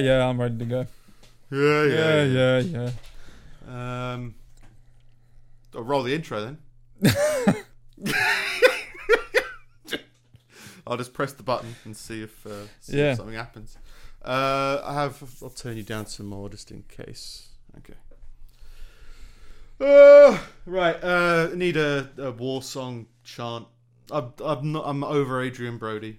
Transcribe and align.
Yeah, 0.00 0.26
I'm 0.26 0.40
ready 0.40 0.58
to 0.58 0.64
go. 0.64 0.86
Yeah, 1.50 1.84
Yeah, 1.84 2.24
yeah, 2.24 2.58
yeah. 2.58 2.90
yeah. 3.68 4.12
Um, 4.12 4.34
I'll 5.74 5.82
roll 5.82 6.02
the 6.02 6.14
intro 6.14 6.40
then. 6.40 6.58
I'll 10.86 10.96
just 10.96 11.12
press 11.12 11.32
the 11.32 11.42
button 11.42 11.76
and 11.84 11.96
see 11.96 12.22
if, 12.22 12.44
uh, 12.46 12.66
see 12.80 12.98
Yeah. 12.98 13.10
if 13.12 13.18
something 13.18 13.34
happens. 13.36 13.76
Uh, 14.24 14.80
I 14.84 14.94
have. 14.94 15.22
I'll 15.42 15.50
turn 15.50 15.76
you 15.76 15.82
down 15.82 16.06
some 16.06 16.26
more 16.26 16.48
just 16.48 16.70
in 16.70 16.82
case. 16.88 17.48
Okay. 17.78 17.94
Uh, 19.80 20.38
right. 20.66 20.96
Uh, 21.02 21.48
I 21.52 21.54
need 21.56 21.76
a, 21.76 22.10
a 22.18 22.30
war 22.32 22.62
song 22.62 23.06
chant. 23.24 23.66
I'm, 24.10 24.32
I'm 24.44 24.72
not. 24.72 24.84
I'm 24.86 25.04
over 25.04 25.40
Adrien 25.40 25.78
Brody. 25.78 26.18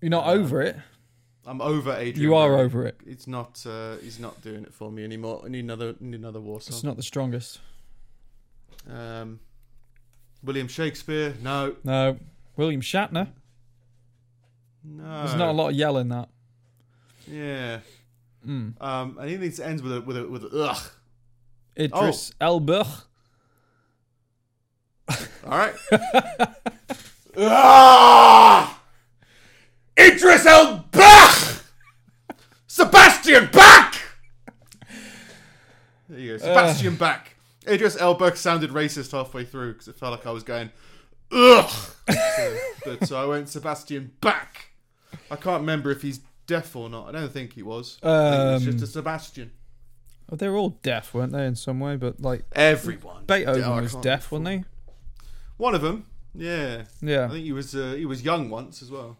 You're 0.00 0.10
not 0.10 0.26
Uh, 0.26 0.32
over 0.32 0.62
it. 0.62 0.76
I'm 1.46 1.60
over 1.60 1.90
Adrien. 1.92 2.20
You 2.20 2.34
are 2.36 2.56
over 2.58 2.86
it. 2.86 3.00
It's 3.06 3.26
not. 3.26 3.64
Uh, 3.66 3.96
he's 3.96 4.18
not 4.20 4.40
doing 4.42 4.62
it 4.62 4.72
for 4.72 4.90
me 4.92 5.02
anymore. 5.04 5.42
I 5.44 5.48
need 5.48 5.64
another. 5.64 5.94
Need 6.00 6.14
another 6.20 6.40
war 6.40 6.60
song. 6.60 6.74
It's 6.76 6.84
not 6.84 6.96
the 6.96 7.02
strongest. 7.02 7.58
Um, 8.88 9.40
William 10.42 10.68
Shakespeare. 10.68 11.34
No. 11.42 11.76
No. 11.84 12.18
William 12.56 12.80
Shatner. 12.80 13.28
No. 14.84 15.18
There's 15.24 15.34
not 15.36 15.48
a 15.48 15.52
lot 15.52 15.70
of 15.70 15.74
yell 15.74 15.98
in 15.98 16.08
that. 16.10 16.28
Yeah. 17.26 17.80
Mm. 18.46 18.80
Um, 18.80 19.18
and 19.20 19.30
he 19.30 19.36
needs 19.36 19.56
to 19.56 19.66
end 19.66 19.80
with 19.80 19.96
a 19.96 20.00
with 20.00 20.16
a 20.16 20.26
with 20.28 20.44
a 20.44 20.48
ugh. 20.64 20.90
Idris 21.78 22.32
Oh. 22.40 22.46
Elba. 22.46 22.86
All 25.44 25.58
right. 25.58 25.74
ah! 27.36 28.80
Idris 29.98 30.46
El 30.46 30.81
Bach! 30.92 31.62
Sebastian 32.66 33.48
Bach! 33.52 33.94
There 36.08 36.18
you 36.20 36.32
go, 36.32 36.38
Sebastian 36.38 36.96
Bach. 36.96 37.28
Idris 37.66 37.96
Elbach 37.96 38.36
sounded 38.36 38.70
racist 38.70 39.12
halfway 39.12 39.44
through 39.44 39.72
because 39.74 39.88
it 39.88 39.96
felt 39.96 40.12
like 40.12 40.26
I 40.26 40.30
was 40.30 40.42
going, 40.42 40.70
ugh. 41.30 41.70
so, 42.10 42.56
but 42.84 43.06
so 43.06 43.22
I 43.22 43.24
went 43.26 43.48
Sebastian 43.48 44.12
Bach. 44.20 44.56
I 45.30 45.36
can't 45.36 45.60
remember 45.60 45.90
if 45.90 46.02
he's 46.02 46.20
deaf 46.46 46.74
or 46.74 46.88
not. 46.90 47.08
I 47.08 47.12
don't 47.12 47.32
think 47.32 47.52
he 47.54 47.62
was. 47.62 47.98
I 48.02 48.30
think 48.30 48.56
it's 48.62 48.66
Um, 48.66 48.72
just 48.72 48.84
a 48.84 48.86
Sebastian. 48.88 49.52
Oh, 50.30 50.36
they 50.36 50.48
were 50.48 50.56
all 50.56 50.70
deaf, 50.82 51.14
weren't 51.14 51.32
they, 51.32 51.46
in 51.46 51.54
some 51.56 51.78
way? 51.80 51.96
But 51.96 52.20
like 52.20 52.44
Everyone. 52.52 53.24
Beethoven 53.26 53.62
Oh, 53.64 53.80
was 53.80 53.94
deaf, 53.96 54.32
wasn't 54.32 54.48
he? 54.48 54.64
One 55.56 55.74
of 55.74 55.82
them. 55.82 56.06
Yeah. 56.34 56.84
Yeah. 57.00 57.26
I 57.26 57.28
think 57.28 57.44
he 57.44 57.52
was 57.52 57.74
uh, 57.74 57.94
he 57.96 58.06
was 58.06 58.22
young 58.24 58.48
once 58.50 58.82
as 58.82 58.90
well. 58.90 59.16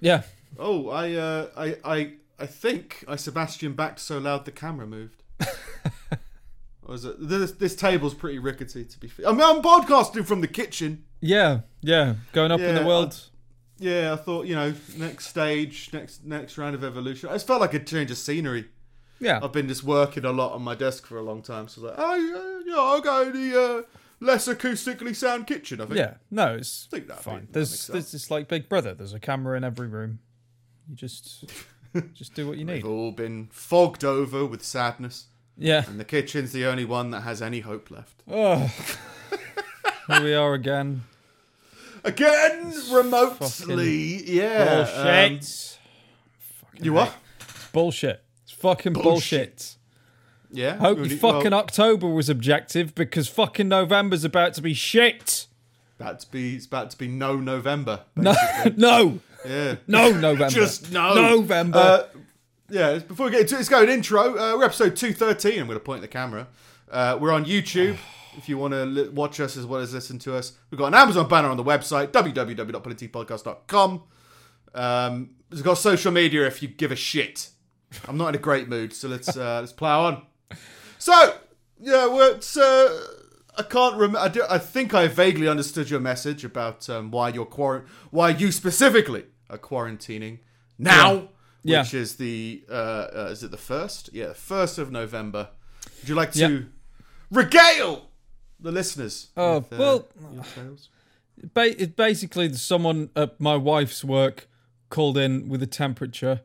Yeah. 0.00 0.22
Oh, 0.58 0.88
I, 0.90 1.12
uh, 1.12 1.48
I, 1.56 1.76
I, 1.84 2.12
I 2.38 2.46
think 2.46 3.04
I 3.08 3.16
Sebastian 3.16 3.72
backed 3.74 4.00
so 4.00 4.18
loud 4.18 4.44
the 4.44 4.52
camera 4.52 4.86
moved. 4.86 5.22
Or 6.86 6.92
was 6.92 7.04
it? 7.06 7.16
This, 7.18 7.52
this 7.52 7.74
table's 7.74 8.12
pretty 8.12 8.38
rickety, 8.38 8.84
to 8.84 9.00
be 9.00 9.08
fair. 9.08 9.26
I 9.26 9.32
mean, 9.32 9.40
I'm 9.40 9.62
podcasting 9.62 10.26
from 10.26 10.42
the 10.42 10.48
kitchen. 10.48 11.04
Yeah. 11.20 11.60
Yeah. 11.80 12.16
Going 12.32 12.52
up 12.52 12.60
in 12.60 12.74
the 12.74 12.84
world. 12.84 13.18
Yeah, 13.78 14.12
I 14.12 14.16
thought 14.16 14.46
you 14.46 14.54
know, 14.54 14.74
next 14.96 15.26
stage, 15.28 15.90
next 15.92 16.24
next 16.24 16.58
round 16.58 16.74
of 16.74 16.84
evolution. 16.84 17.28
I 17.30 17.32
just 17.32 17.46
felt 17.46 17.60
like 17.60 17.74
a 17.74 17.78
change 17.80 18.10
of 18.10 18.18
scenery. 18.18 18.66
yeah. 19.18 19.40
I've 19.42 19.50
been 19.52 19.66
just 19.66 19.82
working 19.82 20.24
a 20.26 20.30
lot 20.32 20.52
on 20.52 20.62
my 20.62 20.74
desk 20.74 21.06
for 21.06 21.18
a 21.18 21.22
long 21.22 21.40
time, 21.42 21.68
so 21.68 21.80
I 21.80 21.84
was 21.84 21.90
like, 21.98 22.06
oh, 22.06 22.14
yeah, 22.66 22.72
yeah, 22.74 22.80
I'll 22.80 23.00
go 23.00 23.32
to 23.32 23.38
the 23.50 23.60
uh, 23.60 23.82
less 24.20 24.46
acoustically 24.46 25.16
sound 25.16 25.46
kitchen. 25.46 25.80
I 25.80 25.86
think. 25.86 25.96
Yeah. 25.96 26.14
No, 26.30 26.54
it's 26.54 26.86
I 26.92 26.96
think 26.96 27.08
that'd 27.08 27.24
be- 27.24 27.30
fine. 27.30 27.48
There's 27.50 27.86
there's 27.88 28.10
just 28.12 28.30
like 28.30 28.46
Big 28.46 28.68
Brother. 28.68 28.92
There's 28.94 29.14
a 29.14 29.20
camera 29.20 29.56
in 29.56 29.64
every 29.64 29.88
room. 29.88 30.20
You 30.88 30.94
just 30.96 31.44
just 32.14 32.34
do 32.34 32.46
what 32.48 32.58
you 32.58 32.64
need. 32.64 32.76
They've 32.76 32.86
all 32.86 33.12
been 33.12 33.48
fogged 33.52 34.04
over 34.04 34.44
with 34.44 34.64
sadness, 34.64 35.26
Yeah. 35.56 35.84
and 35.86 35.98
the 35.98 36.04
kitchen's 36.04 36.52
the 36.52 36.66
only 36.66 36.84
one 36.84 37.10
that 37.10 37.20
has 37.22 37.40
any 37.42 37.60
hope 37.60 37.90
left. 37.90 38.22
Oh. 38.30 38.72
Here 40.08 40.22
we 40.22 40.34
are 40.34 40.52
again. 40.54 41.04
Again, 42.04 42.74
remotely, 42.92 44.22
yeah. 44.30 44.84
Bullshit. 44.84 45.78
um, 46.76 46.84
you 46.84 46.92
what? 46.92 47.14
bullshit. 47.72 48.22
It's 48.42 48.52
fucking 48.52 48.92
bullshit. 48.92 49.56
Bullshit. 49.56 49.76
Yeah. 50.50 50.76
Hope 50.76 50.98
fucking 50.98 51.50
well, 51.50 51.60
October 51.60 52.06
was 52.08 52.28
objective 52.28 52.94
because 52.94 53.26
fucking 53.28 53.68
November's 53.68 54.24
about 54.24 54.52
to 54.54 54.62
be 54.62 54.74
shit. 54.74 55.46
about 55.98 56.20
to 56.20 56.30
be 56.30 56.54
it's 56.56 56.66
about 56.66 56.90
to 56.90 56.98
be 56.98 57.08
no 57.08 57.36
November. 57.36 58.00
No, 58.14 58.34
no, 58.76 59.20
Yeah. 59.46 59.76
no 59.86 60.10
November. 60.12 60.48
Just 60.48 60.90
no 60.92 61.14
November. 61.14 61.78
Uh, 61.78 62.18
yeah. 62.70 62.98
Before 62.98 63.26
we 63.26 63.32
get 63.32 63.42
into 63.42 63.54
it, 63.54 63.58
let's 63.58 63.68
go 63.68 63.82
an 63.82 63.88
intro. 63.88 64.36
Uh, 64.36 64.56
we're 64.56 64.64
episode 64.64 64.96
two 64.96 65.12
thirteen. 65.12 65.60
I'm 65.60 65.66
going 65.66 65.78
to 65.78 65.84
point 65.84 66.00
the 66.02 66.08
camera. 66.08 66.48
Uh, 66.90 67.18
we're 67.20 67.32
on 67.32 67.44
YouTube. 67.44 67.96
If 68.36 68.48
you 68.48 68.58
want 68.58 68.72
to 68.74 68.84
li- 68.84 69.08
watch 69.10 69.38
us 69.38 69.56
as 69.56 69.64
well 69.64 69.80
as 69.80 69.94
listen 69.94 70.18
to 70.18 70.34
us, 70.34 70.54
we've 70.68 70.76
got 70.76 70.86
an 70.88 70.94
Amazon 70.94 71.28
banner 71.28 71.48
on 71.50 71.56
the 71.56 71.62
website 71.62 72.08
www.politypodcast.com. 72.08 74.02
Um, 74.74 75.30
we've 75.50 75.62
got 75.62 75.74
social 75.74 76.10
media 76.10 76.44
if 76.46 76.60
you 76.62 76.68
give 76.68 76.90
a 76.90 76.96
shit. 76.96 77.50
I'm 78.08 78.16
not 78.16 78.30
in 78.30 78.34
a 78.34 78.38
great 78.38 78.68
mood, 78.68 78.92
so 78.92 79.06
let's 79.08 79.36
uh, 79.36 79.58
let's 79.60 79.72
plow 79.72 80.06
on. 80.06 80.22
So 80.98 81.12
yeah, 81.80 82.06
well, 82.06 82.32
it's, 82.34 82.56
uh, 82.56 83.06
I 83.56 83.62
can't 83.62 83.94
remember. 83.94 84.18
I, 84.18 84.28
do- 84.28 84.46
I 84.50 84.58
think 84.58 84.94
I 84.94 85.06
vaguely 85.06 85.46
understood 85.46 85.88
your 85.90 86.00
message 86.00 86.44
about 86.44 86.90
um, 86.90 87.10
why 87.12 87.28
you're 87.28 87.46
quar- 87.46 87.84
why 88.10 88.30
you 88.30 88.50
specifically 88.50 89.26
are 89.50 89.58
quarantining 89.58 90.38
now, 90.78 91.28
Yeah. 91.62 91.82
which 91.82 91.94
is 91.94 92.16
the 92.16 92.64
uh, 92.68 92.72
uh, 92.72 93.28
is 93.32 93.42
it 93.42 93.50
the 93.50 93.56
first? 93.56 94.10
Yeah, 94.12 94.28
the 94.28 94.34
first 94.34 94.78
of 94.78 94.90
November. 94.90 95.48
Would 96.00 96.08
you 96.08 96.14
like 96.14 96.32
to 96.32 96.38
Yeah. 96.38 96.60
regale 97.30 98.08
the 98.60 98.72
listeners? 98.72 99.28
Oh, 99.36 99.58
with, 99.58 99.72
uh, 99.72 99.76
well- 99.78 100.08
Ba- 101.52 101.86
basically, 101.96 102.52
someone 102.54 103.10
at 103.16 103.40
my 103.40 103.56
wife's 103.56 104.04
work 104.04 104.48
called 104.88 105.18
in 105.18 105.48
with 105.48 105.62
a 105.62 105.66
temperature, 105.66 106.42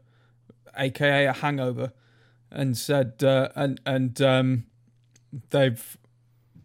aka 0.76 1.26
a 1.28 1.34
hangover, 1.34 1.94
and 2.52 2.76
said, 2.78 3.24
uh, 3.24 3.50
and 3.56 3.80
and 3.86 4.20
um, 4.22 4.66
they've, 5.52 5.98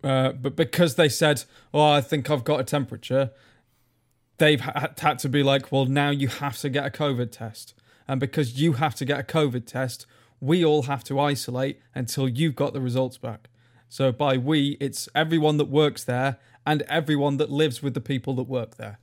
uh, 0.03 0.33
but 0.33 0.56
because 0.56 0.95
they 0.95 1.09
said, 1.11 1.45
"Oh, 1.75 1.83
I 1.91 2.01
think 2.01 2.31
I've 2.31 2.45
got 2.45 2.61
a 2.61 2.65
temperature," 2.65 3.31
they've 4.39 4.61
had 4.61 5.19
to 5.21 5.28
be 5.28 5.43
like, 5.43 5.71
"Well, 5.71 5.87
now 5.87 6.11
you 6.11 6.28
have 6.28 6.59
to 6.59 6.69
get 6.69 6.87
a 6.87 6.91
COVID 6.91 7.31
test," 7.31 7.75
and 8.09 8.21
because 8.21 8.61
you 8.61 8.75
have 8.75 8.95
to 8.97 9.05
get 9.05 9.21
a 9.21 9.22
COVID 9.22 9.67
test, 9.67 10.06
we 10.41 10.65
all 10.65 10.83
have 10.83 11.05
to 11.05 11.19
isolate 11.19 11.81
until 11.95 12.28
you've 12.28 12.56
got 12.56 12.72
the 12.72 12.81
results 12.81 13.19
back. 13.19 13.49
So 13.89 14.12
by 14.12 14.37
we, 14.37 14.77
it's 14.81 15.09
everyone 15.15 15.56
that 15.59 15.69
works 15.69 16.05
there 16.05 16.39
and 16.67 16.83
everyone 16.83 17.37
that 17.37 17.50
lives 17.50 17.83
with 17.83 17.95
the 17.95 18.00
people 18.00 18.34
that 18.34 18.45
work 18.45 18.77
there. 18.77 18.99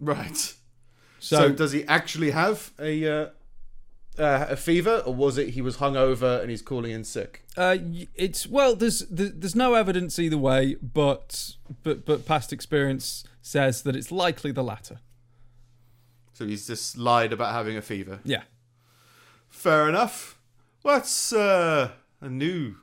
right. 0.00 0.36
So, 0.36 1.36
So, 1.36 1.52
does 1.52 1.72
he 1.72 1.84
actually 1.84 2.32
have 2.32 2.72
a 2.78 3.06
uh, 3.08 3.28
uh, 4.18 4.46
a 4.50 4.56
fever, 4.56 5.02
or 5.06 5.14
was 5.14 5.38
it 5.38 5.50
he 5.50 5.60
was 5.60 5.78
hungover 5.78 6.40
and 6.40 6.50
he's 6.50 6.62
calling 6.62 6.92
in 6.92 7.04
sick? 7.04 7.44
uh, 7.56 7.76
it's 8.14 8.46
well, 8.46 8.74
there's 8.76 9.00
there's 9.10 9.54
no 9.56 9.74
evidence 9.74 10.18
either 10.18 10.38
way, 10.38 10.76
but 10.82 11.56
but 11.82 12.04
but 12.04 12.24
past 12.26 12.52
experience 12.52 13.24
says 13.42 13.82
that 13.82 13.94
it's 13.96 14.10
likely 14.12 14.52
the 14.52 14.62
latter. 14.64 15.00
So 16.32 16.46
he's 16.46 16.66
just 16.66 16.96
lied 16.98 17.32
about 17.32 17.52
having 17.52 17.76
a 17.76 17.82
fever. 17.82 18.18
Yeah, 18.24 18.42
Fair 19.48 19.88
enough. 19.88 20.38
Well, 20.82 21.02
uh, 21.32 21.88
a 22.20 22.28
new, 22.28 22.76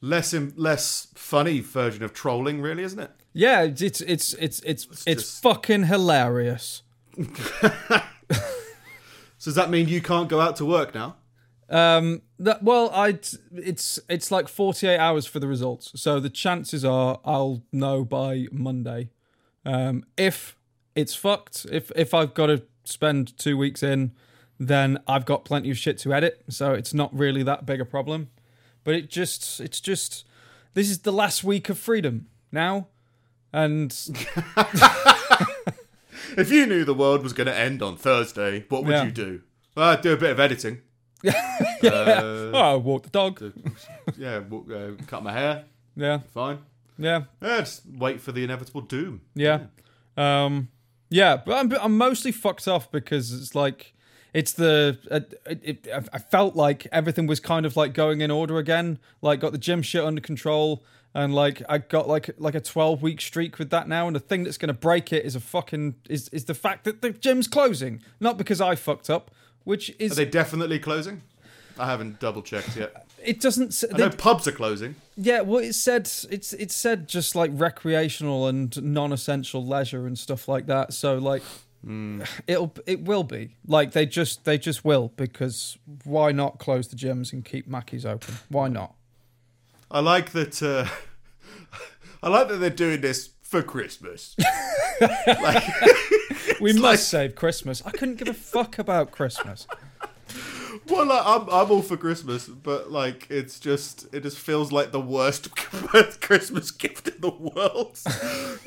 less 0.00 0.34
im- 0.34 0.52
less 0.56 1.08
funny 1.14 1.60
version 1.60 2.02
of 2.02 2.12
trolling, 2.12 2.60
really, 2.60 2.82
isn't 2.82 2.98
it? 2.98 3.10
yeah, 3.32 3.62
it's 3.62 3.80
it's 3.82 4.00
it's 4.00 4.34
it's 4.34 4.60
it's, 4.64 4.86
it's 5.06 5.22
just- 5.22 5.42
fucking 5.42 5.84
hilarious. 5.84 6.82
So 9.48 9.52
does 9.52 9.56
that 9.56 9.70
mean 9.70 9.88
you 9.88 10.02
can't 10.02 10.28
go 10.28 10.42
out 10.42 10.56
to 10.56 10.66
work 10.66 10.94
now? 10.94 11.16
Um, 11.70 12.20
that 12.38 12.62
well, 12.62 12.90
I 12.92 13.18
it's 13.54 13.98
it's 14.06 14.30
like 14.30 14.46
forty 14.46 14.86
eight 14.86 14.98
hours 14.98 15.24
for 15.24 15.40
the 15.40 15.46
results, 15.46 15.90
so 15.98 16.20
the 16.20 16.28
chances 16.28 16.84
are 16.84 17.18
I'll 17.24 17.62
know 17.72 18.04
by 18.04 18.48
Monday. 18.52 19.08
Um, 19.64 20.04
if 20.18 20.58
it's 20.94 21.14
fucked, 21.14 21.64
if 21.72 21.90
if 21.96 22.12
I've 22.12 22.34
got 22.34 22.48
to 22.48 22.62
spend 22.84 23.38
two 23.38 23.56
weeks 23.56 23.82
in, 23.82 24.12
then 24.60 24.98
I've 25.06 25.24
got 25.24 25.46
plenty 25.46 25.70
of 25.70 25.78
shit 25.78 25.96
to 26.00 26.12
edit, 26.12 26.44
so 26.50 26.74
it's 26.74 26.92
not 26.92 27.16
really 27.16 27.42
that 27.44 27.64
big 27.64 27.80
a 27.80 27.86
problem. 27.86 28.28
But 28.84 28.96
it 28.96 29.08
just 29.08 29.60
it's 29.60 29.80
just 29.80 30.26
this 30.74 30.90
is 30.90 30.98
the 30.98 31.12
last 31.12 31.42
week 31.42 31.70
of 31.70 31.78
freedom 31.78 32.26
now, 32.52 32.88
and 33.50 33.96
If 36.36 36.50
you 36.50 36.66
knew 36.66 36.84
the 36.84 36.94
world 36.94 37.22
was 37.22 37.32
going 37.32 37.46
to 37.46 37.56
end 37.56 37.82
on 37.82 37.96
Thursday, 37.96 38.64
what 38.68 38.84
would 38.84 38.92
Yeah. 38.92 39.04
you 39.04 39.10
do? 39.10 39.40
Well, 39.74 39.90
I'd 39.90 40.00
do 40.02 40.12
a 40.12 40.16
bit 40.16 40.30
of 40.30 40.40
editing. 40.40 40.82
yeah, 41.22 41.32
Uh, 41.82 42.50
oh, 42.54 42.78
walk 42.84 43.02
the 43.04 43.10
dog. 43.10 43.42
yeah, 44.16 44.38
w- 44.40 44.74
uh, 45.00 45.04
cut 45.06 45.22
my 45.22 45.32
hair. 45.32 45.64
Yeah, 45.96 46.18
Fine. 46.32 46.58
yeah, 46.96 47.22
Yeah, 47.42 47.58
just 47.60 47.82
wait 47.92 48.20
for 48.20 48.30
the 48.32 48.44
inevitable 48.44 48.82
doom. 48.82 49.22
yeah. 49.34 49.66
Um, 50.16 50.68
Yeah, 51.10 51.36
but 51.44 51.54
I'm, 51.56 51.72
I'm 51.80 51.96
mostly 51.96 52.32
fucked 52.32 52.68
off 52.68 52.90
because 52.92 53.32
it's 53.32 53.54
like 53.54 53.94
it's 54.34 54.52
the 54.52 54.98
uh, 55.10 55.20
it, 55.46 55.60
it, 55.86 55.88
I 56.12 56.18
felt 56.18 56.54
like 56.54 56.86
everything 56.92 57.26
was 57.26 57.40
kind 57.40 57.64
of 57.64 57.76
like 57.76 57.94
going 57.94 58.20
in 58.20 58.30
order 58.30 58.58
again. 58.58 58.98
Like 59.22 59.40
got 59.40 59.52
the 59.52 59.58
gym 59.58 59.80
shit 59.82 60.04
under 60.04 60.20
control, 60.20 60.84
and 61.14 61.34
like 61.34 61.62
I 61.68 61.78
got 61.78 62.08
like 62.08 62.30
like 62.38 62.54
a 62.54 62.60
12 62.60 63.02
week 63.02 63.20
streak 63.20 63.58
with 63.58 63.70
that 63.70 63.88
now. 63.88 64.06
And 64.06 64.14
the 64.14 64.20
thing 64.20 64.44
that's 64.44 64.58
going 64.58 64.68
to 64.68 64.74
break 64.74 65.12
it 65.12 65.24
is 65.24 65.34
a 65.34 65.40
fucking 65.40 65.96
is 66.08 66.28
is 66.28 66.44
the 66.44 66.54
fact 66.54 66.84
that 66.84 67.02
the 67.02 67.10
gym's 67.10 67.48
closing, 67.48 68.02
not 68.20 68.38
because 68.38 68.60
I 68.60 68.74
fucked 68.74 69.10
up, 69.10 69.30
which 69.64 69.94
is 69.98 70.12
Are 70.12 70.16
they 70.16 70.24
definitely 70.24 70.78
closing? 70.78 71.22
I 71.78 71.86
haven't 71.86 72.18
double 72.18 72.42
checked 72.42 72.76
yet. 72.76 73.06
it 73.24 73.40
doesn't. 73.40 73.84
I 73.92 73.96
know 73.96 74.10
pubs 74.10 74.48
are 74.48 74.52
closing. 74.52 74.96
yeah, 75.16 75.40
well, 75.40 75.62
it 75.62 75.74
said 75.74 76.10
it's 76.30 76.52
it 76.52 76.70
said 76.70 77.08
just 77.08 77.34
like 77.34 77.50
recreational 77.54 78.48
and 78.48 78.80
non-essential 78.82 79.64
leisure 79.64 80.06
and 80.06 80.18
stuff 80.18 80.48
like 80.48 80.66
that. 80.66 80.92
So 80.92 81.18
like, 81.18 81.42
hmm. 81.84 82.22
it'll 82.46 82.74
it 82.86 83.02
will 83.02 83.24
be 83.24 83.56
like 83.66 83.92
they 83.92 84.06
just 84.06 84.44
they 84.44 84.58
just 84.58 84.84
will 84.84 85.12
because 85.16 85.78
why 86.04 86.32
not 86.32 86.58
close 86.58 86.88
the 86.88 86.96
gyms 86.96 87.32
and 87.32 87.44
keep 87.44 87.68
Mackey's 87.68 88.04
open? 88.04 88.34
Why 88.48 88.68
not? 88.68 88.94
I 89.90 90.00
like 90.00 90.32
that. 90.32 90.62
Uh, 90.62 90.86
I 92.22 92.28
like 92.28 92.48
that 92.48 92.56
they're 92.56 92.70
doing 92.70 93.00
this 93.00 93.30
for 93.42 93.62
Christmas. 93.62 94.36
We 96.60 96.72
must 96.72 97.08
save 97.08 97.36
Christmas. 97.36 97.82
I 97.86 97.90
couldn't 97.92 98.16
give 98.16 98.26
a 98.26 98.34
fuck 98.34 98.78
about 98.80 99.12
Christmas. 99.12 99.68
well, 100.88 101.06
like, 101.06 101.22
I'm 101.24 101.42
I'm 101.48 101.70
all 101.70 101.82
for 101.82 101.96
Christmas, 101.96 102.48
but 102.48 102.90
like 102.90 103.28
it's 103.30 103.60
just 103.60 104.12
it 104.12 104.22
just 104.24 104.38
feels 104.38 104.72
like 104.72 104.90
the 104.90 105.00
worst 105.00 105.54
Christmas 106.20 106.72
gift 106.72 107.06
in 107.08 107.20
the 107.20 107.30
world. 107.30 107.98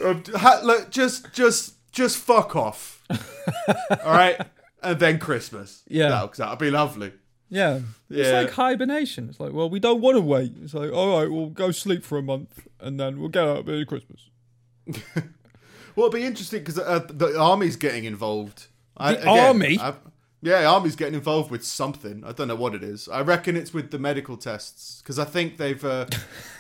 Um, 0.02 0.24
ha- 0.40 0.62
look, 0.64 0.90
just 0.90 1.34
just 1.34 1.76
just 1.92 2.18
fuck 2.18 2.56
off. 2.56 3.04
all 3.10 4.14
right, 4.14 4.40
and 4.82 5.00
then 5.00 5.20
Christmas. 5.20 5.84
Yeah. 5.88 6.10
that'll, 6.10 6.30
that'll 6.30 6.56
be 6.56 6.72
lovely. 6.72 7.12
Yeah. 7.54 7.82
It's 8.10 8.30
Yeah. 8.30 8.40
like 8.42 8.52
hibernation. 8.52 9.28
It's 9.30 9.40
like, 9.40 9.52
well, 9.54 9.70
we 9.70 9.80
don't 9.80 10.02
want 10.02 10.16
to 10.16 10.22
wait. 10.22 10.54
It's 10.64 10.74
like, 10.74 10.92
all 10.92 11.20
right, 11.20 11.30
we'll 11.30 11.50
go 11.50 11.70
sleep 11.72 12.04
for 12.04 12.18
a 12.18 12.22
month 12.24 12.68
and 12.80 13.00
then 13.00 13.20
we'll 13.20 13.30
get 13.30 13.44
out 13.48 13.70
at 13.70 13.88
Christmas. 13.88 14.30
Well, 15.94 16.08
it'll 16.08 16.18
be 16.20 16.26
interesting 16.26 16.60
because 16.60 16.80
uh, 16.80 17.00
the 17.10 17.38
army's 17.38 17.76
getting 17.76 18.06
involved. 18.06 18.68
I, 18.96 19.14
The 19.16 19.28
army? 19.28 19.78
I've- 19.78 19.98
yeah, 20.44 20.66
army's 20.68 20.96
getting 20.96 21.14
involved 21.16 21.52
with 21.52 21.64
something. 21.64 22.24
I 22.26 22.32
don't 22.32 22.48
know 22.48 22.56
what 22.56 22.74
it 22.74 22.82
is. 22.82 23.08
I 23.10 23.22
reckon 23.22 23.56
it's 23.58 23.74
with 23.76 23.92
the 23.92 24.00
medical 24.00 24.38
tests 24.38 25.00
because 25.04 25.20
I 25.20 25.26
think 25.26 25.58
they've. 25.58 25.84
Uh, 25.86 26.06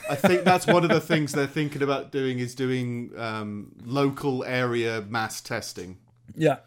I 0.09 0.15
think 0.15 0.43
that's 0.43 0.67
one 0.67 0.83
of 0.83 0.89
the 0.91 0.99
things 1.01 1.31
they're 1.31 1.47
thinking 1.47 1.81
about 1.81 2.11
doing 2.11 2.37
is 2.37 2.53
doing 2.53 3.11
um, 3.17 3.71
local 3.83 4.43
area 4.43 5.03
mass 5.09 5.41
testing. 5.41 5.97
Yeah. 6.35 6.57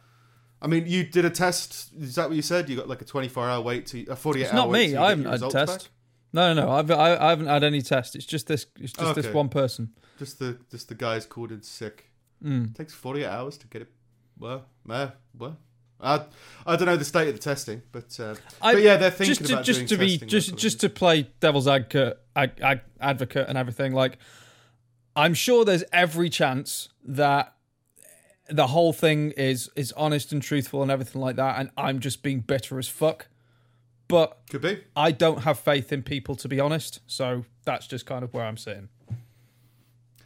I 0.64 0.66
mean, 0.66 0.86
you 0.86 1.04
did 1.04 1.26
a 1.26 1.30
test. 1.30 1.90
Is 2.00 2.14
that 2.14 2.28
what 2.28 2.36
you 2.36 2.42
said? 2.42 2.70
You 2.70 2.76
got 2.76 2.88
like 2.88 3.02
a 3.02 3.04
twenty-four 3.04 3.44
hour 3.48 3.60
wait 3.60 3.84
to 3.88 4.06
a 4.06 4.16
forty-eight 4.16 4.44
It's 4.44 4.52
hour 4.52 4.60
not 4.60 4.70
me. 4.70 4.96
I 4.96 5.10
haven't 5.10 5.26
had 5.26 5.42
a 5.42 5.50
test. 5.50 5.78
back? 5.84 5.90
No, 6.32 6.54
no, 6.54 6.64
no. 6.64 6.72
I've, 6.72 6.90
I, 6.90 7.16
I 7.16 7.28
haven't 7.30 7.46
had 7.46 7.62
any 7.62 7.82
test. 7.82 8.16
It's 8.16 8.24
just 8.24 8.46
this. 8.46 8.66
It's 8.80 8.92
just 8.94 9.14
this 9.14 9.26
one 9.32 9.50
person. 9.50 9.90
Just 10.18 10.38
the 10.38 10.58
just 10.70 10.88
the 10.88 10.94
guys 10.94 11.26
called 11.26 11.52
in 11.52 11.62
sick. 11.62 12.06
Mm. 12.42 12.74
takes 12.74 12.92
48 12.94 13.26
hours 13.26 13.58
to 13.58 13.66
get 13.66 13.82
it. 13.82 13.88
Well, 14.38 14.64
uh, 14.88 15.08
well. 15.38 15.58
I, 16.00 16.24
I 16.66 16.76
don't 16.76 16.86
know 16.86 16.96
the 16.96 17.04
state 17.04 17.28
of 17.28 17.34
the 17.34 17.40
testing, 17.40 17.80
but 17.92 18.18
uh, 18.20 18.34
I- 18.60 18.74
but 18.74 18.82
yeah, 18.82 18.96
they're 18.96 19.10
thinking 19.10 19.34
just 19.34 19.46
to, 19.46 19.52
about 19.54 19.64
just 19.64 19.88
to 19.88 19.96
be 19.96 20.18
just 20.18 20.56
just 20.56 20.80
to 20.80 20.88
play 20.88 21.30
devil's 21.40 21.68
advocate, 21.68 22.18
advocate 23.00 23.48
and 23.48 23.56
everything. 23.56 23.92
Like, 23.94 24.18
I'm 25.16 25.34
sure 25.34 25.64
there's 25.64 25.84
every 25.92 26.28
chance 26.28 26.88
that 27.04 27.53
the 28.48 28.66
whole 28.68 28.92
thing 28.92 29.30
is 29.32 29.70
is 29.76 29.92
honest 29.92 30.32
and 30.32 30.42
truthful 30.42 30.82
and 30.82 30.90
everything 30.90 31.20
like 31.20 31.36
that, 31.36 31.58
and 31.58 31.70
I'm 31.76 32.00
just 32.00 32.22
being 32.22 32.40
bitter 32.40 32.78
as 32.78 32.88
fuck. 32.88 33.28
But 34.08 34.38
could 34.50 34.60
be. 34.60 34.84
I 34.94 35.12
don't 35.12 35.42
have 35.44 35.58
faith 35.58 35.92
in 35.92 36.02
people 36.02 36.36
to 36.36 36.48
be 36.48 36.60
honest, 36.60 37.00
so 37.06 37.44
that's 37.64 37.86
just 37.86 38.04
kind 38.06 38.22
of 38.22 38.34
where 38.34 38.44
I'm 38.44 38.56
sitting. 38.58 38.88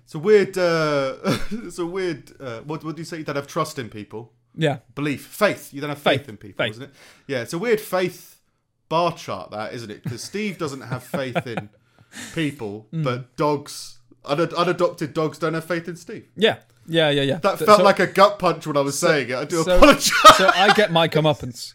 It's 0.05 0.15
a 0.15 0.19
weird. 0.19 0.57
Uh, 0.59 1.17
it's 1.51 1.79
a 1.79 1.87
weird. 1.87 2.33
Uh, 2.41 2.61
what 2.63 2.83
what 2.85 2.97
do 2.97 3.01
you 3.01 3.05
say? 3.05 3.19
You 3.19 3.25
don't 3.25 3.37
have 3.37 3.47
trust 3.47 3.79
in 3.79 3.89
people. 3.89 4.33
Yeah, 4.57 4.79
Belief, 4.97 5.25
faith. 5.25 5.73
You 5.73 5.81
don't 5.81 5.91
have 5.91 5.99
faith, 5.99 6.21
Faith, 6.23 6.29
in 6.31 6.37
people, 6.37 6.65
faith. 6.65 6.73
isn't 6.73 6.83
it? 6.85 6.91
Yeah, 7.29 7.43
it's 7.43 7.53
a 7.53 7.59
weird 7.59 7.81
faith 7.81 8.41
bar 8.89 9.13
chart, 9.13 9.53
that 9.53 9.73
isn't 9.75 9.91
it? 9.91 10.03
Because 10.03 10.25
Steve 10.25 10.59
doesn't 10.59 10.81
have 10.81 11.05
faith 11.05 11.47
in 11.47 11.69
people, 12.35 12.89
Hmm. 12.91 13.05
but 13.05 13.37
dogs, 13.37 13.99
unad- 14.25 14.55
unadopted 14.55 15.13
dogs, 15.13 15.39
don't 15.39 15.55
have 15.55 15.65
faith 15.67 15.87
in 15.87 15.95
Steve. 15.95 16.27
yeah, 16.35 16.57
yeah, 16.89 17.11
yeah, 17.11 17.23
yeah. 17.23 17.37
That 17.39 17.59
So- 17.59 17.67
felt 17.67 17.79
so- 17.79 17.85
like 17.85 18.01
a 18.01 18.07
gut 18.07 18.39
punch 18.39 18.67
when 18.67 18.77
I 18.77 18.81
was 18.81 18.99
saying 18.99 19.31
it. 19.31 19.37
I 19.37 19.45
do 19.45 19.63
so- 19.63 19.77
apologize. 19.77 20.37
so 20.37 20.51
I 20.55 20.73
get 20.75 20.91
my 20.91 21.07
comeuppance. 21.09 21.75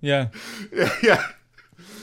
Yeah. 0.00 0.28
Yeah, 0.72 0.94
yeah. 1.02 1.26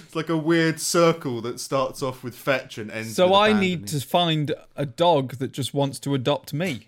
It's 0.06 0.16
like 0.16 0.30
a 0.30 0.38
weird 0.38 0.80
circle 0.80 1.42
that 1.42 1.60
starts 1.60 2.02
off 2.02 2.24
with 2.24 2.36
fetch 2.36 2.78
and 2.78 2.90
ends. 2.92 3.16
So 3.16 3.34
I 3.34 3.52
need 3.54 3.88
to 3.88 4.00
find 4.00 4.54
a 4.76 4.86
dog 4.86 5.36
that 5.40 5.52
just 5.52 5.74
wants 5.74 6.00
to 6.00 6.14
adopt 6.16 6.54
me, 6.54 6.88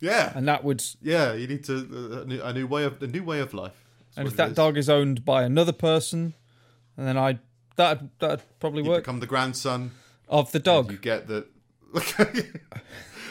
Yeah, 0.00 0.32
and 0.34 0.46
that 0.48 0.64
would 0.64 0.82
yeah. 1.02 1.34
You 1.34 1.46
need 1.46 1.62
to 1.64 1.74
uh, 1.76 2.22
a 2.22 2.24
new, 2.24 2.42
a 2.42 2.52
new 2.52 2.66
way 2.66 2.84
of 2.84 3.00
a 3.02 3.06
new 3.06 3.22
way 3.22 3.38
of 3.40 3.54
life. 3.54 3.74
And 4.16 4.26
if 4.26 4.34
that 4.36 4.50
is. 4.50 4.56
dog 4.56 4.76
is 4.76 4.88
owned 4.88 5.24
by 5.24 5.44
another 5.44 5.72
person, 5.72 6.34
and 6.96 7.06
then 7.06 7.16
I 7.16 7.38
that 7.76 8.02
that'd 8.18 8.42
probably 8.58 8.82
you 8.82 8.90
work 8.90 9.04
become 9.04 9.20
the 9.20 9.26
grandson, 9.26 9.92
of 10.28 10.50
the 10.50 10.58
dog. 10.60 10.90
you 10.90 10.98
get 10.98 11.28
that. 11.28 11.46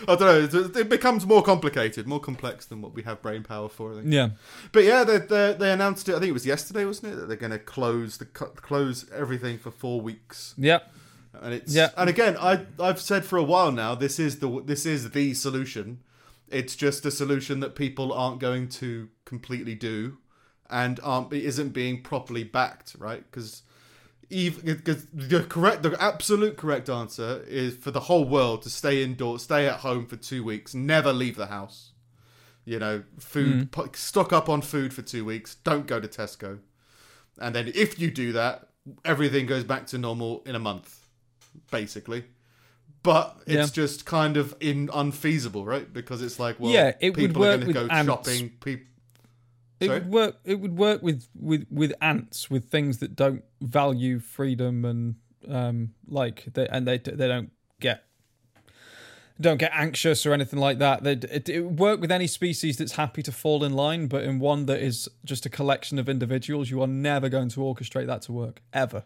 I 0.07 0.15
don't 0.15 0.53
know. 0.53 0.79
It 0.79 0.89
becomes 0.89 1.25
more 1.25 1.41
complicated, 1.43 2.07
more 2.07 2.19
complex 2.19 2.65
than 2.65 2.81
what 2.81 2.93
we 2.93 3.03
have 3.03 3.21
brain 3.21 3.43
power 3.43 3.69
for. 3.69 3.93
I 3.93 3.95
think. 4.01 4.13
Yeah, 4.13 4.29
But 4.71 4.83
yeah, 4.83 5.03
they, 5.03 5.17
they, 5.19 5.55
they 5.57 5.71
announced 5.71 6.07
it. 6.09 6.15
I 6.15 6.19
think 6.19 6.29
it 6.29 6.33
was 6.33 6.45
yesterday, 6.45 6.85
wasn't 6.85 7.13
it? 7.13 7.15
That 7.15 7.27
they're 7.27 7.37
going 7.37 7.51
to 7.51 7.59
close 7.59 8.17
the 8.17 8.25
close 8.25 9.09
everything 9.11 9.57
for 9.57 9.71
four 9.71 10.01
weeks. 10.01 10.53
yeah, 10.57 10.79
and 11.41 11.53
it's 11.53 11.73
Yeah. 11.73 11.89
and 11.97 12.09
again 12.09 12.35
I 12.39 12.65
I've 12.79 12.99
said 13.01 13.25
for 13.25 13.37
a 13.37 13.43
while 13.43 13.71
now 13.71 13.95
this 13.95 14.19
is 14.19 14.39
the 14.39 14.61
this 14.65 14.85
is 14.85 15.11
the 15.11 15.33
solution. 15.33 15.99
It's 16.49 16.75
just 16.75 17.05
a 17.05 17.11
solution 17.11 17.59
that 17.59 17.75
people 17.75 18.13
aren't 18.13 18.39
going 18.39 18.69
to 18.69 19.09
completely 19.25 19.75
do, 19.75 20.17
and 20.69 20.99
aren't 21.03 21.33
isn't 21.33 21.69
being 21.69 22.01
properly 22.01 22.43
backed, 22.43 22.95
right? 22.97 23.23
Because 23.29 23.63
even 24.29 24.81
the 25.13 25.43
correct 25.43 25.83
the 25.83 25.95
absolute 26.01 26.57
correct 26.57 26.89
answer 26.89 27.43
is 27.47 27.75
for 27.77 27.91
the 27.91 28.01
whole 28.01 28.25
world 28.25 28.61
to 28.63 28.69
stay 28.69 29.03
indoors, 29.03 29.43
stay 29.43 29.67
at 29.67 29.79
home 29.79 30.05
for 30.05 30.17
two 30.17 30.43
weeks, 30.43 30.73
never 30.73 31.13
leave 31.13 31.35
the 31.35 31.47
house. 31.47 31.91
You 32.65 32.79
know, 32.79 33.03
food 33.17 33.53
hmm. 33.53 33.63
pu- 33.81 33.91
stock 33.93 34.33
up 34.33 34.49
on 34.49 34.61
food 34.61 34.93
for 34.93 35.01
two 35.01 35.23
weeks. 35.23 35.55
Don't 35.55 35.87
go 35.87 36.01
to 36.01 36.07
Tesco, 36.07 36.59
and 37.39 37.55
then 37.55 37.71
if 37.73 37.97
you 37.97 38.11
do 38.11 38.33
that, 38.33 38.67
everything 39.05 39.45
goes 39.45 39.63
back 39.63 39.87
to 39.87 39.97
normal 39.97 40.43
in 40.45 40.55
a 40.55 40.59
month, 40.59 41.07
basically. 41.71 42.25
But 43.03 43.37
it's 43.45 43.55
Yeah. 43.55 43.83
just 43.83 44.05
kind 44.05 44.35
of 44.35 44.53
in 44.59 44.89
unfeasible, 44.93 45.63
right? 45.63 45.91
Because 45.91 46.21
it's 46.21 46.39
like, 46.39 46.59
well, 46.59 46.73
Yeah, 46.73 46.91
it 46.99 47.11
would 47.11 47.15
people 47.15 47.45
are 47.45 47.55
going 47.55 47.67
to 47.67 47.73
go 47.73 47.87
ants. 47.87 48.07
shopping. 48.07 48.49
People, 48.59 48.85
it 49.79 49.87
Sorry? 49.87 49.99
would 49.99 50.09
work. 50.09 50.35
It 50.43 50.59
would 50.59 50.77
work 50.77 51.01
with 51.01 51.27
with 51.35 51.65
with 51.69 51.93
ants 52.01 52.49
with 52.49 52.69
things 52.69 52.97
that 52.99 53.15
don't 53.15 53.43
value 53.61 54.19
freedom 54.19 54.85
and 54.85 55.15
um 55.49 55.93
like 56.07 56.45
they 56.53 56.67
and 56.67 56.87
they 56.87 56.97
they 56.97 57.27
don't 57.27 57.51
get 57.79 58.03
don't 59.39 59.57
get 59.57 59.71
anxious 59.73 60.25
or 60.25 60.33
anything 60.33 60.59
like 60.59 60.79
that. 60.79 61.03
They 61.03 61.11
it, 61.13 61.47
it 61.47 61.61
would 61.61 61.79
work 61.79 62.01
with 62.01 62.11
any 62.11 62.27
species 62.27 62.77
that's 62.77 62.93
happy 62.93 63.21
to 63.23 63.31
fall 63.31 63.63
in 63.63 63.73
line, 63.73 64.07
but 64.07 64.23
in 64.23 64.39
one 64.39 64.65
that 64.65 64.81
is 64.81 65.07
just 65.23 65.45
a 65.45 65.49
collection 65.49 65.99
of 65.99 66.09
individuals, 66.09 66.71
you 66.71 66.81
are 66.81 66.87
never 66.87 67.29
going 67.29 67.49
to 67.49 67.59
orchestrate 67.59 68.07
that 68.07 68.23
to 68.23 68.31
work 68.31 68.61
ever. 68.73 69.03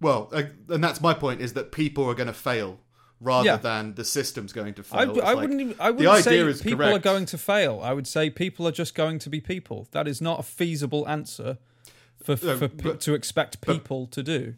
well, 0.00 0.28
uh, 0.32 0.44
and 0.68 0.84
that's 0.84 1.00
my 1.00 1.14
point: 1.14 1.40
is 1.40 1.54
that 1.54 1.72
people 1.72 2.04
are 2.08 2.14
going 2.14 2.28
to 2.28 2.32
fail 2.32 2.78
rather 3.20 3.46
Yeah. 3.46 3.56
than 3.56 3.94
the 3.94 4.04
system's 4.04 4.52
going 4.52 4.74
to 4.74 4.82
fail. 4.82 4.98
I, 4.98 5.02
I 5.02 5.06
like- 5.32 5.36
wouldn't. 5.36 5.60
Even, 5.60 5.76
I 5.80 5.90
wouldn't 5.90 6.24
say 6.24 6.30
idea 6.32 6.46
is 6.48 6.62
people 6.62 6.84
are 6.84 6.98
going 6.98 7.26
to 7.26 7.38
fail. 7.38 7.80
I 7.82 7.92
would 7.92 8.06
say 8.06 8.30
people 8.30 8.66
are 8.68 8.72
just 8.72 8.94
going 8.94 9.18
to 9.20 9.30
be 9.30 9.40
people. 9.40 9.88
That 9.92 10.06
is 10.06 10.20
not 10.20 10.40
a 10.40 10.42
feasible 10.42 11.08
answer 11.08 11.58
for, 12.22 12.36
No, 12.44 12.58
for 12.58 12.68
but- 12.68 13.00
to 13.00 13.14
expect 13.14 13.60
people 13.60 14.06
to 14.08 14.22
do. 14.22 14.54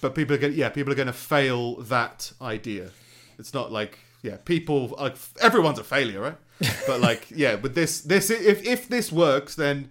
but 0.00 0.14
people 0.14 0.36
are 0.36 0.38
going, 0.38 0.54
yeah, 0.54 0.68
people 0.68 0.92
are 0.92 0.96
going 0.96 1.06
to 1.06 1.12
fail 1.12 1.76
that 1.82 2.32
idea. 2.40 2.90
It's 3.38 3.52
not 3.52 3.70
like, 3.72 3.98
yeah, 4.22 4.36
people, 4.44 4.94
are, 4.98 5.12
everyone's 5.40 5.78
a 5.78 5.84
failure, 5.84 6.20
right? 6.20 6.36
but 6.86 7.00
like, 7.00 7.26
yeah, 7.30 7.56
but 7.56 7.74
this, 7.74 8.00
this, 8.00 8.30
if 8.30 8.64
if 8.66 8.88
this 8.88 9.12
works, 9.12 9.54
then 9.54 9.90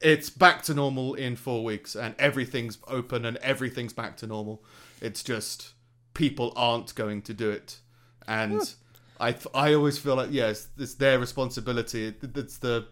it's 0.00 0.30
back 0.30 0.62
to 0.62 0.74
normal 0.74 1.14
in 1.14 1.36
four 1.36 1.62
weeks, 1.64 1.94
and 1.94 2.14
everything's 2.18 2.78
open 2.88 3.24
and 3.24 3.36
everything's 3.38 3.92
back 3.92 4.16
to 4.16 4.26
normal. 4.26 4.62
It's 5.00 5.22
just 5.22 5.74
people 6.14 6.52
aren't 6.56 6.94
going 6.94 7.22
to 7.22 7.34
do 7.34 7.50
it, 7.50 7.78
and 8.26 8.74
I, 9.20 9.34
I 9.54 9.74
always 9.74 9.98
feel 9.98 10.16
like 10.16 10.30
yes, 10.32 10.68
it's 10.78 10.94
their 10.94 11.18
responsibility. 11.18 12.06
It- 12.06 12.36
It's 12.36 12.58
the 12.58 12.86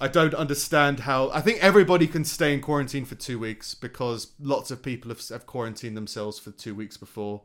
I 0.00 0.08
don't 0.08 0.34
understand 0.34 1.00
how. 1.00 1.30
I 1.30 1.40
think 1.40 1.62
everybody 1.62 2.08
can 2.08 2.24
stay 2.24 2.52
in 2.52 2.60
quarantine 2.60 3.04
for 3.04 3.14
two 3.14 3.38
weeks 3.38 3.74
because 3.74 4.32
lots 4.40 4.72
of 4.72 4.82
people 4.82 5.10
have, 5.10 5.26
have 5.28 5.46
quarantined 5.46 5.96
themselves 5.96 6.40
for 6.40 6.50
two 6.50 6.74
weeks 6.74 6.96
before. 6.96 7.42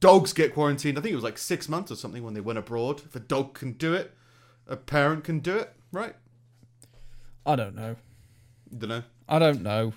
Dogs 0.00 0.32
get 0.32 0.54
quarantined. 0.54 0.96
I 0.96 1.02
think 1.02 1.12
it 1.12 1.16
was 1.16 1.24
like 1.24 1.36
six 1.36 1.68
months 1.68 1.90
or 1.92 1.96
something 1.96 2.22
when 2.22 2.32
they 2.32 2.40
went 2.40 2.58
abroad. 2.58 3.02
If 3.04 3.14
a 3.14 3.20
dog 3.20 3.52
can 3.52 3.72
do 3.72 3.92
it, 3.92 4.14
a 4.66 4.76
parent 4.76 5.22
can 5.24 5.40
do 5.40 5.56
it, 5.58 5.74
right? 5.92 6.14
I 7.44 7.56
don't 7.56 7.74
know. 7.74 7.96
Don't 8.76 8.88
know. 8.88 9.02
I 9.28 9.38
don't 9.38 9.62
know. 9.62 9.92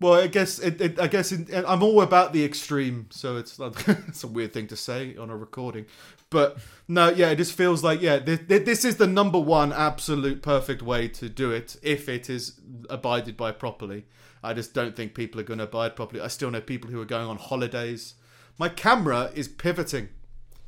Well, 0.00 0.14
I 0.14 0.28
guess 0.28 0.58
it, 0.60 0.80
it, 0.80 1.00
I 1.00 1.08
guess 1.08 1.32
in, 1.32 1.48
I'm 1.66 1.82
all 1.82 2.02
about 2.02 2.32
the 2.32 2.44
extreme, 2.44 3.06
so 3.10 3.36
it's 3.36 3.58
it's 4.08 4.22
a 4.24 4.28
weird 4.28 4.52
thing 4.52 4.68
to 4.68 4.76
say 4.76 5.16
on 5.16 5.28
a 5.30 5.36
recording, 5.36 5.86
but 6.30 6.58
no, 6.86 7.08
yeah, 7.10 7.30
it 7.30 7.36
just 7.36 7.52
feels 7.52 7.82
like 7.82 8.00
yeah, 8.00 8.18
this, 8.18 8.40
this 8.46 8.84
is 8.84 8.96
the 8.96 9.06
number 9.08 9.40
one 9.40 9.72
absolute 9.72 10.40
perfect 10.42 10.82
way 10.82 11.08
to 11.08 11.28
do 11.28 11.50
it 11.50 11.76
if 11.82 12.08
it 12.08 12.30
is 12.30 12.60
abided 12.88 13.36
by 13.36 13.50
properly. 13.52 14.04
I 14.42 14.54
just 14.54 14.72
don't 14.72 14.94
think 14.94 15.14
people 15.14 15.40
are 15.40 15.44
going 15.44 15.58
to 15.58 15.64
abide 15.64 15.96
properly. 15.96 16.20
I 16.20 16.28
still 16.28 16.50
know 16.52 16.60
people 16.60 16.90
who 16.90 17.00
are 17.00 17.04
going 17.04 17.26
on 17.26 17.36
holidays. 17.38 18.14
My 18.56 18.68
camera 18.68 19.32
is 19.34 19.48
pivoting. 19.48 20.10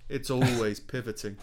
It's 0.08 0.28
always 0.38 0.80
pivoting. 0.80 1.36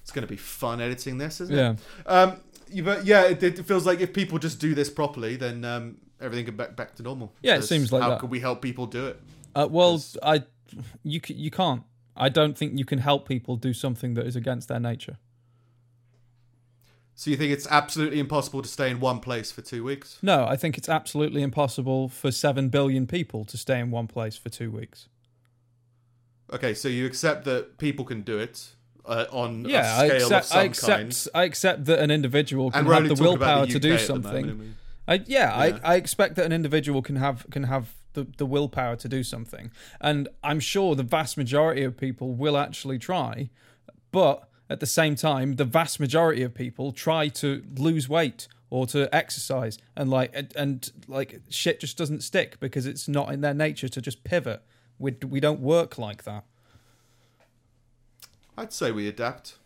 It's 0.00 0.10
going 0.10 0.22
to 0.26 0.28
be 0.28 0.38
fun 0.38 0.80
editing 0.80 1.18
this, 1.18 1.38
isn't 1.42 1.54
Yeah. 1.54 1.72
it? 1.72 1.78
Um, 2.10 2.40
yeah, 2.70 2.82
but 2.82 3.04
yeah, 3.04 3.24
it, 3.24 3.42
it 3.42 3.66
feels 3.66 3.84
like 3.84 4.00
if 4.00 4.14
people 4.14 4.38
just 4.38 4.58
do 4.58 4.74
this 4.74 4.88
properly, 4.88 5.36
then 5.36 5.64
um, 5.66 5.98
everything 6.20 6.44
can 6.46 6.56
back 6.56 6.76
back 6.76 6.94
to 6.96 7.02
normal. 7.02 7.32
Yeah, 7.42 7.56
it 7.56 7.62
seems 7.62 7.92
like 7.92 8.02
how 8.02 8.10
that. 8.10 8.20
can 8.20 8.30
we 8.30 8.40
help 8.40 8.62
people 8.62 8.86
do 8.86 9.06
it? 9.06 9.20
Uh, 9.54 9.68
well, 9.70 10.02
I, 10.22 10.44
you 11.02 11.20
you 11.28 11.50
can't. 11.50 11.82
I 12.16 12.28
don't 12.28 12.56
think 12.56 12.78
you 12.78 12.84
can 12.84 12.98
help 12.98 13.26
people 13.26 13.56
do 13.56 13.72
something 13.72 14.14
that 14.14 14.26
is 14.26 14.36
against 14.36 14.68
their 14.68 14.80
nature. 14.80 15.16
So 17.14 17.30
you 17.30 17.36
think 17.36 17.52
it's 17.52 17.66
absolutely 17.70 18.18
impossible 18.18 18.62
to 18.62 18.68
stay 18.68 18.90
in 18.90 18.98
one 18.98 19.20
place 19.20 19.52
for 19.52 19.60
two 19.60 19.84
weeks? 19.84 20.18
No, 20.22 20.46
I 20.46 20.56
think 20.56 20.78
it's 20.78 20.88
absolutely 20.88 21.42
impossible 21.42 22.08
for 22.08 22.30
seven 22.30 22.70
billion 22.70 23.06
people 23.06 23.44
to 23.44 23.58
stay 23.58 23.78
in 23.78 23.90
one 23.90 24.06
place 24.06 24.38
for 24.38 24.48
two 24.48 24.70
weeks. 24.70 25.08
Okay, 26.52 26.72
so 26.72 26.88
you 26.88 27.04
accept 27.06 27.44
that 27.44 27.76
people 27.76 28.04
can 28.06 28.22
do 28.22 28.38
it 28.38 28.70
uh, 29.04 29.26
on 29.30 29.66
Yeah, 29.66 29.98
a 29.98 30.00
I 30.00 30.06
scale 30.08 30.16
accept. 30.16 30.44
of 30.44 30.48
some 30.48 30.58
I 30.58 30.62
accept. 30.64 30.98
kind. 30.98 31.26
I 31.34 31.44
accept 31.44 31.84
that 31.84 31.98
an 31.98 32.10
individual 32.10 32.70
can 32.70 32.86
have 32.86 33.08
the 33.08 33.14
willpower 33.22 33.66
the 33.66 33.72
to 33.72 33.78
do 33.78 33.98
something. 33.98 34.74
I, 35.06 35.14
yeah, 35.26 35.66
Yeah. 35.66 35.78
I, 35.82 35.94
I 35.94 35.96
expect 35.96 36.36
that 36.36 36.46
an 36.46 36.52
individual 36.52 37.02
can 37.02 37.16
have 37.16 37.46
can 37.50 37.64
have 37.64 37.94
the, 38.12 38.26
the 38.36 38.46
willpower 38.46 38.96
to 38.96 39.08
do 39.08 39.22
something, 39.22 39.70
and 40.00 40.28
I'm 40.42 40.60
sure 40.60 40.94
the 40.94 41.02
vast 41.02 41.36
majority 41.36 41.82
of 41.82 41.96
people 41.96 42.34
will 42.34 42.56
actually 42.56 42.98
try, 42.98 43.50
but 44.12 44.48
at 44.68 44.80
the 44.80 44.86
same 44.86 45.16
time, 45.16 45.56
the 45.56 45.64
vast 45.64 45.98
majority 45.98 46.42
of 46.42 46.54
people 46.54 46.92
try 46.92 47.28
to 47.28 47.64
lose 47.76 48.08
weight 48.08 48.46
or 48.70 48.86
to 48.86 49.12
exercise, 49.14 49.78
and 49.96 50.10
like 50.10 50.30
and, 50.32 50.52
and 50.56 50.92
like 51.08 51.40
shit 51.48 51.80
just 51.80 51.98
doesn't 51.98 52.22
stick 52.22 52.58
because 52.60 52.86
it's 52.86 53.08
not 53.08 53.32
in 53.32 53.40
their 53.40 53.54
nature 53.54 53.88
to 53.88 54.00
just 54.00 54.22
pivot. 54.22 54.62
We 54.98 55.16
we 55.26 55.40
don't 55.40 55.60
work 55.60 55.98
like 55.98 56.24
that. 56.24 56.44
I'd 58.56 58.72
say 58.72 58.92
we 58.92 59.08
adapt. 59.08 59.56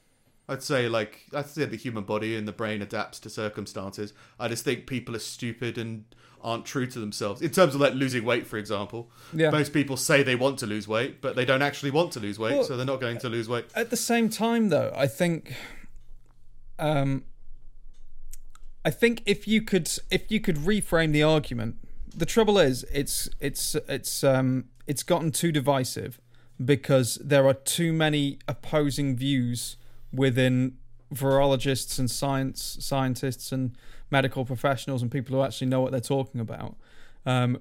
I'd 0.49 0.63
say 0.63 0.89
like 0.89 1.23
I'd 1.33 1.47
say 1.47 1.65
the 1.65 1.77
human 1.77 2.05
body 2.05 2.37
and 2.37 2.47
the 2.47 2.53
brain 2.53 2.83
adapts 2.83 3.19
to 3.21 3.31
circumstances. 3.31 4.13
I 4.39 4.49
just 4.49 4.65
think 4.65 4.87
people 4.87 5.17
are 5.17 5.21
stupid 5.21 5.79
and 5.79 6.05
aren't 6.43 6.67
true 6.67 6.87
to 6.87 6.99
themselves 7.01 7.41
in 7.41 7.51
terms 7.51 7.75
of 7.75 7.81
like 7.81 7.95
losing 7.95 8.23
weight, 8.25 8.47
for 8.47 8.59
example. 8.59 9.11
Yeah. 9.33 9.49
Most 9.51 9.73
people 9.73 9.97
say 9.97 10.23
they 10.23 10.35
want 10.37 10.59
to 10.59 10.67
lose 10.67 10.87
weight, 10.87 11.23
but 11.23 11.37
they 11.37 11.47
don't 11.47 11.63
actually 11.63 11.91
want 11.91 12.13
to 12.13 12.21
lose 12.21 12.39
weight, 12.39 12.53
Well- 12.57 12.65
so 12.65 12.77
they're 12.77 12.85
not 12.85 13.01
going 13.01 13.17
to 13.19 13.29
lose 13.31 13.49
weight. 13.49 13.65
at 13.75 13.89
the 13.89 13.97
same 13.97 14.29
time 14.29 14.69
though 14.69 14.93
i 14.95 15.07
think 15.07 15.55
um 16.79 17.25
i 18.85 18.91
think 18.91 19.23
if 19.27 19.47
you 19.49 19.63
could 19.63 19.89
if 20.11 20.31
you 20.31 20.41
could 20.41 20.57
reframe 20.57 21.13
the 21.13 21.23
argument 21.23 21.77
the 22.15 22.27
trouble 22.27 22.59
is 22.59 22.85
it's 22.93 23.29
it's 23.41 23.75
it's 23.89 24.23
um 24.23 24.65
it's 24.87 25.03
gotten 25.03 25.31
too 25.31 25.51
divisive 25.53 26.21
because 26.63 27.17
there 27.25 27.47
are 27.47 27.55
too 27.55 27.93
many 27.93 28.39
opposing 28.47 29.17
views 29.17 29.77
within 30.15 30.77
virologists 31.13 31.99
and 31.99 32.11
science 32.11 32.79
scientists 32.81 33.53
and 33.53 33.77
medical 34.11 34.45
professionals 34.45 35.03
and 35.03 35.11
people 35.11 35.37
who 35.37 35.43
actually 35.43 35.67
know 35.67 35.81
what 35.81 35.93
they're 35.93 36.01
talking 36.01 36.41
about. 36.41 36.77
Um 37.27 37.59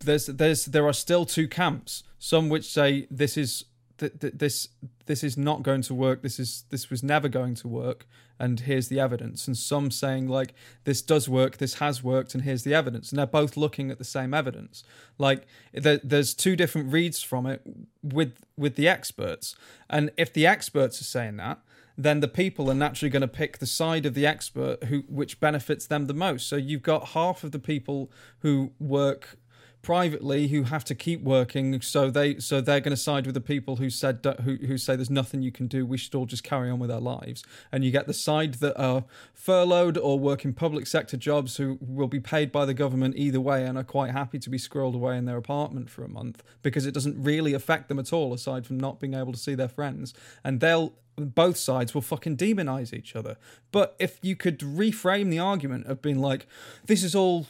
there's 0.00 0.26
there's 0.26 0.66
there 0.66 0.86
are 0.86 0.92
still 0.92 1.24
two 1.24 1.48
camps 1.48 2.02
some 2.18 2.48
which 2.48 2.64
say 2.64 3.06
this 3.10 3.36
is 3.36 3.64
th- 3.98 4.12
th- 4.20 4.34
this 4.36 4.68
this 5.06 5.24
is 5.24 5.36
not 5.36 5.62
going 5.62 5.82
to 5.82 5.94
work 5.94 6.22
this 6.22 6.38
is 6.38 6.64
this 6.70 6.90
was 6.90 7.02
never 7.02 7.28
going 7.28 7.54
to 7.54 7.68
work 7.68 8.06
and 8.38 8.60
here's 8.60 8.88
the 8.88 8.98
evidence. 8.98 9.46
And 9.46 9.56
some 9.56 9.90
saying 9.90 10.28
like 10.28 10.54
this 10.84 11.02
does 11.02 11.28
work 11.28 11.58
this 11.58 11.74
has 11.74 12.02
worked 12.02 12.34
and 12.34 12.42
here's 12.42 12.64
the 12.64 12.74
evidence. 12.74 13.10
And 13.10 13.18
they're 13.18 13.26
both 13.26 13.56
looking 13.56 13.90
at 13.90 13.98
the 13.98 14.04
same 14.04 14.34
evidence. 14.34 14.82
Like 15.18 15.46
there, 15.72 16.00
there's 16.02 16.34
two 16.34 16.56
different 16.56 16.92
reads 16.92 17.22
from 17.22 17.46
it 17.46 17.62
with 18.02 18.34
with 18.56 18.76
the 18.76 18.88
experts. 18.88 19.54
And 19.88 20.10
if 20.16 20.32
the 20.32 20.46
experts 20.46 21.00
are 21.00 21.04
saying 21.04 21.36
that 21.36 21.58
then 21.96 22.20
the 22.20 22.28
people 22.28 22.70
are 22.70 22.74
naturally 22.74 23.10
going 23.10 23.20
to 23.20 23.28
pick 23.28 23.58
the 23.58 23.66
side 23.66 24.04
of 24.06 24.14
the 24.14 24.26
expert 24.26 24.84
who 24.84 25.00
which 25.08 25.40
benefits 25.40 25.86
them 25.86 26.06
the 26.06 26.14
most. 26.14 26.48
So 26.48 26.56
you've 26.56 26.82
got 26.82 27.08
half 27.08 27.44
of 27.44 27.52
the 27.52 27.58
people 27.58 28.10
who 28.40 28.72
work 28.78 29.38
privately 29.84 30.48
who 30.48 30.64
have 30.64 30.84
to 30.84 30.94
keep 30.94 31.22
working 31.22 31.80
so 31.80 32.10
they 32.10 32.38
so 32.38 32.60
they're 32.60 32.80
going 32.80 32.90
to 32.90 32.96
side 32.96 33.26
with 33.26 33.34
the 33.34 33.40
people 33.40 33.76
who 33.76 33.90
said 33.90 34.24
who, 34.42 34.56
who 34.66 34.78
say 34.78 34.96
there's 34.96 35.10
nothing 35.10 35.42
you 35.42 35.52
can 35.52 35.66
do 35.66 35.84
we 35.86 35.96
should 35.96 36.14
all 36.14 36.26
just 36.26 36.42
carry 36.42 36.70
on 36.70 36.78
with 36.78 36.90
our 36.90 37.00
lives 37.00 37.44
and 37.70 37.84
you 37.84 37.90
get 37.90 38.06
the 38.06 38.14
side 38.14 38.54
that 38.54 38.76
are 38.80 39.04
furloughed 39.32 39.98
or 39.98 40.18
work 40.18 40.44
in 40.44 40.52
public 40.52 40.86
sector 40.86 41.16
jobs 41.16 41.58
who 41.58 41.78
will 41.80 42.08
be 42.08 42.20
paid 42.20 42.50
by 42.50 42.64
the 42.64 42.74
government 42.74 43.14
either 43.16 43.40
way 43.40 43.64
and 43.64 43.78
are 43.78 43.84
quite 43.84 44.10
happy 44.10 44.38
to 44.38 44.50
be 44.50 44.58
squirreled 44.58 44.94
away 44.94 45.16
in 45.16 45.26
their 45.26 45.36
apartment 45.36 45.90
for 45.90 46.02
a 46.02 46.08
month 46.08 46.42
because 46.62 46.86
it 46.86 46.94
doesn't 46.94 47.22
really 47.22 47.52
affect 47.52 47.88
them 47.88 47.98
at 47.98 48.12
all 48.12 48.32
aside 48.32 48.66
from 48.66 48.78
not 48.78 48.98
being 48.98 49.14
able 49.14 49.32
to 49.32 49.38
see 49.38 49.54
their 49.54 49.68
friends 49.68 50.14
and 50.42 50.60
they'll 50.60 50.94
both 51.16 51.56
sides 51.56 51.94
will 51.94 52.02
fucking 52.02 52.36
demonize 52.36 52.92
each 52.92 53.14
other. 53.14 53.36
But 53.72 53.94
if 53.98 54.18
you 54.22 54.36
could 54.36 54.58
reframe 54.60 55.30
the 55.30 55.38
argument 55.38 55.86
of 55.86 56.02
being 56.02 56.18
like, 56.18 56.46
this 56.86 57.02
is 57.02 57.14
all. 57.14 57.46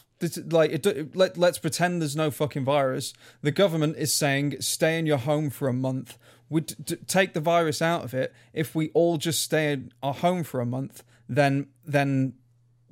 Like 0.52 0.71
it, 0.71 1.16
let, 1.16 1.37
let's 1.37 1.59
pretend 1.59 2.00
there's 2.00 2.16
no 2.16 2.31
fucking 2.31 2.64
virus. 2.64 3.12
The 3.43 3.50
government 3.50 3.97
is 3.97 4.14
saying 4.14 4.61
stay 4.61 4.99
in 4.99 5.07
your 5.07 5.19
home 5.19 5.50
for 5.50 5.69
a 5.69 5.73
month. 5.73 6.19
We 6.49 6.62
d- 6.62 6.97
take 7.07 7.33
the 7.33 7.40
virus 7.40 7.81
out 7.83 8.04
of 8.04 8.14
it. 8.14 8.35
If 8.52 8.75
we 8.75 8.90
all 8.90 9.16
just 9.16 9.43
stay 9.43 9.73
in 9.73 9.93
our 10.02 10.14
home 10.14 10.45
for 10.45 10.61
a 10.61 10.66
month, 10.66 11.02
then 11.28 11.69
then 11.85 12.35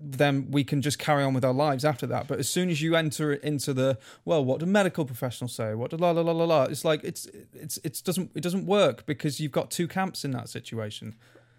then 0.05 0.51
we 0.51 0.65
can 0.65 0.83
just 0.83 0.99
carry 0.99 1.23
on 1.23 1.33
with 1.33 1.45
our 1.45 1.53
lives 1.53 1.85
after 1.85 2.07
that. 2.09 2.27
But 2.27 2.41
as 2.41 2.49
soon 2.49 2.71
as 2.71 2.83
you 2.83 2.97
enter 2.97 3.33
into 3.33 3.73
the 3.73 3.99
well, 4.25 4.45
what 4.45 4.61
do 4.61 4.67
medical 4.67 5.05
professionals 5.05 5.55
say? 5.55 5.75
What 5.75 5.91
do 5.91 5.97
la 5.97 6.11
la 6.11 6.23
la 6.23 6.33
la 6.33 6.45
la? 6.45 6.63
It's 6.65 6.85
like 6.85 7.05
it's 7.05 7.27
it's 7.53 7.79
it 7.85 8.03
doesn't 8.05 8.33
it 8.35 8.43
doesn't 8.43 8.67
work 8.67 9.07
because 9.07 9.41
you've 9.41 9.53
got 9.53 9.71
two 9.71 9.87
camps 9.87 10.25
in 10.25 10.33
that 10.33 10.49
situation. 10.49 11.15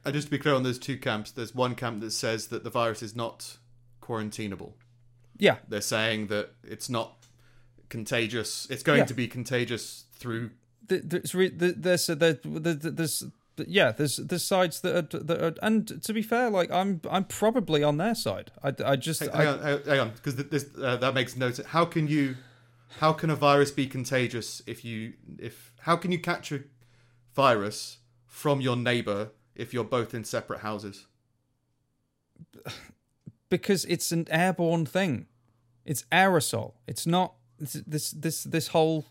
And 0.06 0.14
just 0.14 0.28
to 0.28 0.32
be 0.32 0.38
clear 0.38 0.54
on 0.54 0.64
those 0.64 0.80
two 0.80 0.98
camps, 0.98 1.32
there's 1.32 1.56
one 1.56 1.76
camp 1.76 2.02
that 2.02 2.12
says 2.12 2.48
that 2.48 2.66
the 2.66 2.70
virus 2.70 3.02
is 3.02 3.16
not 3.16 3.58
quarantinable. 4.02 4.74
Yeah, 5.38 5.58
They're 5.68 5.82
saying 5.82 6.28
that 6.28 6.52
it's 6.64 6.90
not 6.90 7.16
contagious. 7.90 8.68
It's 8.70 8.84
going 8.84 9.00
Yeah. 9.00 9.06
to 9.06 9.14
be 9.14 9.28
contagious 9.28 10.06
through. 10.14 10.52
th- 10.90 11.04
there's 11.06 11.34
re- 11.36 11.50
th- 11.50 11.76
there's 11.78 12.08
there, 12.08 12.16
there, 12.44 12.74
there's 12.76 13.24
yeah 13.68 13.92
there's 13.92 14.18
there's 14.18 14.44
sides 14.44 14.82
that 14.82 14.96
are 15.14 15.20
that 15.20 15.42
are 15.44 15.54
and 15.62 16.02
to 16.04 16.14
be 16.14 16.22
fair 16.24 16.50
like 16.50 16.72
I'm 16.72 17.02
I'm 17.10 17.24
probably 17.26 17.84
on 17.84 17.98
their 17.98 18.16
side. 18.16 18.52
I, 18.64 18.74
I 18.86 18.96
just 18.96 19.20
Hang, 19.22 19.30
I, 19.32 19.46
on, 19.46 19.60
hang- 19.62 19.84
hang 19.86 20.00
on, 20.00 20.10
because 20.12 20.36
this 20.36 20.66
uh, 20.82 20.98
that 20.98 21.14
makes 21.14 21.36
no 21.36 21.52
sense. 21.52 21.68
How 21.70 21.86
can 21.86 22.08
you? 22.08 22.36
How 23.00 23.12
can 23.14 23.30
a 23.32 23.36
virus 23.36 23.72
be 23.72 23.88
contagious 23.88 24.62
if 24.68 24.86
you 24.86 25.14
if? 25.40 25.72
How 25.82 25.96
can 25.96 26.12
you 26.12 26.20
catch 26.20 26.52
a 26.52 26.60
virus 27.36 27.98
from 28.28 28.62
your 28.62 28.76
neighbor 28.76 29.32
if 29.56 29.74
you're 29.74 29.84
both 29.84 30.14
in 30.14 30.24
separate 30.24 30.60
houses? 30.62 31.06
Because 33.54 33.86
it's 33.86 34.12
an 34.12 34.26
airborne 34.32 34.84
thing. 34.84 35.28
It's 35.86 36.06
aerosol. 36.12 36.74
It's 36.88 37.06
not 37.06 37.36
this 37.60 37.74
this 37.86 38.10
this, 38.10 38.44
this 38.46 38.70
whole 38.70 39.06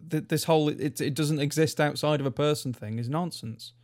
this 0.00 0.44
whole 0.44 0.70
it 0.70 0.98
it 0.98 1.12
doesn't 1.12 1.40
exist 1.40 1.78
outside 1.78 2.20
of 2.20 2.26
a 2.26 2.30
person 2.30 2.72
thing 2.72 2.98
is 2.98 3.06
nonsense. 3.06 3.74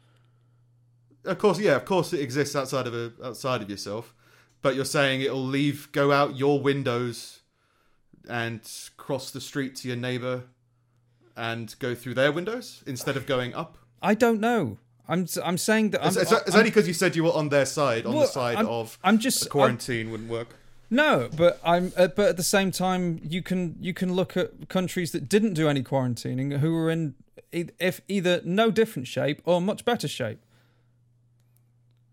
Of 1.27 1.37
course, 1.37 1.59
yeah, 1.59 1.77
of 1.77 1.85
course, 1.85 2.15
it 2.15 2.21
exists 2.21 2.57
outside 2.57 2.87
of 2.87 2.95
a, 2.95 3.13
outside 3.23 3.61
of 3.61 3.69
yourself, 3.69 4.15
but 4.63 4.75
you're 4.75 4.87
saying 4.87 5.21
it'll 5.21 5.45
leave, 5.45 5.93
go 5.93 6.11
out 6.11 6.39
your 6.39 6.59
windows, 6.59 7.41
and 8.31 8.63
cross 8.97 9.31
the 9.31 9.43
street 9.43 9.77
to 9.77 9.89
your 9.89 9.99
neighbor, 9.99 10.45
and 11.37 11.79
go 11.79 11.95
through 11.95 12.15
their 12.15 12.33
windows 12.33 12.83
instead 12.87 13.15
of 13.19 13.27
going 13.27 13.53
up. 13.53 13.77
I 14.01 14.15
don't 14.15 14.41
know. 14.41 14.79
I'm 15.11 15.27
I'm 15.45 15.59
saying 15.59 15.91
that 15.91 16.01
I'm, 16.03 16.09
It's, 16.09 16.17
it's, 16.17 16.33
it's 16.33 16.51
I'm- 16.51 16.59
only 16.61 16.71
because 16.71 16.87
you 16.89 16.95
said 16.95 17.17
you 17.17 17.25
were 17.25 17.33
on 17.43 17.49
their 17.51 17.67
side, 17.67 18.07
on 18.07 18.13
Well, 18.15 18.23
the 18.27 18.33
side 18.33 18.57
I'm- 18.57 18.67
of 18.67 18.99
I'm 19.05 19.19
just 19.19 19.51
quarantine 19.51 20.11
wouldn't 20.11 20.31
work. 20.31 20.49
No, 20.93 21.29
but 21.37 21.61
I'm. 21.65 21.93
Uh, 21.97 22.09
but 22.09 22.29
at 22.31 22.37
the 22.37 22.43
same 22.57 22.71
time, 22.73 23.21
you 23.23 23.43
can 23.43 23.77
you 23.81 23.95
can 23.95 24.13
look 24.15 24.37
at 24.37 24.69
countries 24.69 25.13
that 25.13 25.29
didn't 25.29 25.55
do 25.55 25.69
any 25.69 25.83
quarantining 25.85 26.59
who 26.59 26.73
were 26.75 26.91
in 26.91 27.15
e- 27.53 27.67
if 27.79 28.01
either 28.09 28.41
no 28.45 28.71
different 28.71 29.07
shape 29.07 29.41
or 29.45 29.61
much 29.61 29.85
better 29.85 30.09
shape. 30.09 30.41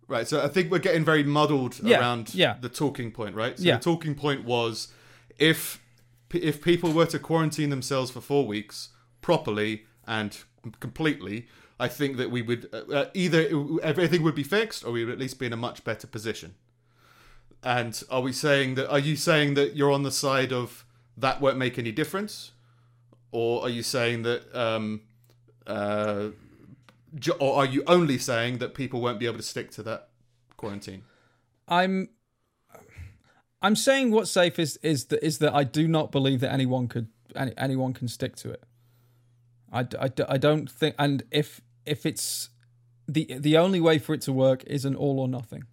Right, 0.08 0.28
so 0.28 0.42
I 0.44 0.48
think 0.48 0.72
we're 0.72 0.80
getting 0.80 1.04
very 1.04 1.24
muddled 1.24 1.80
Yeah, 1.84 2.00
around 2.00 2.34
yeah. 2.34 2.56
the 2.62 2.70
talking 2.70 3.12
point, 3.12 3.36
right? 3.36 3.58
So 3.58 3.64
Yeah. 3.66 3.78
the 3.78 3.84
talking 3.84 4.16
point 4.16 4.46
was 4.46 4.88
if 5.38 5.82
if 6.34 6.62
people 6.62 6.92
were 6.92 7.06
to 7.08 7.20
quarantine 7.20 7.70
themselves 7.70 8.12
for 8.12 8.22
four 8.22 8.46
weeks 8.46 8.90
properly 9.22 9.86
and 10.06 10.38
completely, 10.80 11.48
I 11.80 11.88
think 11.88 12.18
that 12.18 12.32
we 12.32 12.42
would 12.42 12.70
uh, 12.74 12.94
uh, 12.94 13.06
either 13.14 13.48
everything 13.84 14.24
would 14.24 14.36
be 14.36 14.44
fixed 14.44 14.84
or 14.84 14.92
we 14.92 15.06
would 15.06 15.14
at 15.14 15.20
least 15.20 15.40
be 15.40 15.46
in 15.46 15.54
a 15.54 15.58
much 15.58 15.84
better 15.84 16.08
position. 16.08 16.56
And 17.64 18.02
are 18.10 18.22
we 18.22 18.34
saying 18.34 18.76
that? 18.76 18.90
Are 18.90 19.00
you 19.00 19.16
saying 19.16 19.56
that 19.56 19.76
you're 19.76 19.92
on 19.92 20.04
the 20.04 20.12
side 20.12 20.52
of 20.54 20.86
that 21.18 21.42
won't 21.42 21.58
make 21.58 21.78
any 21.78 21.92
difference, 21.92 22.52
or 23.32 23.64
are 23.64 23.70
you 23.70 23.84
saying 23.84 24.24
that? 24.24 24.56
Um, 24.56 25.02
uh, 25.66 26.30
or 27.40 27.56
are 27.58 27.66
you 27.66 27.84
only 27.88 28.18
saying 28.18 28.60
that 28.60 28.74
people 28.74 29.02
won't 29.02 29.20
be 29.20 29.26
able 29.26 29.38
to 29.38 29.44
stick 29.44 29.72
to 29.72 29.84
that 29.84 30.10
quarantine? 30.56 31.04
I'm 31.68 32.10
I'm 33.62 33.76
saying 33.76 34.12
what's 34.12 34.32
safe 34.32 34.60
is 34.60 34.78
is 34.78 35.06
that 35.06 35.26
is 35.26 35.40
that 35.40 35.54
I 35.54 35.64
do 35.64 35.88
not 35.88 36.12
believe 36.12 36.40
that 36.42 36.52
anyone 36.52 36.88
could 36.88 37.08
any, 37.36 37.54
anyone 37.58 37.94
can 37.94 38.08
stick 38.08 38.36
to 38.38 38.52
it. 38.52 38.64
I, 39.72 39.82
I, 40.00 40.10
I 40.30 40.38
don't 40.38 40.70
think 40.70 40.96
and 40.98 41.24
if 41.32 41.62
if 41.88 42.06
it's 42.06 42.50
the 43.08 43.26
the 43.40 43.58
only 43.58 43.80
way 43.80 43.98
for 44.00 44.14
it 44.14 44.22
to 44.22 44.34
work 44.34 44.64
is 44.66 44.86
an 44.86 44.96
all 44.96 45.20
or 45.20 45.28
nothing. 45.28 45.64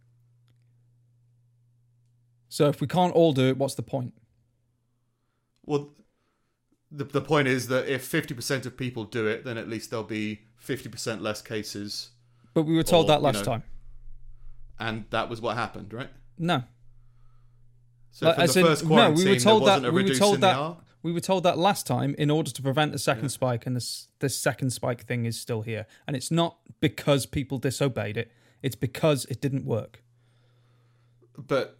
So 2.48 2.68
if 2.68 2.80
we 2.80 2.86
can't 2.86 3.12
all 3.14 3.32
do 3.32 3.48
it, 3.48 3.56
what's 3.58 3.74
the 3.74 3.82
point? 3.82 4.14
Well, 5.66 5.90
the 6.90 7.04
the 7.04 7.20
point 7.20 7.48
is 7.48 7.68
that 7.68 7.88
if 7.88 8.04
fifty 8.04 8.34
percent 8.34 8.66
of 8.66 8.76
people 8.76 9.04
do 9.04 9.26
it, 9.26 9.44
then 9.44 9.58
at 9.58 9.68
least 9.68 9.90
there'll 9.90 10.04
be 10.04 10.42
fifty 10.56 10.88
percent 10.88 11.22
less 11.22 11.42
cases, 11.42 12.10
But 12.54 12.62
we 12.62 12.76
were 12.76 12.82
told 12.84 13.06
Or, 13.06 13.08
that 13.08 13.18
you 13.20 13.24
last 13.24 13.38
know, 13.38 13.44
time. 13.44 13.62
and 14.78 15.04
that 15.10 15.28
was 15.28 15.40
what 15.40 15.56
happened, 15.56 15.92
right? 15.92 16.10
No. 16.38 16.62
So 18.12 18.26
Like, 18.26 18.36
for 18.36 18.40
as 18.42 18.54
the 18.54 18.60
in- 18.60 18.66
first 18.66 18.84
no, 18.88 19.10
we 19.10 19.28
were 19.28 19.36
told 19.40 19.66
that 19.66 19.84
a 19.84 19.90
we 19.90 20.04
were 20.04 20.14
told 20.14 20.40
that 20.42 20.54
R? 20.56 20.76
We 21.04 21.12
were 21.12 21.20
told 21.20 21.44
that 21.44 21.56
last 21.58 21.86
time 21.86 22.14
in 22.18 22.30
order 22.30 22.50
to 22.50 22.62
prevent 22.62 22.90
the 22.90 22.98
second 22.98 23.28
spike, 23.28 23.66
and 23.66 23.76
this 23.76 24.08
this 24.18 24.36
second 24.36 24.70
spike 24.70 25.04
thing 25.06 25.26
is 25.26 25.38
still 25.40 25.62
here, 25.62 25.86
and 26.06 26.16
it's 26.16 26.30
not 26.32 26.58
because 26.80 27.26
people 27.26 27.58
disobeyed 27.58 28.16
it; 28.16 28.32
it's 28.62 28.74
because 28.74 29.24
it 29.26 29.40
didn't 29.40 29.64
work. 29.66 30.02
but 31.36 31.78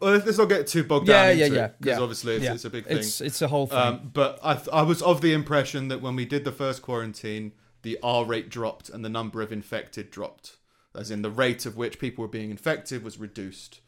well, 0.00 0.12
let's 0.12 0.36
not 0.38 0.48
get 0.50 0.66
too 0.66 0.84
bogged 0.84 1.08
Yeah, 1.08 1.28
down 1.28 1.38
yeah, 1.38 1.44
into 1.46 1.56
yeah, 1.56 1.64
it 1.66 1.74
because 1.78 1.96
yeah. 1.98 2.02
obviously 2.02 2.34
it's, 2.34 2.44
Yeah. 2.44 2.54
it's 2.54 2.64
a 2.66 2.70
big 2.70 2.84
thing. 2.86 2.98
It's 2.98 3.20
it's 3.20 3.40
a 3.40 3.48
whole 3.48 3.66
thing. 3.66 3.78
Um, 3.78 4.10
but 4.12 4.38
I, 4.42 4.60
I 4.72 4.82
was 4.82 5.00
of 5.02 5.20
the 5.20 5.32
impression 5.32 5.88
that 5.88 6.02
when 6.02 6.16
we 6.16 6.26
did 6.26 6.44
the 6.44 6.52
first 6.52 6.82
quarantine, 6.82 7.52
the 7.82 7.98
R 8.02 8.24
rate 8.24 8.50
dropped 8.50 8.88
and 8.90 9.04
the 9.04 9.08
number 9.08 9.40
of 9.40 9.52
infected 9.52 10.10
dropped, 10.10 10.56
as 10.94 11.10
in 11.10 11.22
the 11.22 11.30
rate 11.30 11.64
of 11.64 11.76
which 11.76 11.98
people 11.98 12.22
were 12.22 12.28
being 12.28 12.50
infected 12.50 13.02
was 13.04 13.18
reduced, 13.18 13.80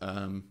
um, 0.00 0.44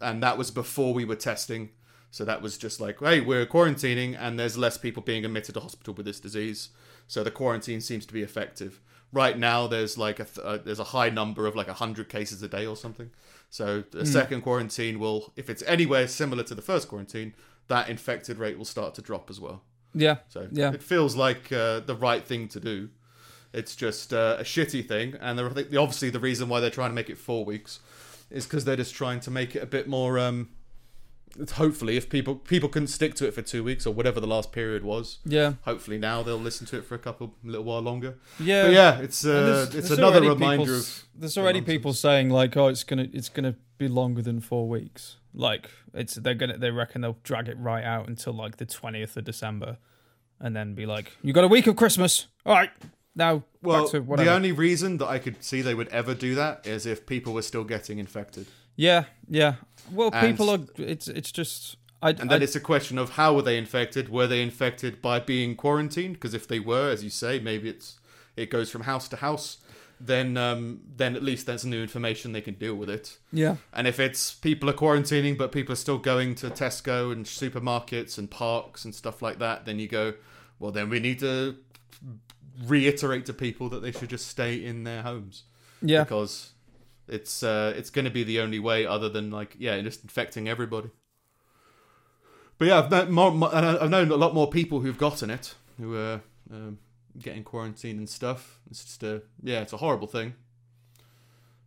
and 0.00 0.22
that 0.22 0.36
was 0.38 0.50
before 0.50 0.94
we 0.94 1.04
were 1.04 1.14
testing. 1.16 1.70
So 2.14 2.24
that 2.26 2.42
was 2.42 2.56
just 2.56 2.80
like, 2.80 3.00
hey, 3.00 3.20
we're 3.20 3.44
quarantining, 3.44 4.16
and 4.16 4.38
there's 4.38 4.56
less 4.56 4.78
people 4.78 5.02
being 5.02 5.24
admitted 5.24 5.54
to 5.54 5.60
hospital 5.60 5.94
with 5.94 6.06
this 6.06 6.20
disease. 6.20 6.68
So 7.08 7.24
the 7.24 7.32
quarantine 7.32 7.80
seems 7.80 8.06
to 8.06 8.14
be 8.14 8.22
effective. 8.22 8.80
Right 9.12 9.36
now, 9.36 9.66
there's 9.66 9.98
like 9.98 10.20
a 10.20 10.24
th- 10.24 10.38
uh, 10.46 10.58
there's 10.58 10.78
a 10.78 10.84
high 10.84 11.10
number 11.10 11.48
of 11.48 11.56
like 11.56 11.66
hundred 11.68 12.08
cases 12.08 12.40
a 12.40 12.46
day 12.46 12.66
or 12.66 12.76
something. 12.76 13.10
So 13.50 13.82
the 13.90 14.06
second 14.06 14.42
quarantine 14.42 15.00
will, 15.00 15.32
if 15.34 15.50
it's 15.50 15.64
anywhere 15.64 16.06
similar 16.06 16.44
to 16.44 16.54
the 16.54 16.62
first 16.62 16.86
quarantine, 16.86 17.34
that 17.66 17.88
infected 17.88 18.38
rate 18.38 18.58
will 18.58 18.64
start 18.64 18.94
to 18.94 19.02
drop 19.02 19.28
as 19.28 19.40
well. 19.40 19.64
yeah, 19.92 20.18
So 20.28 20.46
Yeah. 20.52 20.72
it 20.72 20.84
feels 20.84 21.16
like 21.16 21.50
uh, 21.50 21.80
the 21.80 21.96
right 21.96 22.24
thing 22.24 22.46
to 22.50 22.60
do. 22.60 22.90
It's 23.52 23.74
just 23.74 24.12
uh, 24.14 24.36
a 24.38 24.44
shitty 24.44 24.86
thing, 24.86 25.16
and 25.20 25.40
obviously 25.40 26.10
the 26.10 26.20
reason 26.20 26.48
why 26.48 26.60
they're 26.60 26.70
trying 26.70 26.90
to 26.90 26.94
make 26.94 27.10
it 27.10 27.18
four 27.18 27.44
weeks 27.44 27.80
is 28.30 28.44
because 28.46 28.64
they're 28.64 28.76
just 28.84 28.94
trying 28.94 29.18
to 29.26 29.32
make 29.32 29.56
it 29.56 29.64
a 29.64 29.66
bit 29.66 29.88
more. 29.88 30.20
Um, 30.20 30.50
hopefully, 31.52 31.96
if 31.96 32.08
people 32.08 32.36
people 32.36 32.68
couldn't 32.68 32.88
stick 32.88 33.14
to 33.16 33.26
it 33.26 33.34
for 33.34 33.42
two 33.42 33.62
weeks 33.64 33.86
or 33.86 33.94
whatever 33.94 34.20
the 34.20 34.26
last 34.26 34.52
period 34.52 34.84
was, 34.84 35.18
yeah, 35.24 35.54
hopefully 35.62 35.98
now 35.98 36.22
they'll 36.22 36.36
listen 36.38 36.66
to 36.68 36.78
it 36.78 36.84
for 36.84 36.94
a 36.94 36.98
couple 36.98 37.34
little 37.44 37.64
while 37.64 37.80
longer. 37.80 38.16
yeah. 38.38 38.62
But 38.64 38.72
yeah, 38.72 38.98
it's 39.00 39.24
uh, 39.24 39.28
there's- 39.28 39.74
it's 39.74 39.88
there's 39.88 39.98
another 39.98 40.20
reminder 40.22 40.74
of 40.76 41.04
There's 41.14 41.36
already 41.38 41.60
nonsense. 41.60 41.74
people 41.74 41.92
saying 41.92 42.30
like, 42.30 42.56
"Oh, 42.56 42.68
it's 42.68 42.84
gonna 42.84 43.08
it's 43.12 43.28
gonna 43.28 43.56
be 43.78 43.88
longer 43.88 44.22
than 44.22 44.40
four 44.40 44.68
weeks." 44.68 45.16
Like 45.32 45.68
it's 45.92 46.14
they're 46.14 46.34
gonna 46.34 46.56
they 46.58 46.70
reckon 46.70 47.00
they'll 47.00 47.18
drag 47.24 47.48
it 47.48 47.58
right 47.58 47.84
out 47.84 48.08
until 48.08 48.32
like 48.32 48.56
the 48.58 48.66
twentieth 48.66 49.16
of 49.16 49.24
December, 49.24 49.78
and 50.40 50.54
then 50.54 50.74
be 50.74 50.86
like, 50.86 51.12
"You 51.22 51.32
got 51.32 51.44
a 51.44 51.48
week 51.48 51.66
of 51.66 51.74
Christmas, 51.76 52.26
all 52.46 52.54
right." 52.54 52.70
Now 53.16 53.44
Well, 53.62 53.82
back 53.84 53.92
to 53.92 54.00
the 54.24 54.32
only 54.32 54.50
reason 54.50 54.96
that 54.98 55.06
I 55.06 55.20
could 55.20 55.42
see 55.44 55.62
they 55.62 55.74
would 55.74 55.86
ever 55.88 56.14
do 56.16 56.34
that 56.34 56.66
is 56.66 56.84
if 56.84 57.06
people 57.06 57.32
were 57.32 57.42
still 57.42 57.62
getting 57.62 58.00
infected. 58.00 58.46
Yeah, 58.76 59.04
yeah. 59.28 59.54
Well, 59.92 60.10
And- 60.12 60.26
people 60.30 60.50
are. 60.50 60.60
It's 60.76 61.08
it's 61.08 61.30
just. 61.32 61.76
I, 62.02 62.10
And 62.10 62.28
then 62.30 62.40
I- 62.40 62.44
it's 62.44 62.54
a 62.56 62.60
question 62.60 62.98
of 62.98 63.10
how 63.10 63.34
were 63.34 63.42
they 63.42 63.56
infected? 63.56 64.08
Were 64.10 64.26
they 64.26 64.42
infected 64.42 65.00
by 65.00 65.20
being 65.20 65.56
quarantined? 65.56 66.14
Because 66.14 66.34
if 66.34 66.46
they 66.46 66.60
were, 66.60 66.90
as 66.90 67.02
you 67.02 67.10
say, 67.10 67.38
maybe 67.38 67.68
it's 67.68 67.98
it 68.36 68.50
goes 68.50 68.70
from 68.70 68.82
house 68.82 69.08
to 69.08 69.16
house. 69.16 69.58
Then 70.00 70.36
um, 70.36 70.80
then 70.96 71.14
at 71.16 71.22
least 71.22 71.46
that's 71.46 71.64
new 71.64 71.80
information 71.80 72.32
they 72.32 72.40
can 72.42 72.54
deal 72.54 72.74
with 72.74 72.90
it. 72.90 73.16
yeah, 73.32 73.56
And 73.72 73.86
if 73.86 74.00
it's 74.00 74.34
people 74.34 74.68
are 74.68 74.72
quarantining 74.74 75.38
but 75.38 75.52
people 75.52 75.72
are 75.72 75.76
still 75.76 75.98
going 75.98 76.34
to 76.36 76.50
Tesco 76.50 77.12
and 77.12 77.24
supermarkets 77.24 78.18
and 78.18 78.28
parks 78.28 78.84
and 78.84 78.92
stuff 78.94 79.22
like 79.22 79.38
that, 79.38 79.64
then 79.66 79.78
you 79.78 79.86
go, 79.86 80.14
well 80.58 80.72
then 80.72 80.90
we 80.90 80.98
need 80.98 81.20
to 81.20 81.56
reiterate 82.66 83.24
to 83.26 83.32
people 83.32 83.68
that 83.68 83.82
they 83.82 83.92
should 83.92 84.10
just 84.10 84.26
stay 84.26 84.54
in 84.64 84.84
their 84.84 85.02
homes 85.02 85.44
yeah, 85.80 86.02
because 86.04 86.52
it's 87.08 87.42
uh, 87.42 87.72
it's 87.76 87.90
going 87.90 88.04
to 88.04 88.10
be 88.10 88.24
the 88.24 88.40
only 88.40 88.58
way 88.58 88.86
other 88.86 89.08
than 89.08 89.30
like 89.30 89.54
yeah 89.58 89.80
just 89.80 90.02
infecting 90.02 90.48
everybody 90.48 90.90
but 92.58 92.68
yeah 92.68 92.78
i've 92.78 92.90
known, 92.90 93.10
more, 93.10 93.30
more, 93.32 93.54
and 93.54 93.66
I've 93.66 93.90
known 93.90 94.10
a 94.10 94.16
lot 94.16 94.34
more 94.34 94.48
people 94.48 94.80
who've 94.80 94.98
gotten 94.98 95.30
it 95.30 95.54
who 95.78 95.96
are 95.96 96.20
um, 96.52 96.78
getting 97.18 97.44
quarantined 97.44 97.98
and 97.98 98.08
stuff 98.08 98.60
it's 98.70 98.84
just 98.84 99.02
a 99.02 99.22
yeah 99.42 99.60
it's 99.60 99.72
a 99.72 99.78
horrible 99.78 100.06
thing 100.06 100.34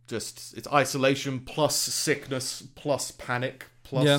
just 0.08 0.56
it's 0.56 0.66
isolation 0.68 1.40
plus 1.40 1.76
sickness 1.76 2.62
plus 2.74 3.10
panic 3.12 3.66
plus 3.84 4.04
Yeah. 4.04 4.18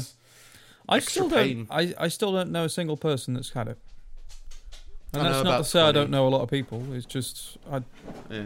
I 0.88 1.00
still 1.00 1.30
pain. 1.30 1.68
don't. 1.70 1.72
I, 1.72 1.94
I 2.06 2.08
still 2.08 2.32
don't 2.32 2.52
know 2.52 2.64
a 2.64 2.70
single 2.70 2.98
person 2.98 3.36
that's 3.36 3.52
had 3.52 3.68
it. 3.68 3.78
And 5.14 5.22
I 5.22 5.32
that's 5.32 5.44
not 5.44 5.58
to 5.60 5.64
say 5.64 5.82
I 5.82 5.92
don't 5.92 6.10
know 6.10 6.28
a 6.28 6.30
lot 6.30 6.42
of 6.42 6.50
people. 6.50 6.84
It's 6.94 7.06
just 7.06 7.58
I, 7.72 7.84
yeah. 8.30 8.44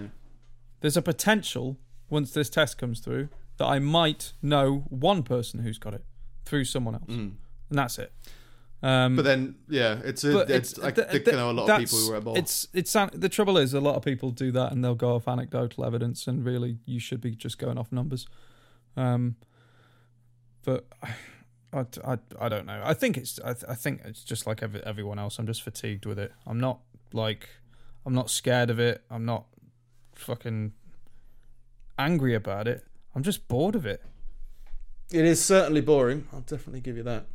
there's 0.81 0.97
a 0.97 1.01
potential 1.01 1.77
once 2.09 2.31
this 2.31 2.49
test 2.49 2.77
comes 2.77 2.99
through 2.99 3.29
that 3.57 3.65
I 3.65 3.79
might 3.79 4.33
know 4.41 4.85
one 4.89 5.23
person 5.23 5.61
who's 5.61 5.77
got 5.77 5.93
it 5.93 6.03
through 6.45 6.65
someone 6.65 6.95
else, 6.95 7.05
Mm. 7.07 7.33
and 7.69 7.79
that's 7.79 7.97
it. 7.99 8.11
Um, 8.81 9.15
but 9.15 9.23
then 9.23 9.55
yeah 9.69 10.01
it's, 10.03 10.25
a, 10.25 10.39
it's, 10.53 10.77
I 10.77 10.91
th- 10.91 11.25
know 11.27 11.51
a 11.51 11.53
lot 11.53 11.69
of 11.69 11.79
people 11.79 11.99
who 11.99 12.13
are 12.15 12.19
more 12.19 12.37
It's 12.37 12.67
it's 12.73 12.91
the 13.13 13.29
trouble 13.29 13.57
is 13.57 13.73
a 13.73 13.79
lot 13.79 13.95
of 13.95 14.03
people 14.03 14.31
do 14.31 14.51
that 14.51 14.73
and 14.73 14.83
they'll 14.83 14.93
go 14.93 15.15
off 15.15 15.25
anecdotal 15.25 15.85
evidence 15.85 16.27
and 16.27 16.43
really 16.43 16.79
you 16.85 16.99
should 16.99 17.21
be 17.21 17.31
just 17.33 17.57
going 17.57 17.77
off 17.77 17.93
numbers. 17.93 18.27
Um, 18.97 19.37
but 20.65 20.85
I, 21.73 21.85
I, 22.05 22.17
I 22.39 22.49
don't 22.49 22.65
know. 22.65 22.81
I 22.83 22.93
think 22.93 23.17
it's 23.17 23.39
I, 23.39 23.53
th- 23.53 23.65
I 23.69 23.73
think 23.75 24.01
it's 24.03 24.23
just 24.23 24.45
like 24.45 24.61
every, 24.61 24.83
everyone 24.85 25.17
else. 25.17 25.39
I'm 25.39 25.47
just 25.47 25.63
fatigued 25.63 26.05
with 26.05 26.19
it. 26.19 26.31
I'm 26.45 26.59
not 26.59 26.79
like 27.13 27.47
I'm 28.05 28.13
not 28.13 28.29
scared 28.29 28.69
of 28.69 28.79
it. 28.79 29.01
I'm 29.09 29.23
not 29.25 29.45
fucking 30.13 30.73
angry 31.97 32.33
about 32.33 32.67
it. 32.67 32.85
I'm 33.15 33.23
just 33.23 33.47
bored 33.47 33.75
of 33.75 33.85
it. 33.85 34.01
It 35.11 35.25
is 35.25 35.43
certainly 35.43 35.81
boring. 35.81 36.27
I'll 36.33 36.41
definitely 36.41 36.81
give 36.81 36.97
you 36.97 37.03
that. 37.03 37.27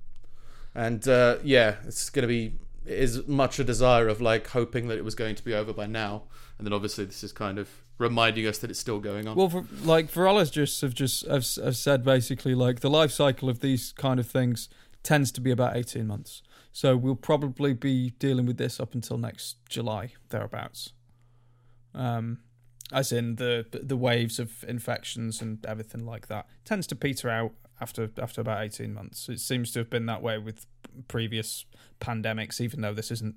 And 0.74 1.06
uh, 1.06 1.38
yeah, 1.42 1.76
it's 1.86 2.10
going 2.10 2.22
to 2.22 2.28
be. 2.28 2.54
It 2.84 2.98
is 2.98 3.26
much 3.28 3.58
a 3.58 3.64
desire 3.64 4.08
of 4.08 4.20
like 4.20 4.46
hoping 4.48 4.88
that 4.88 4.96
it 4.96 5.04
was 5.04 5.14
going 5.14 5.34
to 5.34 5.44
be 5.44 5.52
over 5.52 5.72
by 5.72 5.86
now, 5.86 6.22
and 6.56 6.66
then 6.66 6.72
obviously 6.72 7.04
this 7.04 7.22
is 7.22 7.32
kind 7.32 7.58
of 7.58 7.68
reminding 7.98 8.46
us 8.46 8.58
that 8.58 8.70
it's 8.70 8.80
still 8.80 8.98
going 8.98 9.28
on. 9.28 9.36
Well, 9.36 9.50
for, 9.50 9.64
like 9.82 10.10
virologists 10.10 10.80
have 10.80 10.94
just 10.94 11.26
have, 11.26 11.46
have 11.62 11.76
said 11.76 12.04
basically 12.04 12.54
like 12.54 12.80
the 12.80 12.88
life 12.88 13.10
cycle 13.10 13.48
of 13.50 13.60
these 13.60 13.92
kind 13.92 14.18
of 14.18 14.26
things 14.26 14.68
tends 15.02 15.30
to 15.32 15.40
be 15.40 15.50
about 15.50 15.76
eighteen 15.76 16.06
months. 16.06 16.42
So 16.72 16.96
we'll 16.96 17.16
probably 17.16 17.74
be 17.74 18.10
dealing 18.18 18.46
with 18.46 18.56
this 18.56 18.80
up 18.80 18.94
until 18.94 19.18
next 19.18 19.56
July 19.68 20.12
thereabouts. 20.30 20.92
Um, 21.94 22.38
as 22.92 23.12
in 23.12 23.36
the 23.36 23.66
the 23.70 23.96
waves 23.96 24.38
of 24.38 24.64
infections 24.66 25.42
and 25.42 25.64
everything 25.66 26.06
like 26.06 26.28
that 26.28 26.46
tends 26.64 26.86
to 26.86 26.96
peter 26.96 27.28
out 27.28 27.52
after 27.80 28.10
after 28.18 28.40
about 28.40 28.62
eighteen 28.62 28.92
months. 28.94 29.28
It 29.28 29.40
seems 29.40 29.72
to 29.72 29.80
have 29.80 29.90
been 29.90 30.06
that 30.06 30.22
way 30.22 30.38
with 30.38 30.66
previous 31.06 31.64
pandemics, 32.00 32.60
even 32.60 32.80
though 32.80 32.94
this 32.94 33.10
isn't 33.10 33.36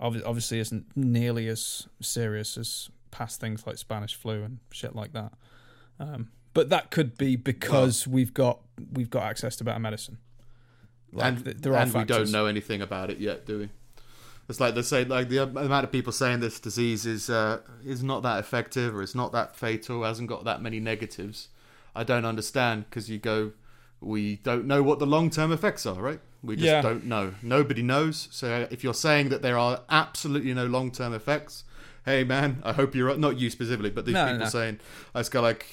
obviously 0.00 0.58
isn't 0.58 0.86
nearly 0.96 1.48
as 1.48 1.88
serious 2.00 2.58
as 2.58 2.90
past 3.10 3.40
things 3.40 3.66
like 3.66 3.78
Spanish 3.78 4.14
flu 4.14 4.42
and 4.42 4.58
shit 4.72 4.94
like 4.94 5.12
that. 5.12 5.32
Um, 6.00 6.30
but 6.52 6.68
that 6.70 6.90
could 6.90 7.16
be 7.16 7.36
because 7.36 8.06
we've 8.06 8.34
got 8.34 8.60
we've 8.92 9.10
got 9.10 9.24
access 9.24 9.56
to 9.56 9.64
better 9.64 9.78
medicine. 9.78 10.18
Like, 11.12 11.26
and 11.26 11.44
th- 11.44 11.56
there 11.58 11.74
are 11.74 11.78
and 11.78 11.94
we 11.94 12.04
don't 12.04 12.32
know 12.32 12.46
anything 12.46 12.82
about 12.82 13.10
it 13.10 13.18
yet, 13.18 13.46
do 13.46 13.60
we? 13.60 13.68
It's 14.48 14.60
like 14.60 14.74
they 14.74 14.82
say, 14.82 15.04
like 15.04 15.30
the 15.30 15.38
amount 15.42 15.84
of 15.84 15.92
people 15.92 16.12
saying 16.12 16.40
this 16.40 16.60
disease 16.60 17.06
is 17.06 17.30
uh, 17.30 17.60
is 17.84 18.02
not 18.02 18.22
that 18.24 18.38
effective 18.38 18.94
or 18.94 19.02
it's 19.02 19.14
not 19.14 19.32
that 19.32 19.56
fatal, 19.56 20.02
hasn't 20.04 20.28
got 20.28 20.44
that 20.44 20.60
many 20.60 20.80
negatives. 20.80 21.48
I 21.96 22.04
don't 22.04 22.24
understand 22.26 22.84
because 22.90 23.08
you 23.08 23.18
go, 23.18 23.52
we 24.00 24.36
don't 24.36 24.66
know 24.66 24.82
what 24.82 24.98
the 24.98 25.06
long 25.06 25.30
term 25.30 25.50
effects 25.52 25.86
are, 25.86 26.00
right? 26.00 26.20
We 26.42 26.56
just 26.56 26.66
Yeah. 26.66 26.82
don't 26.82 27.04
know. 27.04 27.34
Nobody 27.42 27.80
knows. 27.82 28.28
So 28.30 28.66
if 28.70 28.84
you're 28.84 28.92
saying 28.92 29.30
that 29.30 29.40
there 29.40 29.56
are 29.56 29.80
absolutely 29.88 30.52
no 30.52 30.66
long 30.66 30.90
term 30.90 31.14
effects, 31.14 31.64
"Hey, 32.04 32.24
man, 32.24 32.60
I 32.64 32.72
hope 32.72 32.94
you're 32.94 33.06
right." 33.06 33.18
Not 33.18 33.38
you 33.38 33.50
specifically, 33.50 33.90
but 33.90 34.04
these 34.04 34.14
No, 34.14 34.24
people 34.24 34.38
no. 34.40 34.46
saying, 34.46 34.80
"I 35.14 35.20
just 35.20 35.30
go 35.32 35.40
like, 35.40 35.66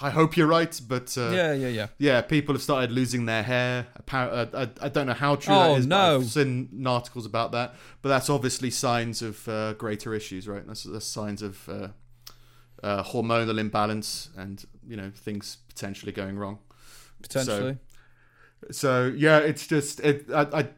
I 0.00 0.10
hope 0.10 0.36
you're 0.36 0.46
right," 0.46 0.78
but 0.88 1.16
uh, 1.16 1.30
yeah, 1.30 1.52
yeah, 1.52 1.68
yeah. 1.68 1.86
yeah, 1.98 2.20
people 2.22 2.54
have 2.54 2.62
started 2.62 2.92
losing 2.92 3.26
their 3.26 3.42
hair. 3.42 3.86
Uh, 4.12 4.46
I, 4.54 4.68
I 4.86 4.88
don't 4.88 5.06
know 5.06 5.14
how 5.14 5.36
true 5.36 5.54
Oh, 5.54 5.72
that 5.74 5.78
is. 5.80 5.86
but 5.86 5.96
no. 5.96 6.16
I've 6.16 6.26
seen 6.26 6.84
articles 6.86 7.26
about 7.26 7.52
that, 7.52 7.74
but 8.02 8.08
that's 8.10 8.28
obviously 8.30 8.70
signs 8.70 9.22
of 9.22 9.48
uh, 9.48 9.72
greater 9.74 10.14
issues, 10.14 10.46
right? 10.46 10.66
That's, 10.66 10.84
that's 10.84 11.06
signs 11.06 11.42
of 11.42 11.68
uh, 11.68 11.88
uh, 12.82 13.02
hormonal 13.02 13.58
imbalance 13.58 14.28
and 14.36 14.64
you 14.86 14.96
know 14.96 15.10
things 15.14 15.58
potentially 15.68 16.12
going 16.12 16.36
wrong. 16.38 16.58
Potentially. 17.22 17.78
So 18.70 19.12
yeah, 19.14 19.38
it's 19.38 19.66
just 19.66 20.00
it. 20.00 20.26
I, 20.32 20.42
I 20.60 20.68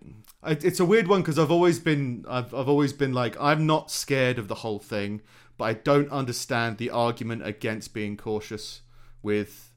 it's 0.44 0.81
a 0.81 0.85
weird 0.85 1.09
one 1.09 1.22
because 1.22 1.38
I've 1.38 1.51
always 1.51 1.79
been 1.79 2.25
I've 2.29 2.55
I've 2.55 2.68
always 2.68 2.92
been 2.92 3.12
like 3.12 3.37
I'm 3.40 3.66
not 3.66 3.90
scared 3.90 4.38
of 4.38 4.49
the 4.49 4.57
whole 4.57 4.79
thing, 4.79 5.22
but 5.57 5.64
I 5.64 5.72
don't 5.75 6.11
understand 6.11 6.79
the 6.79 6.90
argument 6.90 7.46
against 7.46 7.94
being 7.94 8.16
cautious 8.16 8.83
with 9.22 9.72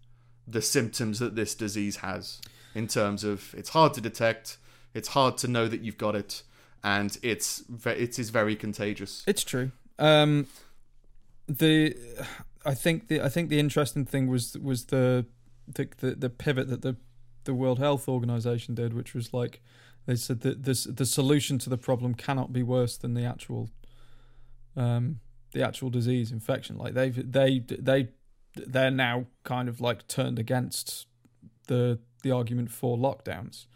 the 0.48 0.62
symptoms 0.62 1.20
that 1.20 1.36
this 1.36 1.56
disease 1.56 1.98
has. 1.98 2.42
In 2.76 2.88
terms 2.88 3.24
of 3.24 3.54
it's 3.58 3.70
hard 3.70 3.94
to 3.96 4.02
detect, 4.02 4.58
it's 4.94 5.10
hard 5.10 5.38
to 5.40 5.48
know 5.48 5.68
that 5.68 5.82
you've 5.82 5.98
got 5.98 6.16
it, 6.16 6.44
and 6.84 7.18
it's 7.24 7.64
it 7.86 8.20
is 8.20 8.30
very 8.30 8.56
contagious. 8.56 9.24
It's 9.28 9.44
true. 9.44 9.72
Um, 9.98 10.48
the 11.48 11.96
I 12.66 12.74
think 12.76 13.08
the 13.08 13.22
I 13.22 13.30
think 13.30 13.50
the 13.50 13.60
interesting 13.60 14.06
thing 14.06 14.28
was 14.28 14.58
was 14.58 14.86
the 14.86 15.26
the 15.68 15.90
the, 15.98 16.12
the 16.16 16.30
pivot 16.30 16.70
that 16.70 16.82
the 16.82 16.96
the 17.46 17.54
World 17.54 17.80
Health 17.80 18.08
Organization 18.08 18.76
did, 18.76 18.94
which 18.94 19.16
was 19.16 19.34
like 19.34 19.62
they 20.10 20.16
said 20.16 20.42
that 20.42 20.64
this 20.64 20.86
the 20.86 21.06
solution 21.06 21.60
to 21.60 21.70
the 21.70 21.78
problem 21.78 22.16
cannot 22.16 22.52
be 22.52 22.64
worse 22.64 22.98
than 22.98 23.14
the 23.14 23.26
actual 23.26 23.70
um 24.76 25.20
the 25.52 25.62
actual 25.64 25.92
disease 25.92 26.32
infection. 26.32 26.78
Like 26.78 26.96
they've 26.96 27.32
they 27.32 27.60
they 27.60 28.10
they're 28.56 28.90
now 28.90 29.28
kind 29.44 29.70
of 29.70 29.80
like 29.80 30.08
turned 30.08 30.40
against 30.40 31.06
the 31.68 32.00
the 32.24 32.32
argument 32.32 32.72
for 32.72 32.98
lockdowns. 32.98 33.68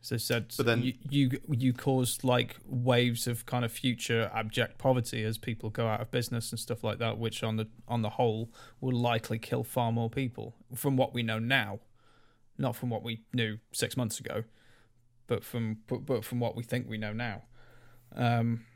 So 0.00 0.16
said 0.16 0.54
But 0.56 0.66
then- 0.66 0.82
you, 0.82 0.94
you 1.10 1.30
you 1.48 1.72
caused 1.72 2.22
like 2.22 2.56
waves 2.64 3.26
of 3.26 3.44
kind 3.44 3.64
of 3.64 3.72
future 3.72 4.30
abject 4.32 4.78
poverty 4.78 5.24
as 5.24 5.38
people 5.38 5.70
go 5.70 5.88
out 5.88 6.00
of 6.00 6.10
business 6.12 6.52
and 6.52 6.58
stuff 6.60 6.84
like 6.84 6.98
that, 6.98 7.18
which 7.18 7.42
on 7.42 7.56
the 7.56 7.66
on 7.88 8.02
the 8.02 8.10
whole 8.10 8.52
will 8.80 8.96
likely 8.96 9.40
kill 9.40 9.64
far 9.64 9.90
more 9.90 10.08
people 10.08 10.54
from 10.74 10.96
what 10.96 11.12
we 11.12 11.22
know 11.24 11.40
now, 11.40 11.80
not 12.56 12.76
from 12.76 12.90
what 12.90 13.02
we 13.02 13.22
knew 13.34 13.58
six 13.72 13.96
months 13.96 14.20
ago, 14.20 14.44
but 15.30 15.44
from 15.44 15.78
but, 15.86 16.04
but 16.04 16.24
from 16.24 16.40
what 16.40 16.56
we 16.56 16.64
think 16.64 16.88
we 16.88 16.98
know 16.98 17.12
now. 17.12 17.42
Um, 18.16 18.66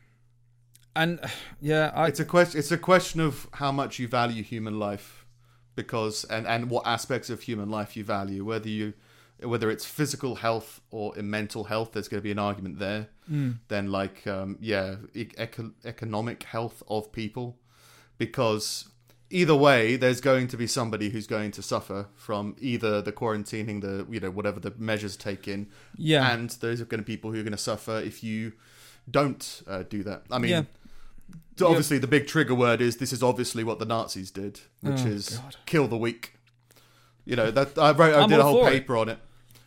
and 0.94 1.20
yeah, 1.60 1.90
I 1.94 2.06
it's 2.06 2.20
a 2.20 2.24
question. 2.24 2.58
It's 2.60 2.72
a 2.72 2.78
question 2.78 3.20
of 3.20 3.48
how 3.54 3.72
much 3.72 3.98
you 3.98 4.08
value 4.08 4.42
human 4.42 4.78
life, 4.78 5.26
because 5.74 6.24
and 6.24 6.46
and 6.46 6.70
what 6.70 6.86
aspects 6.86 7.28
of 7.28 7.42
human 7.42 7.68
life 7.68 7.96
you 7.96 8.04
value. 8.04 8.44
Whether 8.44 8.68
you 8.68 8.94
whether 9.42 9.68
it's 9.68 9.84
physical 9.84 10.36
health 10.36 10.80
or 10.92 11.18
in 11.18 11.28
mental 11.28 11.64
health, 11.64 11.92
there's 11.92 12.06
going 12.08 12.20
to 12.20 12.24
be 12.24 12.30
an 12.30 12.38
argument 12.38 12.78
there. 12.78 13.08
Mm. 13.30 13.58
Then 13.66 13.90
like 13.90 14.24
um, 14.28 14.56
yeah, 14.60 14.96
e- 15.12 15.34
eco- 15.36 15.74
economic 15.84 16.44
health 16.44 16.84
of 16.86 17.10
people, 17.10 17.58
because 18.16 18.88
either 19.30 19.54
way, 19.54 19.96
there's 19.96 20.20
going 20.20 20.48
to 20.48 20.56
be 20.56 20.66
somebody 20.66 21.10
who's 21.10 21.26
going 21.26 21.50
to 21.52 21.62
suffer 21.62 22.06
from 22.14 22.54
either 22.60 23.02
the 23.02 23.12
quarantining, 23.12 23.80
the 23.80 24.06
you 24.10 24.20
know 24.20 24.30
whatever 24.30 24.60
the 24.60 24.72
measures 24.78 25.16
taken, 25.16 25.68
yeah 25.96 26.32
and 26.32 26.50
those 26.60 26.80
are 26.80 26.84
going 26.84 27.00
to 27.00 27.04
be 27.06 27.12
people 27.16 27.32
who 27.32 27.40
are 27.40 27.42
going 27.42 27.52
to 27.52 27.58
suffer 27.58 27.98
if 28.00 28.22
you 28.22 28.52
don't 29.10 29.62
uh, 29.66 29.82
do 29.82 30.02
that. 30.02 30.22
I 30.30 30.38
mean, 30.38 30.50
Yeah. 30.50 30.62
obviously 31.66 31.98
the 31.98 32.06
big 32.06 32.26
trigger 32.26 32.54
word 32.54 32.80
is 32.80 32.96
this 32.96 33.12
is 33.12 33.22
obviously 33.22 33.64
what 33.64 33.78
the 33.78 33.84
Nazis 33.84 34.30
did, 34.30 34.60
which 34.80 35.02
Oh, 35.02 35.06
is 35.08 35.38
God. 35.38 35.56
kill 35.66 35.88
the 35.88 35.96
weak. 35.96 36.34
You 37.24 37.37
know 37.37 37.50
that 37.50 37.78
I 37.78 37.92
wrote, 37.92 38.14
I 38.14 38.22
I'm 38.22 38.28
did 38.28 38.38
a 38.38 38.42
whole 38.42 38.62
for 38.64 38.68
it. 38.68 38.72
paper 38.72 38.96
on 38.96 39.08
it. 39.08 39.18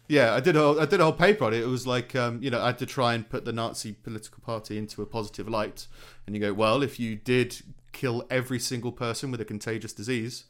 Yeah, 0.09 0.33
I 0.35 0.39
did 0.39 0.55
a 0.55 0.77
I 0.79 0.85
did 0.85 0.99
a 1.01 1.03
whole 1.03 1.13
paper 1.13 1.45
on 1.45 1.53
it. 1.53 1.61
It 1.61 1.67
was 1.67 1.85
like 1.87 2.15
um, 2.15 2.41
you 2.41 2.49
know 2.49 2.61
I 2.61 2.67
had 2.67 2.77
to 2.79 2.85
try 2.85 3.13
and 3.13 3.27
put 3.27 3.45
the 3.45 3.51
Nazi 3.51 3.91
political 3.93 4.39
party 4.45 4.77
into 4.77 5.01
a 5.01 5.05
positive 5.05 5.49
light, 5.49 5.87
and 6.25 6.35
you 6.35 6.41
go 6.41 6.53
well 6.53 6.81
if 6.83 6.99
you 6.99 7.15
did 7.15 7.57
kill 7.97 8.25
every 8.29 8.59
single 8.59 8.91
person 8.91 9.31
with 9.31 9.41
a 9.41 9.45
contagious 9.45 9.93
disease, 9.93 10.45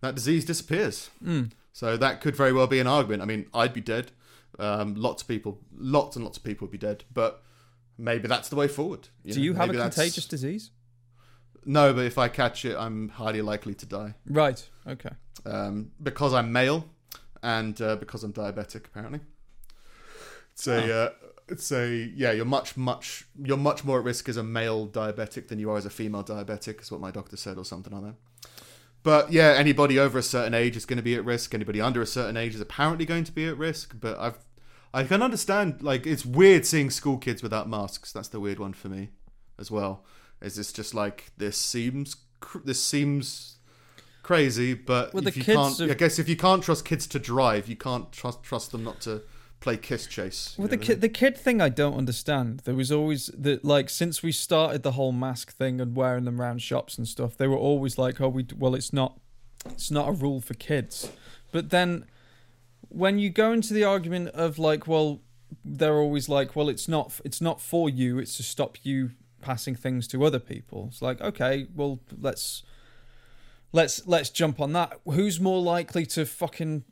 that 0.00 0.14
disease 0.14 0.44
disappears. 0.44 1.10
Mm. 1.24 1.50
So 1.72 1.96
that 1.96 2.20
could 2.20 2.36
very 2.36 2.52
well 2.52 2.66
be 2.66 2.80
an 2.80 2.86
argument. 2.86 3.22
I 3.22 3.24
mean, 3.24 3.46
I'd 3.54 3.72
be 3.72 3.80
dead. 3.80 4.12
Um, 4.58 4.94
lots 4.94 5.22
of 5.22 5.28
people, 5.28 5.58
lots 5.74 6.16
and 6.16 6.24
lots 6.24 6.36
of 6.38 6.44
people 6.44 6.66
would 6.66 6.72
be 6.72 6.86
dead. 6.86 7.04
But 7.12 7.42
maybe 7.96 8.28
that's 8.28 8.48
the 8.50 8.56
way 8.56 8.68
forward. 8.68 9.08
Do 9.26 9.34
know? 9.34 9.42
you 9.42 9.54
have 9.54 9.70
a 9.70 9.72
that's- 9.72 9.94
contagious 9.94 10.26
disease? 10.26 10.70
No, 11.64 11.94
but 11.94 12.04
if 12.04 12.18
I 12.18 12.28
catch 12.28 12.64
it, 12.64 12.76
I'm 12.76 13.08
highly 13.08 13.40
likely 13.40 13.74
to 13.74 13.86
die 13.86 14.14
Right. 14.26 14.68
Okay. 14.86 15.10
um, 15.46 15.92
because 16.02 16.34
I'm 16.34 16.50
male 16.52 16.84
and 17.42 17.80
uh, 17.80 17.94
because 17.96 18.24
I'm 18.24 18.32
diabetic. 18.32 18.86
Apparently, 18.86 19.20
it's 20.52 20.66
a. 20.66 20.92
Uh, 20.92 21.10
it's 21.48 21.70
a 21.72 22.10
yeah. 22.14 22.32
You're 22.32 22.44
much 22.44 22.76
much 22.76 23.26
you're 23.42 23.56
much 23.56 23.84
more 23.84 23.98
at 23.98 24.04
risk 24.04 24.28
as 24.28 24.36
a 24.36 24.42
male 24.42 24.86
diabetic 24.86 25.48
than 25.48 25.58
you 25.58 25.70
are 25.70 25.76
as 25.76 25.86
a 25.86 25.90
female 25.90 26.24
diabetic, 26.24 26.80
is 26.80 26.90
what 26.90 27.00
my 27.00 27.10
doctor 27.10 27.36
said, 27.36 27.58
or 27.58 27.64
something 27.64 27.92
like 27.92 28.02
that. 28.04 28.14
But 29.02 29.32
yeah, 29.32 29.54
anybody 29.56 29.98
over 29.98 30.18
a 30.18 30.22
certain 30.22 30.54
age 30.54 30.76
is 30.76 30.86
going 30.86 30.96
to 30.98 31.02
be 31.02 31.14
at 31.16 31.24
risk. 31.24 31.54
Anybody 31.54 31.80
under 31.80 32.00
a 32.00 32.06
certain 32.06 32.36
age 32.36 32.54
is 32.54 32.60
apparently 32.60 33.04
going 33.04 33.24
to 33.24 33.32
be 33.32 33.46
at 33.46 33.56
risk. 33.58 33.96
But 34.00 34.18
I've 34.18 34.38
I 34.94 35.04
can 35.04 35.22
understand 35.22 35.82
like 35.82 36.06
it's 36.06 36.24
weird 36.24 36.66
seeing 36.66 36.90
school 36.90 37.18
kids 37.18 37.42
without 37.42 37.68
masks. 37.68 38.12
That's 38.12 38.28
the 38.28 38.40
weird 38.40 38.58
one 38.58 38.72
for 38.74 38.88
me 38.88 39.10
as 39.58 39.70
well. 39.70 40.04
Is 40.40 40.56
this 40.56 40.72
just 40.72 40.94
like 40.94 41.30
this 41.36 41.56
seems 41.56 42.16
this 42.64 42.82
seems 42.82 43.56
crazy? 44.22 44.74
But 44.74 45.14
Well, 45.14 45.26
if 45.26 45.34
the 45.34 45.40
you 45.40 45.44
kids 45.44 45.56
can't, 45.56 45.78
have- 45.78 45.90
I 45.90 45.94
guess 45.94 46.18
if 46.18 46.28
you 46.28 46.36
can't 46.36 46.62
trust 46.62 46.84
kids 46.84 47.06
to 47.08 47.18
drive, 47.18 47.68
you 47.68 47.76
can't 47.76 48.12
trust 48.12 48.42
trust 48.42 48.72
them 48.72 48.84
not 48.84 49.00
to 49.02 49.22
play 49.62 49.76
kiss 49.76 50.06
chase. 50.06 50.54
Well, 50.58 50.68
the 50.68 50.76
kid, 50.76 51.00
the 51.00 51.08
kid 51.08 51.38
thing 51.38 51.60
I 51.60 51.68
don't 51.68 51.96
understand. 51.96 52.60
There 52.64 52.74
was 52.74 52.90
always 52.90 53.26
that, 53.38 53.64
like, 53.64 53.88
since 53.88 54.22
we 54.22 54.32
started 54.32 54.82
the 54.82 54.92
whole 54.92 55.12
mask 55.12 55.52
thing 55.52 55.80
and 55.80 55.96
wearing 55.96 56.24
them 56.24 56.40
around 56.40 56.60
shops 56.60 56.98
and 56.98 57.06
stuff, 57.06 57.36
they 57.36 57.46
were 57.46 57.56
always 57.56 57.96
like, 57.96 58.20
"Oh, 58.20 58.28
we 58.28 58.44
well, 58.58 58.74
it's 58.74 58.92
not, 58.92 59.20
it's 59.66 59.90
not 59.90 60.08
a 60.08 60.12
rule 60.12 60.40
for 60.40 60.54
kids." 60.54 61.12
But 61.52 61.70
then, 61.70 62.04
when 62.88 63.18
you 63.18 63.30
go 63.30 63.52
into 63.52 63.72
the 63.72 63.84
argument 63.84 64.30
of 64.30 64.58
like, 64.58 64.86
well, 64.86 65.22
they're 65.64 65.98
always 65.98 66.28
like, 66.28 66.56
"Well, 66.56 66.68
it's 66.68 66.88
not, 66.88 67.20
it's 67.24 67.40
not 67.40 67.60
for 67.60 67.88
you. 67.88 68.18
It's 68.18 68.36
to 68.38 68.42
stop 68.42 68.78
you 68.82 69.12
passing 69.40 69.76
things 69.76 70.08
to 70.08 70.24
other 70.24 70.40
people." 70.40 70.88
It's 70.90 71.00
like, 71.00 71.20
okay, 71.20 71.68
well, 71.74 72.00
let's 72.20 72.64
let's 73.72 74.06
let's 74.06 74.30
jump 74.30 74.60
on 74.60 74.72
that. 74.72 74.98
Who's 75.04 75.38
more 75.40 75.62
likely 75.62 76.04
to 76.06 76.26
fucking 76.26 76.84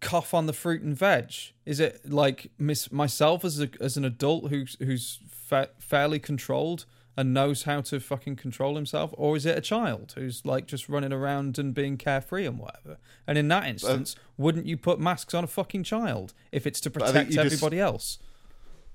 cough 0.00 0.32
on 0.34 0.46
the 0.46 0.52
fruit 0.52 0.82
and 0.82 0.96
veg? 0.96 1.32
Is 1.66 1.80
it 1.80 2.10
like 2.10 2.50
miss 2.58 2.90
myself 2.90 3.44
as 3.44 3.60
a, 3.60 3.68
as 3.80 3.96
an 3.96 4.04
adult 4.04 4.50
who's 4.50 4.76
who's 4.80 5.20
fa- 5.28 5.70
fairly 5.78 6.18
controlled 6.18 6.86
and 7.16 7.34
knows 7.34 7.64
how 7.64 7.80
to 7.82 8.00
fucking 8.00 8.36
control 8.36 8.76
himself, 8.76 9.12
or 9.18 9.36
is 9.36 9.44
it 9.44 9.58
a 9.58 9.60
child 9.60 10.14
who's 10.16 10.46
like 10.46 10.66
just 10.66 10.88
running 10.88 11.12
around 11.12 11.58
and 11.58 11.74
being 11.74 11.96
carefree 11.96 12.46
and 12.46 12.58
whatever? 12.58 12.98
And 13.26 13.36
in 13.36 13.48
that 13.48 13.66
instance, 13.66 14.16
wouldn't 14.38 14.66
you 14.66 14.76
put 14.76 14.98
masks 15.00 15.34
on 15.34 15.44
a 15.44 15.48
fucking 15.48 15.82
child 15.84 16.32
if 16.52 16.66
it's 16.66 16.80
to 16.80 16.90
protect 16.90 17.30
you 17.30 17.34
just- 17.36 17.46
everybody 17.46 17.78
else? 17.80 18.18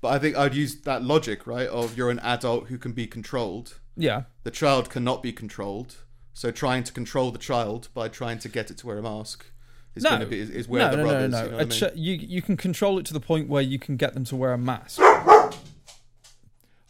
But 0.00 0.08
I 0.08 0.18
think 0.18 0.36
I'd 0.36 0.54
use 0.54 0.76
that 0.82 1.02
logic, 1.02 1.46
right? 1.46 1.68
Of 1.68 1.96
you're 1.96 2.10
an 2.10 2.18
adult 2.20 2.66
who 2.66 2.78
can 2.78 2.92
be 2.92 3.06
controlled. 3.06 3.78
Yeah, 3.96 4.24
The 4.42 4.50
child 4.50 4.90
cannot 4.90 5.22
be 5.22 5.32
controlled. 5.32 5.96
So 6.34 6.50
trying 6.50 6.84
to 6.84 6.92
control 6.92 7.30
the 7.30 7.38
child 7.38 7.88
by 7.94 8.08
trying 8.08 8.38
to 8.40 8.48
get 8.50 8.70
it 8.70 8.76
to 8.78 8.86
wear 8.86 8.98
a 8.98 9.02
mask 9.02 9.46
is 9.96 10.02
No. 10.04 10.10
going 10.10 10.20
to 10.20 10.26
be 10.26 10.38
is, 10.40 10.50
is 10.50 10.68
where 10.68 10.84
no, 10.84 10.90
the 10.90 10.96
no, 10.98 11.02
no, 11.04 11.08
is. 11.08 11.12
no, 11.18 11.22
You 11.24 11.30
no. 11.30 11.50
know 11.50 11.56
what 11.64 11.82
I 11.82 11.86
mean? 11.86 11.92
you 11.96 12.12
you 12.14 12.42
can 12.42 12.56
control 12.56 12.98
it 12.98 13.06
to 13.06 13.12
the 13.14 13.20
point 13.20 13.48
where 13.48 13.62
you 13.62 13.78
can 13.78 13.96
get 13.96 14.14
them 14.14 14.24
to 14.26 14.36
wear 14.36 14.52
a 14.52 14.58
mask. 14.58 15.00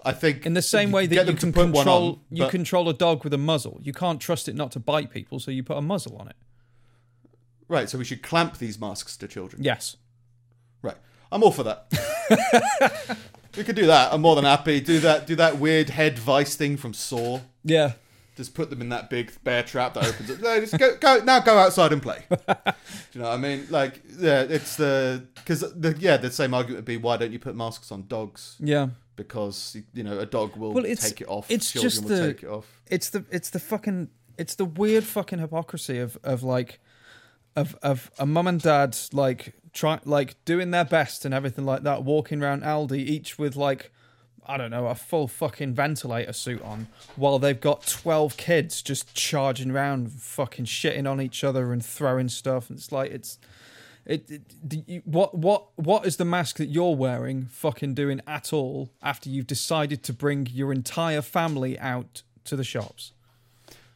I 0.05 0.13
think 0.13 0.47
In 0.47 0.55
the 0.55 0.63
same 0.63 0.93
way 0.93 1.07
that 1.07 1.27
you 1.27 1.35
can 1.35 1.53
control 1.53 2.09
on, 2.09 2.21
you 2.31 2.47
control 2.49 2.89
a 2.89 2.95
dog 2.95 3.25
with 3.25 3.33
a 3.35 3.39
muzzle. 3.39 3.81
You 3.83 3.93
can't 3.93 4.21
trust 4.21 4.49
it 4.49 4.55
not 4.55 4.71
to 4.73 4.81
bite 4.81 5.11
people, 5.11 5.41
so 5.41 5.51
you 5.51 5.65
put 5.65 5.77
a 5.77 5.83
muzzle 5.83 6.17
on 6.19 6.29
it. 6.29 6.37
right. 7.69 7.89
So 7.91 7.99
we 7.99 8.05
should 8.05 8.23
clamp 8.23 8.59
these 8.59 8.79
masks 8.81 9.17
to 9.17 9.27
children. 9.27 9.65
Yes. 9.65 9.97
Right. 10.83 10.97
I'm 11.33 11.43
all 11.43 11.51
for 11.51 11.65
that. 11.65 11.89
we 13.57 13.65
could 13.65 13.75
do 13.75 13.87
that. 13.87 14.13
I'm 14.13 14.21
more 14.21 14.37
than 14.37 14.45
happy. 14.45 14.81
Do 14.81 15.01
that. 15.01 15.27
Do 15.27 15.35
that 15.37 15.59
weird 15.59 15.91
head 15.91 16.19
vice 16.21 16.55
thing 16.55 16.77
from 16.77 16.95
Saw. 16.95 17.41
Yeah. 17.65 17.93
Just 18.37 18.55
put 18.55 18.69
them 18.69 18.83
in 18.83 18.91
that 18.91 19.09
big 19.09 19.33
bear 19.45 19.63
trap 19.63 19.95
that 19.95 20.05
opens 20.07 20.31
up. 20.31 20.41
No, 20.41 20.61
just 20.61 20.77
go, 20.79 20.97
go 20.99 21.25
now. 21.25 21.41
Go 21.41 21.57
outside 21.57 21.93
and 21.93 22.03
play. 22.03 22.23
Do 22.29 22.37
you 23.13 23.21
know 23.23 23.29
what 23.29 23.35
I 23.35 23.37
mean? 23.39 23.67
Like, 23.71 24.03
yeah, 24.19 24.43
it's 24.43 24.77
the 24.77 25.27
because 25.37 25.61
the 25.61 25.97
yeah 25.99 26.19
the 26.19 26.31
same 26.31 26.53
argument 26.53 26.79
would 26.79 26.85
be 26.85 26.99
why 26.99 27.17
don't 27.17 27.33
you 27.33 27.39
put 27.39 27.57
masks 27.57 27.91
on 27.91 28.07
dogs? 28.09 28.57
Yeah. 28.61 28.89
Because 29.17 29.77
you 29.95 30.03
know 30.03 30.19
a 30.19 30.27
dog 30.27 30.55
will 30.57 30.73
Well, 30.75 30.85
take 30.85 31.23
it 31.23 31.29
off. 31.29 31.51
it's 31.51 31.73
Children 31.73 31.91
just 31.91 32.03
will 32.03 32.09
the- 32.11 32.27
take 32.35 32.43
it 32.43 32.49
off. 32.49 32.67
It's 32.89 33.09
the 33.09 33.25
it's 33.31 33.49
the 33.51 33.59
fucking 33.59 34.11
it's 34.37 34.55
the 34.57 34.67
weird 34.67 35.05
fucking 35.05 35.39
hypocrisy 35.39 35.99
of 35.99 36.19
of 36.23 36.43
like 36.43 36.79
of 37.57 37.75
of 37.83 38.11
a 38.19 38.27
mum 38.27 38.47
and 38.47 38.61
dad 38.61 38.95
like 39.15 39.55
try 39.73 39.99
like 40.05 40.37
doing 40.45 40.73
their 40.73 40.85
best 40.85 41.25
and 41.25 41.33
everything 41.33 41.65
like 41.65 41.85
that, 41.85 42.05
walking 42.05 42.43
around 42.43 42.63
Aldi 42.63 42.99
each 42.99 43.39
with 43.39 43.57
like 43.57 43.91
I 44.47 44.57
don't 44.57 44.71
know, 44.71 44.87
a 44.87 44.95
full 44.95 45.29
fucking 45.29 45.75
ventilator 45.75 46.33
suit 46.33 46.63
on 46.63 46.87
while 47.17 47.39
they've 47.39 47.61
got 47.61 47.87
12 47.87 48.37
kids 48.37 48.83
just 48.83 49.15
charging 49.15 49.71
around, 49.71 50.13
fucking 50.13 50.67
shitting 50.67 51.11
on 51.11 51.21
each 51.21 51.43
other 51.43 51.73
and 51.73 51.85
throwing 51.85 52.29
stuff. 52.29 52.71
And 52.71 52.79
it's 52.79 52.93
like, 52.93 53.11
it's. 53.11 53.39
It, 54.09 54.31
it, 54.71 55.03
what 55.05 55.37
what 55.37 55.67
what 55.75 56.07
is 56.07 56.17
the 56.17 56.25
mask 56.25 56.59
that 56.59 56.67
you're 56.67 56.95
wearing 56.95 57.47
fucking 57.47 57.95
doing 57.95 58.21
at 58.25 58.53
all 58.53 58.89
after 59.03 59.29
you've 59.29 59.49
decided 59.49 60.05
to 60.05 60.13
bring 60.13 60.47
your 60.47 60.73
entire 60.73 61.21
family 61.21 61.77
out 61.81 62.23
to 62.45 62.55
the 62.55 62.63
shops? 62.63 63.11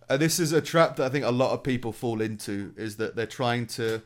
Uh, 0.08 0.16
this 0.16 0.40
is 0.40 0.50
a 0.50 0.60
trap 0.60 0.96
that 0.96 1.06
I 1.06 1.08
think 1.10 1.24
a 1.24 1.30
lot 1.30 1.52
of 1.52 1.62
people 1.62 1.92
fall 1.92 2.20
into 2.20 2.74
is 2.76 2.96
that 2.96 3.14
they're 3.14 3.24
trying 3.24 3.68
to 3.68 4.02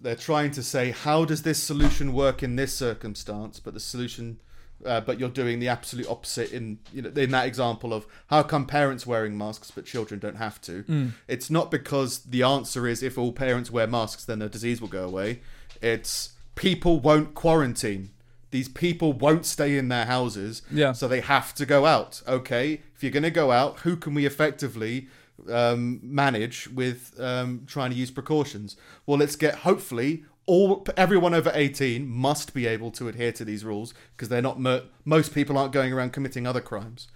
they're 0.00 0.16
trying 0.16 0.50
to 0.50 0.62
say 0.64 0.90
how 0.90 1.24
does 1.24 1.44
this 1.44 1.62
solution 1.62 2.12
work 2.12 2.42
in 2.42 2.56
this 2.56 2.74
circumstance 2.74 3.60
but 3.60 3.72
the 3.72 3.78
solution 3.78 4.40
uh, 4.84 5.00
but 5.00 5.18
you're 5.20 5.28
doing 5.28 5.58
the 5.60 5.68
absolute 5.68 6.08
opposite 6.08 6.52
in 6.52 6.78
you 6.92 7.02
know 7.02 7.08
in 7.10 7.30
that 7.30 7.46
example 7.46 7.92
of 7.94 8.06
how 8.28 8.42
come 8.42 8.66
parents 8.66 9.06
wearing 9.06 9.36
masks 9.38 9.70
but 9.70 9.84
children 9.86 10.18
don't 10.20 10.36
have 10.36 10.60
to 10.60 11.12
it's 11.28 11.50
not 11.50 11.70
because 11.70 12.18
the 12.20 12.42
answer 12.42 12.86
is 12.86 13.02
if 13.02 13.16
all 13.18 13.32
parents 13.32 13.70
wear 13.70 13.86
masks 13.86 14.24
then 14.24 14.38
the 14.40 14.48
disease 14.48 14.80
will 14.80 14.88
go 14.88 15.04
away 15.04 15.40
it's 15.80 16.32
people 16.54 17.00
won't 17.00 17.34
quarantine 17.34 18.10
these 18.50 18.68
people 18.68 19.12
won't 19.14 19.46
stay 19.46 19.78
in 19.78 19.88
their 19.88 20.04
houses 20.04 20.60
Yeah. 20.70 20.92
so 20.92 21.08
they 21.08 21.20
have 21.22 21.54
to 21.54 21.64
go 21.64 21.86
out. 21.86 22.20
Okay, 22.28 22.82
if 22.94 23.02
you're 23.02 23.10
going 23.10 23.22
to 23.22 23.30
go 23.30 23.50
out, 23.50 23.78
who 23.78 23.96
can 23.96 24.12
we 24.12 24.26
effectively 24.26 25.08
um, 25.48 26.00
manage 26.02 26.68
with 26.68 27.18
um, 27.18 27.62
trying 27.66 27.90
to 27.92 27.96
use 27.96 28.10
precautions? 28.10 28.76
Well, 29.06 29.16
let's 29.18 29.36
get 29.36 29.54
hopefully 29.60 30.24
all 30.46 30.84
everyone 30.96 31.34
over 31.34 31.50
18 31.54 32.06
must 32.08 32.52
be 32.52 32.66
able 32.66 32.90
to 32.92 33.08
adhere 33.08 33.32
to 33.32 33.44
these 33.44 33.64
rules 33.64 33.94
because 34.16 34.28
they're 34.28 34.42
not 34.42 34.58
mo- 34.58 34.82
most 35.04 35.34
people 35.34 35.56
aren't 35.56 35.72
going 35.72 35.92
around 35.92 36.12
committing 36.12 36.46
other 36.46 36.60
crimes. 36.60 37.08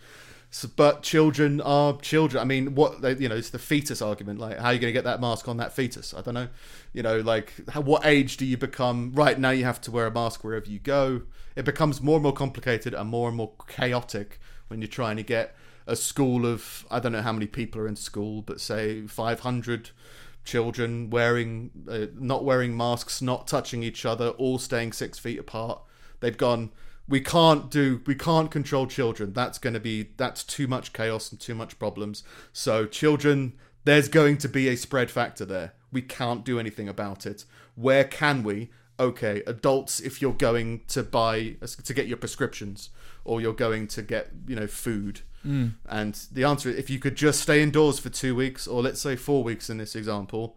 So, 0.50 0.68
but 0.74 1.02
children 1.02 1.60
are 1.60 1.98
children. 1.98 2.40
I 2.40 2.44
mean, 2.44 2.74
what 2.74 3.02
they, 3.02 3.16
you 3.16 3.28
know, 3.28 3.34
it's 3.34 3.50
the 3.50 3.58
fetus 3.58 4.00
argument. 4.00 4.38
Like, 4.38 4.58
how 4.58 4.66
are 4.68 4.72
you 4.72 4.78
going 4.78 4.90
to 4.90 4.96
get 4.96 5.04
that 5.04 5.20
mask 5.20 5.48
on 5.48 5.56
that 5.56 5.72
fetus? 5.72 6.14
I 6.14 6.22
don't 6.22 6.34
know. 6.34 6.48
You 6.92 7.02
know, 7.02 7.18
like, 7.18 7.52
how, 7.68 7.80
what 7.80 8.06
age 8.06 8.36
do 8.36 8.46
you 8.46 8.56
become? 8.56 9.12
Right 9.12 9.38
now, 9.38 9.50
you 9.50 9.64
have 9.64 9.80
to 9.82 9.90
wear 9.90 10.06
a 10.06 10.10
mask 10.10 10.44
wherever 10.44 10.70
you 10.70 10.78
go. 10.78 11.22
It 11.56 11.64
becomes 11.64 12.00
more 12.00 12.16
and 12.16 12.22
more 12.22 12.32
complicated 12.32 12.94
and 12.94 13.10
more 13.10 13.28
and 13.28 13.36
more 13.36 13.52
chaotic 13.66 14.38
when 14.68 14.80
you're 14.80 14.88
trying 14.88 15.16
to 15.16 15.22
get 15.22 15.56
a 15.86 15.96
school 15.96 16.46
of 16.46 16.86
I 16.90 17.00
don't 17.00 17.12
know 17.12 17.22
how 17.22 17.32
many 17.32 17.46
people 17.46 17.80
are 17.80 17.88
in 17.88 17.96
school, 17.96 18.42
but 18.42 18.60
say 18.60 19.06
500 19.06 19.90
children 20.46 21.10
wearing, 21.10 21.70
uh, 21.88 22.06
not 22.14 22.44
wearing 22.44 22.76
masks, 22.76 23.20
not 23.20 23.46
touching 23.46 23.82
each 23.82 24.06
other, 24.06 24.28
all 24.30 24.58
staying 24.58 24.92
six 24.92 25.18
feet 25.18 25.38
apart. 25.38 25.82
They've 26.20 26.36
gone. 26.36 26.70
We 27.08 27.20
can't 27.20 27.70
do. 27.70 28.00
We 28.06 28.14
can't 28.14 28.50
control 28.50 28.86
children. 28.86 29.32
That's 29.32 29.58
going 29.58 29.74
to 29.74 29.80
be. 29.80 30.10
That's 30.16 30.42
too 30.42 30.66
much 30.66 30.92
chaos 30.92 31.30
and 31.30 31.38
too 31.40 31.54
much 31.54 31.78
problems. 31.78 32.24
So 32.52 32.86
children, 32.86 33.52
there's 33.84 34.08
going 34.08 34.38
to 34.38 34.48
be 34.48 34.68
a 34.68 34.76
spread 34.76 35.10
factor 35.10 35.44
there. 35.44 35.74
We 35.92 36.02
can't 36.02 36.44
do 36.44 36.58
anything 36.58 36.88
about 36.88 37.26
it. 37.26 37.44
Where 37.74 38.04
can 38.04 38.42
we? 38.42 38.70
Okay, 38.98 39.42
adults. 39.46 40.00
If 40.00 40.22
you're 40.22 40.32
going 40.32 40.82
to 40.88 41.02
buy 41.02 41.56
to 41.84 41.94
get 41.94 42.06
your 42.06 42.16
prescriptions, 42.16 42.90
or 43.24 43.40
you're 43.40 43.52
going 43.52 43.86
to 43.88 44.02
get 44.02 44.30
you 44.48 44.56
know 44.56 44.66
food, 44.66 45.20
and 45.88 46.14
the 46.32 46.44
answer 46.44 46.70
is 46.70 46.76
if 46.76 46.90
you 46.90 46.98
could 46.98 47.14
just 47.14 47.40
stay 47.40 47.62
indoors 47.62 47.98
for 47.98 48.08
two 48.08 48.34
weeks, 48.34 48.66
or 48.66 48.82
let's 48.82 49.00
say 49.00 49.16
four 49.16 49.44
weeks 49.44 49.70
in 49.70 49.78
this 49.78 49.94
example, 49.94 50.56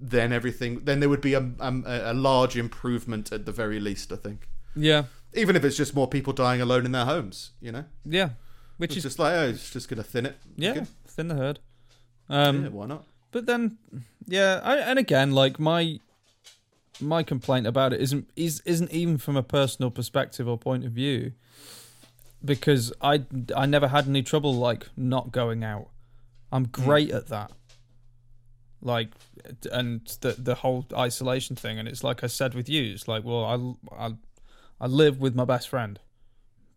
then 0.00 0.32
everything. 0.32 0.80
Then 0.84 1.00
there 1.00 1.08
would 1.08 1.20
be 1.20 1.34
a 1.34 1.50
a, 1.60 2.12
a 2.12 2.14
large 2.14 2.56
improvement 2.56 3.32
at 3.32 3.44
the 3.46 3.52
very 3.52 3.80
least. 3.80 4.12
I 4.12 4.16
think 4.16 4.48
Yeah, 4.74 5.04
even 5.34 5.56
if 5.56 5.64
it's 5.64 5.76
just 5.76 5.94
more 5.94 6.08
people 6.08 6.32
dying 6.32 6.60
alone 6.60 6.84
in 6.86 6.92
their 6.92 7.04
homes, 7.04 7.50
you 7.60 7.72
know, 7.72 7.84
yeah, 8.04 8.30
which 8.78 8.90
it's 8.90 8.98
is 8.98 9.02
just 9.04 9.18
like 9.18 9.34
oh, 9.34 9.48
it's 9.48 9.70
just 9.70 9.88
gonna 9.88 10.02
thin 10.02 10.26
it. 10.26 10.36
yeah, 10.56 10.84
thin 11.06 11.28
the 11.28 11.34
herd. 11.34 11.58
Um, 12.28 12.62
yeah, 12.64 12.68
why 12.70 12.86
not? 12.86 13.04
But 13.32 13.46
then, 13.46 13.78
yeah, 14.26 14.60
I, 14.64 14.76
and 14.78 14.98
again, 14.98 15.32
like 15.32 15.58
my 15.58 16.00
my 17.00 17.22
complaint 17.22 17.66
about 17.66 17.92
it 17.92 18.00
isn't 18.00 18.30
is 18.36 18.62
isn't 18.64 18.90
even 18.90 19.18
from 19.18 19.36
a 19.36 19.42
personal 19.42 19.90
perspective 19.90 20.48
or 20.48 20.56
point 20.58 20.84
of 20.84 20.92
view, 20.92 21.32
because 22.46 22.92
I 23.00 23.24
I 23.54 23.66
never 23.66 23.88
had 23.88 24.06
any 24.06 24.22
trouble 24.22 24.54
like 24.54 24.88
not 24.96 25.32
going 25.32 25.64
out. 25.64 25.88
I'm 26.52 26.66
hmm. 26.66 26.84
great 26.84 27.10
at 27.10 27.28
that. 27.28 27.52
Like, 28.80 29.08
and 29.72 30.06
the 30.20 30.32
the 30.38 30.54
whole 30.56 30.86
isolation 30.94 31.56
thing, 31.56 31.78
and 31.78 31.88
it's 31.88 32.04
like 32.04 32.22
I 32.22 32.28
said 32.28 32.54
with 32.54 32.68
you, 32.68 32.92
it's 32.92 33.08
like, 33.08 33.24
well, 33.24 33.44
I 33.44 34.06
I 34.06 34.14
I 34.80 34.86
live 34.86 35.20
with 35.20 35.34
my 35.34 35.44
best 35.44 35.68
friend. 35.68 35.98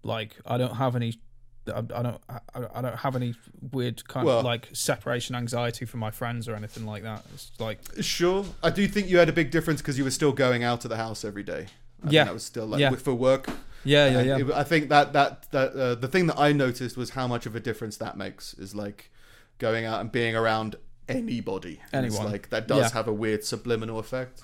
Like, 0.03 0.37
I 0.45 0.57
don't 0.57 0.75
have 0.75 0.95
any. 0.95 1.19
I 1.67 1.79
I 1.79 1.81
don't. 1.81 2.21
I 2.29 2.39
I 2.73 2.81
don't 2.81 2.97
have 2.97 3.15
any 3.15 3.35
weird 3.71 4.07
kind 4.07 4.25
Well- 4.25 4.39
of 4.39 4.45
like 4.45 4.69
separation 4.73 5.35
anxiety 5.35 5.85
from 5.85 5.99
my 5.99 6.09
friends 6.11 6.47
or 6.47 6.55
anything 6.55 6.85
like 6.85 7.03
that. 7.03 7.25
It's 7.33 7.51
like, 7.59 7.79
Sure, 8.01 8.45
I 8.63 8.69
do 8.69 8.87
think 8.87 9.07
you 9.09 9.17
had 9.17 9.29
a 9.29 9.33
big 9.33 9.51
difference 9.51 9.81
because 9.81 9.97
you 9.97 10.03
were 10.03 10.11
still 10.11 10.31
going 10.31 10.63
out 10.63 10.85
of 10.85 10.89
the 10.89 10.97
house 10.97 11.23
every 11.23 11.43
day. 11.43 11.67
I 12.03 12.09
Yeah. 12.09 12.23
that 12.23 12.33
was 12.33 12.43
still 12.43 12.65
like 12.65 12.79
Yeah. 12.79 12.95
for 12.95 13.13
work. 13.13 13.49
Yeah, 13.83 14.07
yeah, 14.09 14.21
yeah, 14.21 14.37
it- 14.39 14.51
I 14.51 14.63
think 14.63 14.89
that 14.89 15.13
that 15.13 15.51
that 15.51 15.73
uh, 15.73 15.95
the 15.95 16.07
thing 16.07 16.27
that 16.27 16.37
I 16.39 16.51
noticed 16.51 16.97
was 16.97 17.11
how 17.11 17.27
much 17.27 17.45
of 17.45 17.55
a 17.55 17.59
difference 17.59 17.97
that 17.97 18.17
makes 18.17 18.53
is 18.55 18.75
like 18.75 19.09
going 19.57 19.85
out 19.85 20.01
and 20.01 20.11
being 20.11 20.35
around 20.35 20.75
anybody. 21.07 21.81
And 21.91 22.05
It's 22.05 22.15
Anyone. 22.15 22.31
like 22.31 22.49
that 22.49 22.67
does 22.67 22.91
Yeah. 22.91 22.93
have 22.93 23.07
a 23.07 23.13
weird 23.13 23.43
subliminal 23.43 23.99
effect. 23.99 24.43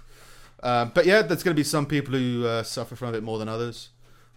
Um, 0.64 0.92
but 0.96 1.06
yeah, 1.06 1.22
there's 1.22 1.44
going 1.44 1.56
to 1.56 1.60
be 1.60 1.64
some 1.64 1.86
people 1.86 2.14
who 2.14 2.46
uh, 2.46 2.64
suffer 2.64 2.96
from 2.96 3.14
it 3.14 3.24
more 3.24 3.38
than 3.38 3.48
others. 3.50 3.90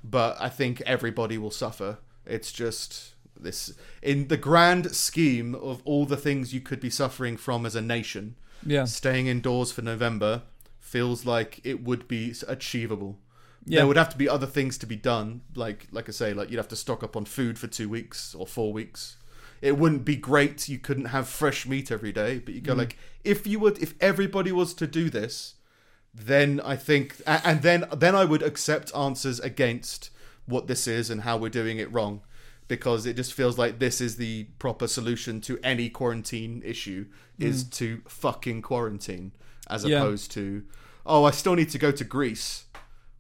But 0.05 0.37
I 0.41 0.49
think 0.49 0.81
everybody 0.83 1.39
will 1.39 1.51
suffer. 1.51 1.99
It's 2.27 2.53
just 2.53 3.15
this 3.41 3.73
in 4.03 4.29
the 4.29 4.37
grand 4.37 4.95
scheme 4.95 5.55
of 5.55 5.81
all 5.85 6.05
the 6.07 6.17
things 6.17 6.53
you 6.53 6.61
could 6.61 6.81
be 6.81 6.91
suffering 6.91 7.37
from 7.37 7.65
as 7.65 7.75
a 7.77 7.81
nation 7.81 8.35
yeah, 8.67 8.85
staying 8.85 9.29
indoors 9.29 9.71
for 9.71 9.83
November 9.83 10.43
feels 10.81 11.25
like 11.25 11.61
it 11.65 11.83
would 11.85 12.09
be 12.09 12.35
achievable. 12.49 13.19
Yeah. 13.69 13.81
There 13.81 13.87
would 13.87 13.97
have 13.97 14.09
to 14.11 14.19
be 14.19 14.29
other 14.29 14.47
things 14.47 14.79
to 14.79 14.87
be 14.87 14.97
done, 14.97 15.43
like 15.55 15.87
like 15.93 16.09
I 16.09 16.13
say, 16.13 16.33
like 16.33 16.51
you'd 16.51 16.57
have 16.57 16.69
to 16.69 16.77
stock 16.77 17.03
up 17.03 17.17
on 17.17 17.25
food 17.25 17.59
for 17.59 17.67
two 17.67 17.89
weeks 17.89 18.35
or 18.35 18.47
four 18.47 18.73
weeks. 18.73 19.17
It 19.61 19.77
wouldn't 19.77 20.05
be 20.05 20.17
great. 20.17 20.69
You 20.69 20.79
couldn't 20.79 21.07
have 21.07 21.29
fresh 21.29 21.67
meat 21.67 21.91
every 21.91 22.13
day, 22.13 22.39
but 22.39 22.55
you 22.55 22.61
go 22.61 22.75
mm. 22.75 22.79
like 22.79 22.97
if 23.25 23.47
you 23.47 23.59
would, 23.61 23.79
if 23.83 23.95
everybody 24.01 24.53
was 24.53 24.73
to 24.75 24.87
do 24.87 25.11
this, 25.11 25.55
then 26.15 26.61
I 26.65 26.77
think, 26.77 27.21
and 27.27 27.63
then 27.63 27.85
then 27.97 28.15
I 28.15 28.25
would 28.25 28.43
accept 28.43 28.95
answers 28.97 29.41
against 29.41 30.11
what 30.47 30.67
this 30.67 30.87
is 30.87 31.11
and 31.11 31.23
how 31.23 31.37
we're 31.37 31.51
doing 31.51 31.79
it 31.79 31.93
wrong, 31.93 32.23
because 32.69 33.05
it 33.05 33.17
just 33.17 33.35
feels 33.35 33.59
like 33.59 33.79
this 33.79 34.01
is 34.01 34.17
the 34.17 34.45
proper 34.59 34.87
solution 34.87 35.41
to 35.43 35.59
any 35.63 35.91
quarantine 35.91 36.63
issue 36.65 37.07
is 37.39 37.65
mm. 37.65 37.73
to 37.73 38.01
fucking 38.09 38.63
quarantine 38.63 39.33
as 39.69 39.85
Yeah. 39.85 39.99
opposed 39.99 40.31
to 40.33 40.65
oh 41.05 41.25
I 41.25 41.33
still 41.33 41.55
need 41.55 41.71
to 41.71 41.79
go 41.79 41.91
to 41.91 42.05
Greece. 42.05 42.65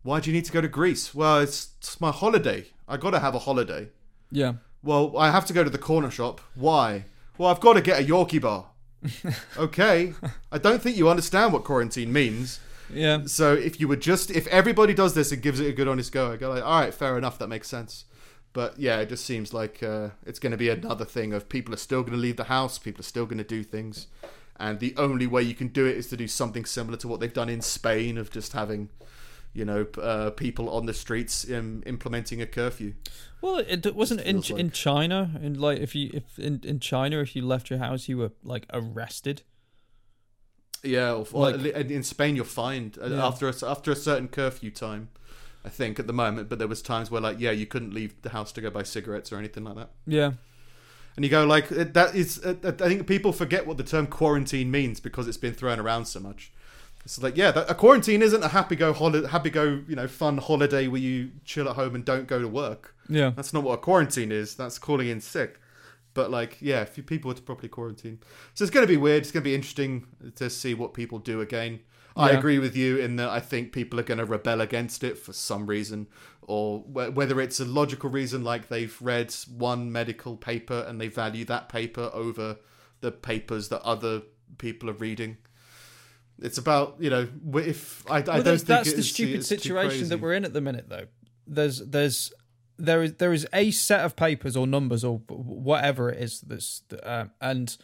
Why 0.09 0.21
do 0.21 0.31
you 0.31 0.35
need 0.35 0.47
to 0.47 0.53
go 0.53 0.62
to 0.62 0.68
Greece? 0.68 1.14
Well, 1.14 1.40
it's, 1.40 1.73
it's 1.77 2.01
my 2.01 2.11
holiday. 2.11 2.68
I 2.88 2.97
got 2.97 3.11
to 3.11 3.18
have 3.18 3.35
a 3.35 3.40
holiday. 3.40 3.90
yeah, 4.33 4.55
Well, 4.83 5.14
I 5.18 5.31
have 5.31 5.44
to 5.44 5.53
go 5.53 5.62
to 5.62 5.68
the 5.68 5.77
corner 5.77 6.11
shop. 6.11 6.40
Why? 6.55 7.05
Well, 7.37 7.51
I've 7.51 7.61
got 7.61 7.75
to 7.75 7.83
get 7.83 8.01
a 8.01 8.05
Yorkie 8.05 8.40
bar. 8.40 8.71
okay. 9.59 10.14
I 10.51 10.57
don't 10.57 10.81
think 10.81 10.97
you 10.97 11.11
understand 11.11 11.53
what 11.53 11.64
quarantine 11.64 12.11
means. 12.11 12.59
yeah, 12.90 13.27
So 13.27 13.53
if 13.53 13.81
you 13.81 13.87
would 13.88 14.01
just, 14.01 14.31
if 14.31 14.47
everybody 14.47 14.94
does 14.94 15.12
this 15.12 15.31
and 15.31 15.42
gives 15.42 15.61
it 15.61 15.66
a 15.66 15.73
good 15.75 15.88
honest 15.88 16.11
go, 16.11 16.33
I 16.33 16.37
go 16.37 16.49
like, 16.49 16.64
all 16.64 16.81
right, 16.81 16.94
fair 16.94 17.18
enough, 17.18 17.38
that 17.38 17.49
makes 17.49 17.68
sense. 17.68 18.07
But 18.55 18.79
yeah, 18.79 19.01
it 19.01 19.11
just 19.11 19.27
seems 19.27 19.53
like 19.53 19.83
uh, 19.83 20.09
it's 20.25 20.38
going 20.38 20.53
to 20.53 20.57
be 20.57 20.71
another 20.71 21.05
thing 21.05 21.35
of 21.35 21.51
people 21.51 21.75
are 21.75 21.77
still 21.77 22.01
going 22.01 22.14
to 22.14 22.18
leave 22.18 22.38
the 22.38 22.44
house, 22.44 22.79
people 22.79 23.01
are 23.01 23.12
still 23.12 23.27
going 23.27 23.37
to 23.37 23.44
do 23.44 23.62
things, 23.62 24.07
and 24.59 24.81
the 24.81 24.94
only 24.97 25.27
way 25.27 25.42
you 25.42 25.55
can 25.55 25.68
do 25.68 25.85
it 25.85 25.99
is 25.99 26.09
to 26.09 26.16
do 26.16 26.27
something 26.27 26.64
similar 26.64 26.97
to 26.97 27.09
what 27.09 27.21
they've 27.21 27.31
done 27.31 27.51
in 27.51 27.61
Spain 27.61 28.16
of 28.16 28.31
just 28.31 28.55
having, 28.55 28.88
you 29.59 29.64
know, 29.64 29.87
uh, 30.01 30.31
people 30.31 30.71
on 30.71 30.87
the 30.87 30.94
streets 30.94 31.44
um, 31.51 31.83
implementing 31.87 32.40
a 32.40 32.47
curfew. 32.47 32.94
Well, 33.42 33.57
it 33.59 33.85
it 33.87 33.94
wasn't 33.94 34.21
in 34.23 34.42
feels 34.42 34.59
in 34.61 34.71
China. 34.71 35.31
In 35.42 35.61
like, 35.61 35.79
if 35.81 35.94
you 35.94 36.11
if 36.14 36.38
in 36.38 36.61
in 36.64 36.81
China, 36.81 37.21
if 37.21 37.35
you 37.37 37.42
left 37.47 37.68
your 37.71 37.79
house, 37.81 38.09
you 38.09 38.18
were 38.18 38.31
like 38.42 38.66
arrested. 38.73 39.42
Yeah, 40.83 41.12
or, 41.12 41.27
or 41.33 41.51
Like- 41.53 41.90
in 41.90 42.03
Spain 42.05 42.37
you're 42.37 42.44
fined 42.44 42.99
uh 43.03 43.07
Yeah. 43.09 43.27
after 43.27 43.49
a, 43.49 43.55
after 43.66 43.90
a 43.92 43.97
certain 43.97 44.29
curfew 44.29 44.71
time. 44.71 45.09
I 45.64 45.71
think 45.71 45.99
at 45.99 46.07
the 46.07 46.12
moment, 46.12 46.49
but 46.49 46.59
there 46.61 46.68
was 46.68 46.81
times 46.83 47.11
where 47.11 47.21
like 47.21 47.40
yeah, 47.40 47.51
you 47.51 47.66
couldn't 47.66 47.92
leave 47.92 48.12
the 48.23 48.31
house 48.31 48.53
to 48.53 48.61
go 48.61 48.71
buy 48.71 48.85
cigarettes 48.85 49.33
or 49.33 49.38
anything 49.38 49.64
like 49.64 49.75
that. 49.77 49.90
Yeah, 50.07 50.33
And 51.16 51.25
you 51.25 51.31
go 51.31 51.44
like 51.44 51.68
that 51.68 52.14
is. 52.14 52.38
Uh, 52.44 52.55
uh, 52.62 52.68
I 52.68 52.88
think 52.88 53.07
people 53.09 53.33
forget 53.33 53.66
what 53.66 53.77
the 53.77 53.83
term 53.83 54.07
quarantine 54.07 54.71
means 54.71 55.01
because 55.01 55.27
it's 55.29 55.37
been 55.37 55.55
thrown 55.55 55.81
around 55.81 56.07
so 56.07 56.21
much. 56.21 56.53
It's 57.04 57.22
like 57.22 57.37
yeah, 57.37 57.50
that, 57.52 57.70
a 57.70 57.74
quarantine 57.74 58.22
isn't 58.22 58.42
a 58.42 58.48
happy 58.48 58.76
go 58.76 58.92
holiday, 58.92 59.26
happy 59.28 59.50
go 59.50 59.82
you 59.88 59.96
know 59.96 60.06
fun 60.06 60.38
holiday 60.38 60.88
where 60.88 61.00
you 61.00 61.30
chill 61.44 61.68
at 61.68 61.76
home 61.76 61.94
and 61.94 62.04
don't 62.04 62.26
go 62.26 62.38
to 62.40 62.48
work. 62.48 62.94
yeah, 63.08 63.30
That's 63.34 63.52
not 63.52 63.62
what 63.62 63.74
a 63.74 63.78
quarantine 63.78 64.30
is. 64.32 64.54
That's 64.54 64.78
calling 64.78 65.08
in 65.08 65.20
sick. 65.20 65.61
But 66.14 66.30
like, 66.30 66.56
yeah, 66.61 66.82
if 66.82 67.06
people 67.06 67.28
were 67.28 67.34
to 67.34 67.42
properly 67.42 67.68
quarantine, 67.68 68.18
so 68.54 68.64
it's 68.64 68.70
going 68.70 68.84
to 68.84 68.92
be 68.92 68.96
weird. 68.96 69.22
It's 69.22 69.30
going 69.30 69.42
to 69.42 69.48
be 69.48 69.54
interesting 69.54 70.06
to 70.34 70.50
see 70.50 70.74
what 70.74 70.92
people 70.92 71.18
do 71.18 71.40
again. 71.40 71.80
I 72.16 72.30
agree 72.30 72.58
with 72.58 72.76
you 72.76 72.96
in 72.96 73.14
that 73.16 73.28
I 73.28 73.38
think 73.38 73.72
people 73.72 74.00
are 74.00 74.02
going 74.02 74.18
to 74.18 74.24
rebel 74.24 74.61
against 74.61 75.04
it 75.04 75.16
for 75.16 75.32
some 75.32 75.66
reason, 75.66 76.08
or 76.42 76.80
wh- 76.80 77.14
whether 77.14 77.40
it's 77.40 77.61
a 77.61 77.64
logical 77.64 78.11
reason, 78.11 78.42
like 78.42 78.68
they've 78.68 78.96
read 79.00 79.32
one 79.56 79.92
medical 79.92 80.37
paper 80.37 80.84
and 80.88 81.00
they 81.00 81.06
value 81.06 81.44
that 81.44 81.68
paper 81.68 82.11
over 82.12 82.56
the 83.00 83.12
papers 83.12 83.68
that 83.68 83.82
other 83.82 84.22
people 84.58 84.90
are 84.90 84.94
reading. 84.94 85.37
It's 86.40 86.59
about 86.59 86.96
you 87.01 87.11
know 87.11 87.29
if 87.55 88.05
I, 88.09 88.16
I 88.16 88.20
Well, 88.20 88.24
don't 88.24 88.44
that's, 88.44 88.62
think 88.62 88.66
that's 88.68 88.88
it 88.90 88.96
the 88.96 89.03
stupid 89.03 89.44
situation 89.44 90.09
that 90.09 90.20
we're 90.20 90.35
in 90.35 90.44
at 90.44 90.53
the 90.53 90.61
minute, 90.61 90.88
though. 90.88 91.07
There's 91.46 91.79
there's 91.81 92.33
there 92.79 93.03
is 93.03 93.14
there 93.14 93.33
is 93.33 93.46
a 93.53 93.70
set 93.72 94.01
of 94.05 94.14
papers 94.14 94.57
or 94.57 94.66
numbers 94.66 95.03
or 95.05 95.18
whatever 95.29 96.11
it 96.11 96.22
is 96.22 96.40
that's 96.42 96.83
um, 97.03 97.33
and 97.40 97.77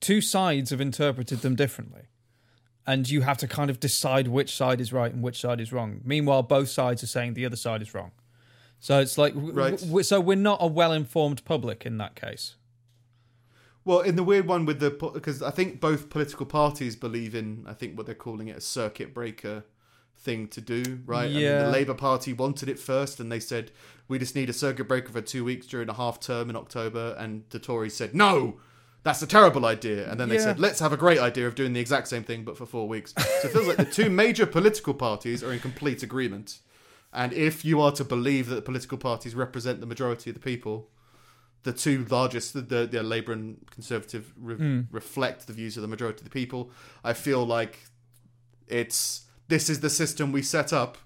two 0.00 0.20
sides 0.20 0.70
have 0.70 0.80
interpreted 0.80 1.40
them 1.40 1.54
differently, 1.54 2.02
and 2.86 3.10
you 3.10 3.20
have 3.22 3.36
to 3.38 3.48
kind 3.48 3.68
of 3.68 3.78
decide 3.80 4.28
which 4.28 4.54
side 4.56 4.80
is 4.80 4.92
right 4.92 5.12
and 5.12 5.22
which 5.22 5.40
side 5.40 5.60
is 5.60 5.72
wrong. 5.72 6.00
Meanwhile, 6.04 6.44
both 6.44 6.68
sides 6.70 7.02
are 7.02 7.06
saying 7.08 7.34
the 7.34 7.44
other 7.44 7.56
side 7.56 7.82
is 7.82 7.92
wrong. 7.94 8.12
So 8.80 9.00
it's 9.00 9.18
like, 9.18 9.32
Right. 9.34 9.76
w- 9.76 10.04
so 10.04 10.20
we're 10.20 10.36
not 10.36 10.58
a 10.62 10.68
well-informed 10.68 11.44
public 11.44 11.84
in 11.84 11.98
that 11.98 12.14
case. 12.14 12.54
Well, 13.88 14.00
in 14.00 14.16
the 14.16 14.22
weird 14.22 14.46
one 14.46 14.66
with 14.66 14.80
the 14.80 14.90
because 14.90 15.40
I 15.42 15.50
think 15.50 15.80
both 15.80 16.10
political 16.10 16.44
parties 16.44 16.94
believe 16.94 17.34
in 17.34 17.64
I 17.66 17.72
think 17.72 17.96
what 17.96 18.04
they're 18.04 18.14
calling 18.14 18.48
it 18.48 18.56
a 18.58 18.60
circuit 18.60 19.14
breaker 19.14 19.64
thing 20.14 20.46
to 20.48 20.60
do, 20.60 21.00
right? 21.06 21.24
I 21.24 21.28
mean, 21.28 21.40
Yeah. 21.40 21.62
the 21.64 21.70
Labour 21.70 21.94
Party 21.94 22.34
wanted 22.34 22.68
it 22.68 22.78
first, 22.78 23.18
and 23.18 23.32
they 23.32 23.40
said 23.40 23.70
we 24.06 24.18
just 24.18 24.34
need 24.34 24.50
a 24.50 24.52
circuit 24.52 24.88
breaker 24.88 25.10
for 25.10 25.22
two 25.22 25.42
weeks 25.42 25.66
during 25.66 25.88
a 25.88 25.94
half 25.94 26.20
term 26.20 26.50
in 26.50 26.56
October, 26.56 27.16
and 27.18 27.44
the 27.48 27.58
Tories 27.58 27.94
said 27.94 28.14
no. 28.14 28.60
That's 29.04 29.22
a 29.22 29.26
terrible 29.26 29.64
idea. 29.64 30.10
And 30.10 30.20
then 30.20 30.28
they 30.28 30.34
Yeah. 30.34 30.42
said, 30.48 30.60
let's 30.60 30.80
have 30.80 30.92
a 30.92 30.96
great 30.98 31.18
idea 31.18 31.46
of 31.46 31.54
doing 31.54 31.72
the 31.72 31.80
exact 31.80 32.08
same 32.08 32.24
thing, 32.24 32.44
but 32.44 32.58
for 32.58 32.66
four 32.66 32.86
weeks. 32.88 33.14
So 33.16 33.48
it 33.48 33.52
feels 33.52 33.68
like 33.68 33.78
the 33.78 33.84
two 33.86 34.10
major 34.10 34.44
political 34.44 34.92
parties 34.92 35.42
are 35.42 35.50
in 35.50 35.60
complete 35.60 36.02
agreement. 36.02 36.58
And 37.10 37.32
if 37.32 37.64
you 37.64 37.80
are 37.80 37.92
to 37.92 38.04
believe 38.04 38.48
that 38.50 38.56
the 38.56 38.60
political 38.70 38.98
parties 38.98 39.34
represent 39.34 39.80
the 39.80 39.86
majority 39.86 40.28
of 40.28 40.34
the 40.34 40.40
people, 40.40 40.90
the 41.64 41.72
two 41.72 42.04
largest, 42.08 42.54
the, 42.54 42.60
the, 42.60 42.86
the 42.86 43.02
Labour 43.02 43.32
and 43.32 43.58
Conservative, 43.70 44.32
re- 44.38 44.84
reflect 44.90 45.46
the 45.46 45.52
views 45.52 45.76
of 45.76 45.82
the 45.82 45.88
majority 45.88 46.20
of 46.20 46.24
the 46.24 46.30
people. 46.30 46.70
I 47.04 47.12
feel 47.12 47.44
like 47.44 47.80
it's 48.66 49.26
this 49.48 49.68
is 49.68 49.80
the 49.80 49.90
system 49.90 50.32
we 50.32 50.42
set 50.42 50.72
up. 50.72 50.98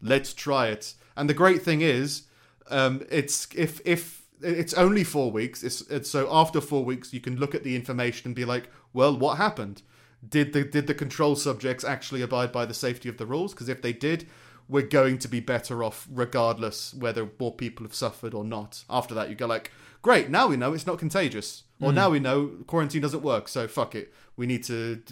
Let's 0.00 0.32
try 0.32 0.68
it. 0.68 0.94
And 1.16 1.28
the 1.28 1.34
great 1.34 1.62
thing 1.62 1.80
is, 1.80 2.22
um, 2.70 3.02
it's 3.10 3.48
if 3.54 3.80
if 3.84 4.22
it's 4.40 4.74
only 4.74 5.04
four 5.04 5.30
weeks. 5.30 5.62
It's, 5.62 5.80
it's 5.82 6.10
so 6.10 6.28
after 6.30 6.60
four 6.60 6.84
weeks, 6.84 7.12
you 7.12 7.20
can 7.20 7.36
look 7.36 7.54
at 7.54 7.64
the 7.64 7.74
information 7.74 8.28
and 8.28 8.36
be 8.36 8.44
like, 8.44 8.70
well, 8.92 9.16
what 9.16 9.36
happened? 9.36 9.82
Did 10.26 10.52
the 10.52 10.64
did 10.64 10.86
the 10.86 10.94
control 10.94 11.36
subjects 11.36 11.84
actually 11.84 12.22
abide 12.22 12.52
by 12.52 12.66
the 12.66 12.74
safety 12.74 13.08
of 13.08 13.18
the 13.18 13.26
rules? 13.26 13.52
Because 13.52 13.68
if 13.68 13.82
they 13.82 13.92
did, 13.92 14.28
we're 14.68 14.82
going 14.82 15.18
to 15.18 15.28
be 15.28 15.40
better 15.40 15.82
off 15.82 16.06
regardless 16.10 16.92
whether 16.94 17.28
more 17.38 17.54
people 17.54 17.84
have 17.84 17.94
suffered 17.94 18.34
or 18.34 18.44
not. 18.44 18.84
After 18.90 19.14
that, 19.14 19.30
you 19.30 19.34
go 19.34 19.46
like, 19.46 19.70
great, 20.02 20.28
now 20.28 20.46
we 20.48 20.56
know 20.56 20.74
it's 20.74 20.86
not 20.86 20.98
contagious, 20.98 21.64
or 21.80 21.90
hmm. 21.90 21.96
now 21.96 22.10
we 22.10 22.20
know 22.20 22.48
quarantine 22.66 23.02
doesn't 23.02 23.22
work. 23.22 23.48
So 23.48 23.66
fuck 23.66 23.94
it, 23.94 24.12
we 24.36 24.46
need 24.46 24.64
to 24.64 25.02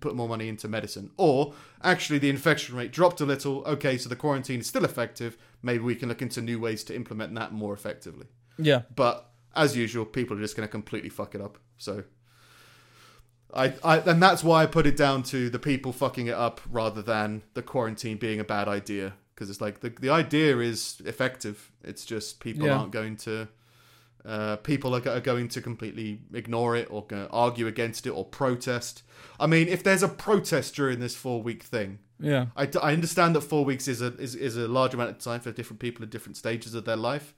put 0.00 0.14
more 0.14 0.28
money 0.28 0.48
into 0.48 0.68
medicine. 0.68 1.10
Or 1.16 1.54
actually, 1.82 2.18
the 2.18 2.30
infection 2.30 2.76
rate 2.76 2.92
dropped 2.92 3.20
a 3.20 3.26
little. 3.26 3.64
Okay, 3.64 3.98
so 3.98 4.08
the 4.08 4.16
quarantine 4.16 4.60
is 4.60 4.66
still 4.66 4.84
effective. 4.84 5.36
Maybe 5.62 5.82
we 5.82 5.94
can 5.94 6.08
look 6.08 6.22
into 6.22 6.40
new 6.40 6.60
ways 6.60 6.84
to 6.84 6.94
implement 6.94 7.34
that 7.34 7.52
more 7.52 7.74
effectively. 7.74 8.26
Yeah, 8.58 8.82
But 8.94 9.30
as 9.56 9.76
usual, 9.76 10.04
people 10.04 10.36
are 10.36 10.40
just 10.40 10.56
going 10.56 10.66
to 10.66 10.70
completely 10.70 11.10
fuck 11.10 11.34
it 11.34 11.40
up. 11.40 11.58
So. 11.76 12.04
I, 13.54 13.74
I 13.82 13.98
and 13.98 14.22
that's 14.22 14.44
why 14.44 14.62
I 14.62 14.66
put 14.66 14.86
it 14.86 14.96
down 14.96 15.22
to 15.24 15.50
the 15.50 15.58
people 15.58 15.92
fucking 15.92 16.26
it 16.28 16.34
up 16.34 16.60
rather 16.70 17.02
than 17.02 17.42
the 17.54 17.62
quarantine 17.62 18.16
being 18.16 18.40
a 18.40 18.44
bad 18.44 18.68
idea 18.68 19.14
because 19.34 19.50
it's 19.50 19.60
like 19.60 19.80
the 19.80 19.90
the 19.90 20.10
idea 20.10 20.58
is 20.58 21.00
effective. 21.04 21.72
It's 21.82 22.04
just 22.04 22.40
people 22.40 22.66
Yeah. 22.66 22.76
aren't 22.78 22.92
going 22.92 23.16
to 23.18 23.48
uh, 24.24 24.56
people 24.56 24.94
are, 24.94 25.08
are 25.08 25.20
going 25.20 25.48
to 25.48 25.60
completely 25.62 26.20
ignore 26.34 26.76
it 26.76 26.86
or 26.90 27.06
argue 27.30 27.66
against 27.66 28.06
it 28.06 28.10
or 28.10 28.24
protest. 28.24 29.02
I 29.38 29.46
mean, 29.46 29.66
if 29.68 29.82
there's 29.82 30.02
a 30.02 30.08
protest 30.08 30.74
during 30.74 31.00
this 31.00 31.16
four 31.16 31.42
week 31.42 31.62
thing, 31.62 32.00
yeah, 32.18 32.46
I, 32.54 32.68
I 32.82 32.92
understand 32.92 33.34
that 33.34 33.40
four 33.40 33.64
weeks 33.64 33.88
is 33.88 34.02
a 34.02 34.14
is, 34.18 34.34
is 34.34 34.56
a 34.58 34.68
large 34.68 34.92
amount 34.94 35.10
of 35.10 35.18
time 35.18 35.40
for 35.40 35.50
different 35.52 35.80
people 35.80 36.02
at 36.04 36.10
different 36.10 36.36
stages 36.36 36.74
of 36.74 36.84
their 36.84 36.96
life, 36.96 37.34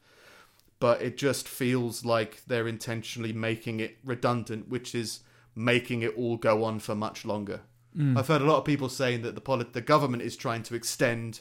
but 0.81 1.01
it 1.01 1.17
just 1.17 1.47
feels 1.47 2.05
like 2.05 2.43
they're 2.49 2.67
intentionally 2.67 3.33
making 3.33 3.79
it 3.79 3.99
redundant, 4.05 4.69
which 4.69 4.93
is 4.93 5.21
making 5.55 6.03
it 6.03 6.17
all 6.17 6.37
go 6.37 6.65
on 6.65 6.79
for 6.79 6.95
much 6.95 7.25
longer. 7.25 7.61
Mm. 7.97 8.19
I've 8.19 8.29
heard 8.29 8.43
a 8.43 8.47
lot 8.47 8.59
of 8.59 8.65
people 8.65 8.89
saying 8.89 9.23
that 9.23 9.35
the 9.35 9.41
polit- 9.41 9.75
the 9.75 9.81
government 9.81 10.23
is 10.23 10.37
trying 10.37 10.63
to 10.65 10.75
extend 10.75 11.41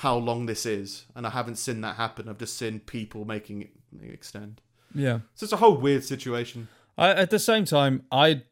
how 0.00 0.16
long 0.16 0.46
this 0.46 0.66
is, 0.66 1.06
and 1.14 1.26
I 1.26 1.30
haven't 1.30 1.56
seen 1.56 1.80
that 1.82 1.96
happen. 1.96 2.28
I've 2.28 2.38
just 2.38 2.56
seen 2.56 2.80
people 2.80 3.24
making 3.24 3.62
it 3.62 3.70
extend. 4.02 4.60
yeah. 4.94 5.20
So 5.34 5.44
it's 5.44 5.52
a 5.52 5.58
whole 5.58 5.76
weird 5.76 6.04
situation. 6.04 6.68
I, 6.98 7.10
at 7.10 7.30
the 7.30 7.38
same 7.38 7.64
time, 7.64 8.02
I, 8.10 8.42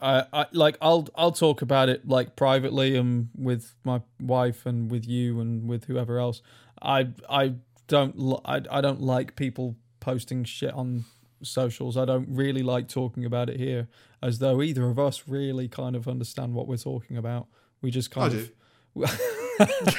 I, 0.00 0.24
I, 0.32 0.46
like, 0.52 0.76
I'll, 0.80 1.08
I'll 1.14 1.32
talk 1.32 1.62
about 1.62 1.88
it 1.88 2.08
like 2.08 2.34
privately 2.36 2.96
and 2.96 3.28
with 3.36 3.74
my 3.84 4.02
wife 4.20 4.66
and 4.66 4.90
with 4.90 5.06
you 5.06 5.40
and 5.40 5.68
with 5.68 5.84
whoever 5.84 6.18
else. 6.18 6.42
I, 6.82 7.08
I 7.30 7.54
don't, 7.88 8.40
I, 8.44 8.62
I 8.70 8.80
don't 8.80 9.00
like 9.00 9.36
people 9.36 9.76
posting 10.00 10.44
shit 10.44 10.72
on 10.72 11.04
socials. 11.46 11.96
I 11.96 12.04
don't 12.04 12.28
really 12.30 12.62
like 12.62 12.88
talking 12.88 13.24
about 13.24 13.48
it 13.50 13.58
here, 13.58 13.88
as 14.22 14.38
though 14.38 14.62
either 14.62 14.88
of 14.88 14.98
us 14.98 15.24
really 15.26 15.68
kind 15.68 15.96
of 15.96 16.06
understand 16.08 16.54
what 16.54 16.66
we're 16.68 16.76
talking 16.76 17.16
about. 17.16 17.46
We 17.82 17.90
just 17.90 18.10
kind 18.10 18.32
I 18.32 18.36
of. 18.36 18.50
do. 18.94 19.04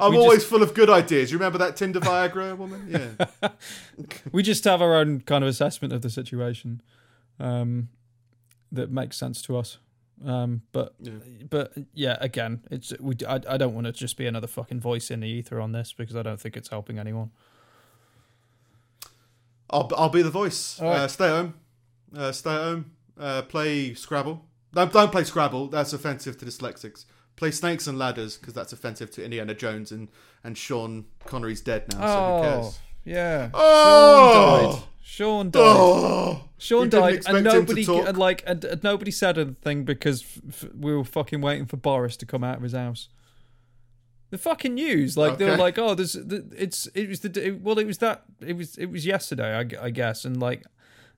I'm 0.00 0.12
We 0.12 0.18
always 0.18 0.44
full 0.44 0.62
of 0.62 0.72
good 0.74 0.88
ideas. 0.88 1.30
You 1.30 1.38
remember 1.38 1.58
that 1.58 1.76
Tinder 1.76 2.00
Viagra 2.00 2.56
woman? 2.56 2.86
Yeah. 2.88 3.48
we 4.32 4.42
just 4.42 4.64
have 4.64 4.80
our 4.80 4.96
own 4.96 5.20
kind 5.20 5.44
of 5.44 5.48
assessment 5.50 5.92
of 5.92 6.00
the 6.02 6.08
situation 6.10 6.80
um, 7.38 7.88
that 8.72 8.90
makes 8.90 9.16
sense 9.18 9.42
to 9.42 9.56
us. 9.58 9.78
Um, 10.24 10.62
but 10.72 10.94
Yeah. 11.00 11.12
but 11.48 11.72
yeah, 11.94 12.16
again, 12.20 12.60
it's 12.70 12.92
we. 13.00 13.14
I, 13.26 13.40
I 13.48 13.56
don't 13.56 13.74
want 13.74 13.86
to 13.86 13.92
just 13.92 14.16
be 14.18 14.26
another 14.26 14.46
fucking 14.46 14.80
voice 14.80 15.10
in 15.10 15.20
the 15.20 15.28
ether 15.28 15.60
on 15.60 15.72
this 15.72 15.92
because 15.94 16.14
I 16.16 16.22
don't 16.22 16.38
think 16.40 16.56
it's 16.56 16.68
helping 16.68 16.98
anyone. 16.98 17.30
I'll 19.70 19.90
I'll 19.96 20.08
be 20.08 20.22
the 20.22 20.30
voice. 20.30 20.80
All 20.80 20.88
right. 20.88 20.98
Uh, 21.00 21.08
stay 21.08 21.26
at 21.26 21.30
home. 21.30 21.54
Uh, 22.16 22.32
stay 22.32 22.50
at 22.54 22.60
home. 22.62 22.90
Uh, 23.18 23.42
play 23.42 23.94
Scrabble. 23.94 24.44
Don't 24.74 24.92
don't 24.92 25.12
play 25.12 25.24
Scrabble. 25.24 25.68
That's 25.68 25.92
offensive 25.92 26.38
to 26.38 26.44
dyslexics. 26.44 27.04
Play 27.36 27.50
Snakes 27.50 27.86
and 27.86 27.98
Ladders 27.98 28.36
because 28.36 28.54
that's 28.54 28.72
offensive 28.72 29.10
to 29.12 29.24
Indiana 29.24 29.54
Jones 29.54 29.92
and 29.92 30.08
and 30.44 30.56
Sean 30.58 31.06
Connery's 31.24 31.60
dead 31.60 31.92
now. 31.92 32.06
So 32.06 32.36
who 32.36 32.42
cares? 32.62 32.78
yeah. 33.04 33.50
Oh! 33.54 34.86
Sean 35.02 35.50
died. 35.50 35.60
Oh! 35.60 36.44
Sean 36.58 36.82
We 36.82 36.88
didn't 36.88 37.24
died, 37.24 37.34
and 37.34 37.44
nobody 37.44 37.84
and 37.86 38.16
like 38.16 38.44
and, 38.46 38.64
and 38.64 38.82
nobody 38.82 39.10
said 39.10 39.38
anything 39.38 39.84
because 39.84 40.22
f- 40.48 40.66
we 40.78 40.94
were 40.94 41.04
fucking 41.04 41.40
waiting 41.40 41.66
for 41.66 41.76
Boris 41.76 42.16
to 42.18 42.26
come 42.26 42.44
out 42.44 42.58
of 42.58 42.62
his 42.62 42.74
house. 42.74 43.08
The 44.30 44.38
fucking 44.38 44.74
news, 44.74 45.16
like 45.16 45.38
they 45.38 45.44
were 45.50 45.56
like, 45.56 45.76
oh, 45.78 45.94
there's, 45.94 46.12
the, 46.12 46.46
it's, 46.56 46.86
it 46.94 47.08
was 47.08 47.20
the, 47.20 47.46
it, 47.46 47.60
well, 47.60 47.78
it 47.78 47.86
was 47.86 47.98
that, 47.98 48.22
it 48.40 48.56
was, 48.56 48.78
it 48.78 48.86
was 48.86 49.04
yesterday, 49.04 49.56
I, 49.56 49.86
I 49.86 49.90
guess, 49.90 50.24
and 50.24 50.40
like, 50.40 50.64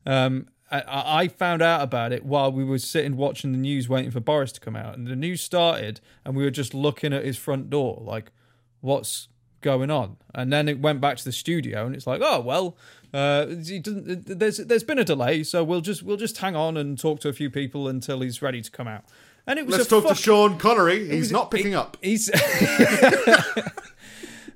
um, 0.07 0.48
I, 0.70 0.83
I 0.87 1.29
found 1.29 1.61
out 1.61 1.83
about 1.83 2.12
it 2.12 2.25
while 2.25 2.51
we 2.51 2.64
were 2.64 2.79
sitting 2.79 3.16
watching 3.18 3.53
the 3.53 3.59
news, 3.59 3.88
waiting 3.88 4.11
for 4.11 4.20
Boris 4.20 4.53
to 4.53 4.61
come 4.61 4.77
out, 4.77 4.96
and 4.96 5.07
the 5.07 5.14
news 5.14 5.42
started, 5.42 6.01
and 6.25 6.35
we 6.35 6.42
were 6.42 6.51
just 6.51 6.72
looking 6.72 7.12
at 7.12 7.25
his 7.25 7.37
front 7.37 7.68
door, 7.68 8.03
like, 8.03 8.33
what's 8.81 9.29
going 9.61 9.90
on? 9.90 10.16
And 10.35 10.53
then 10.53 10.68
it 10.68 10.81
went 10.81 11.01
back 11.01 11.16
to 11.18 11.25
the 11.25 11.33
studio, 11.33 11.87
and 11.87 11.94
it's 11.94 12.07
like, 12.07 12.20
oh 12.22 12.40
well, 12.40 12.77
uh, 13.14 13.46
he 13.46 13.79
doesn't. 13.79 14.27
There's 14.27 14.59
there's 14.59 14.83
been 14.83 14.98
a 14.98 15.05
delay, 15.05 15.42
so 15.44 15.62
we'll 15.64 15.81
just 15.81 16.02
we'll 16.02 16.17
just 16.17 16.38
hang 16.38 16.56
on 16.56 16.77
and 16.77 16.98
talk 16.98 17.21
to 17.21 17.29
a 17.29 17.33
few 17.33 17.50
people 17.50 17.88
until 17.88 18.21
he's 18.21 18.42
ready 18.42 18.60
to 18.60 18.71
come 18.71 18.88
out. 18.88 19.04
And 19.46 19.58
it 19.58 19.66
was 19.66 19.76
Let's 19.76 19.88
talk 19.88 20.04
fuck- 20.04 20.16
to 20.16 20.22
Sean 20.22 20.58
Connery. 20.58 21.08
He's 21.08 21.20
was- 21.20 21.32
not 21.32 21.50
picking 21.50 21.74
up. 21.74 21.96
He's. 22.00 22.28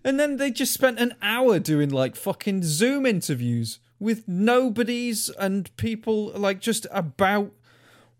and 0.04 0.20
then 0.20 0.36
they 0.36 0.50
just 0.50 0.72
spent 0.72 0.98
an 0.98 1.14
hour 1.20 1.58
doing 1.58 1.90
like 1.90 2.16
fucking 2.16 2.62
Zoom 2.62 3.06
interviews 3.06 3.80
with 3.98 4.26
nobodies 4.28 5.30
and 5.38 5.74
people 5.76 6.26
like 6.36 6.60
just 6.60 6.86
about 6.90 7.50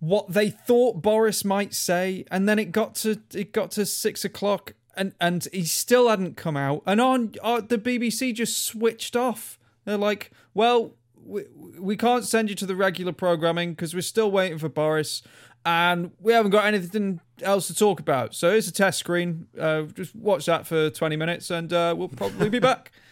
what 0.01 0.33
they 0.33 0.51
thought 0.51 1.03
Boris 1.03 1.45
might 1.45 1.75
say, 1.75 2.25
and 2.31 2.49
then 2.49 2.59
it 2.59 2.73
got 2.73 2.95
to 2.97 3.21
it 3.33 3.53
got 3.53 3.71
to 3.73 3.87
six 3.87 4.25
o'clock, 4.25 4.73
and 4.95 5.15
and 5.21 5.47
he 5.53 5.65
still 5.65 6.09
hadn't 6.09 6.37
come 6.37 6.57
out, 6.57 6.83
and 6.85 7.01
on 7.01 7.35
uh, 7.43 7.61
the 7.61 7.79
BBC 7.79 8.35
just 8.35 8.65
switched 8.65 9.17
off. 9.17 9.59
They're 9.85 9.97
like, 9.97 10.31
well. 10.55 10.95
We, 11.29 11.43
we 11.81 11.97
can't 11.97 12.25
send 12.25 12.51
you 12.51 12.55
to 12.55 12.67
the 12.67 12.77
regular 12.77 13.11
programming 13.11 13.73
because 13.73 13.97
we're 13.97 14.01
still 14.03 14.31
waiting 14.31 14.59
for 14.59 14.69
Boris, 14.69 15.23
and 15.67 16.13
we 16.21 16.33
haven't 16.33 16.53
got 16.53 16.65
anything 16.65 17.21
else 17.43 17.67
to 17.67 17.75
talk 17.75 17.99
about. 17.99 18.37
So 18.37 18.53
here's 18.53 18.69
a 18.69 18.73
test 18.73 19.01
screen. 19.01 19.49
Uh, 19.59 19.83
just 19.83 20.15
watch 20.15 20.47
that 20.47 20.65
for 20.65 20.91
20 20.91 21.17
minutes, 21.17 21.51
and 21.51 21.73
uh, 21.73 21.93
we'll 21.99 22.09
probably 22.09 22.49
be 22.49 22.61
back. 22.61 22.93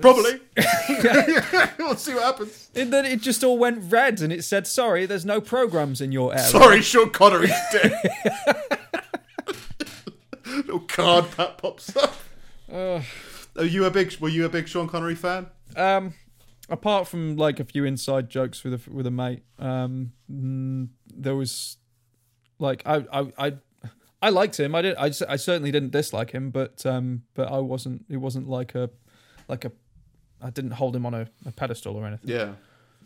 Probably. 0.00 0.40
we'll 1.78 1.96
see 1.96 2.14
what 2.14 2.22
happens. 2.22 2.70
And 2.74 2.90
then 2.90 3.04
it 3.04 3.20
just 3.20 3.44
all 3.44 3.58
went 3.58 3.92
red, 3.92 4.22
and 4.22 4.32
it 4.32 4.42
said, 4.42 4.66
"Sorry, 4.66 5.04
there's 5.04 5.26
no 5.26 5.42
programs 5.42 6.00
in 6.00 6.10
your 6.10 6.32
area." 6.32 6.46
Sorry, 6.46 6.80
Sean 6.80 7.10
Connery's 7.10 7.52
dead. 7.70 7.92
Little 10.46 10.80
card 10.80 11.26
that 11.32 11.58
pops 11.58 11.94
up. 11.98 12.14
Are 12.72 13.02
you 13.58 13.84
a 13.84 13.90
big? 13.90 14.16
Were 14.20 14.30
you 14.30 14.46
a 14.46 14.48
big 14.48 14.68
Sean 14.68 14.88
Connery 14.88 15.16
fan? 15.16 15.48
Um, 15.76 16.14
apart 16.68 17.08
from 17.08 17.36
like 17.36 17.60
a 17.60 17.64
few 17.64 17.84
inside 17.84 18.28
jokes 18.30 18.64
with 18.64 18.74
a 18.74 18.90
with 18.90 19.06
a 19.06 19.10
mate, 19.10 19.42
um, 19.58 20.12
mm, 20.30 20.88
there 21.14 21.34
was 21.36 21.76
like 22.58 22.82
I 22.86 23.04
I 23.12 23.32
I. 23.38 23.52
I 24.22 24.30
liked 24.30 24.58
him. 24.58 24.74
I 24.74 24.80
did. 24.80 24.96
I, 24.96 25.08
I 25.28 25.36
certainly 25.36 25.70
didn't 25.70 25.90
dislike 25.90 26.30
him, 26.30 26.48
but 26.50 26.86
um, 26.86 27.24
but 27.34 27.52
I 27.52 27.58
wasn't. 27.58 28.06
It 28.08 28.16
wasn't 28.16 28.48
like 28.48 28.74
a, 28.74 28.88
like 29.48 29.66
a. 29.66 29.72
I 30.40 30.48
didn't 30.48 30.70
hold 30.70 30.96
him 30.96 31.04
on 31.04 31.12
a, 31.12 31.28
a 31.44 31.52
pedestal 31.52 31.94
or 31.94 32.06
anything. 32.06 32.30
Yeah, 32.30 32.52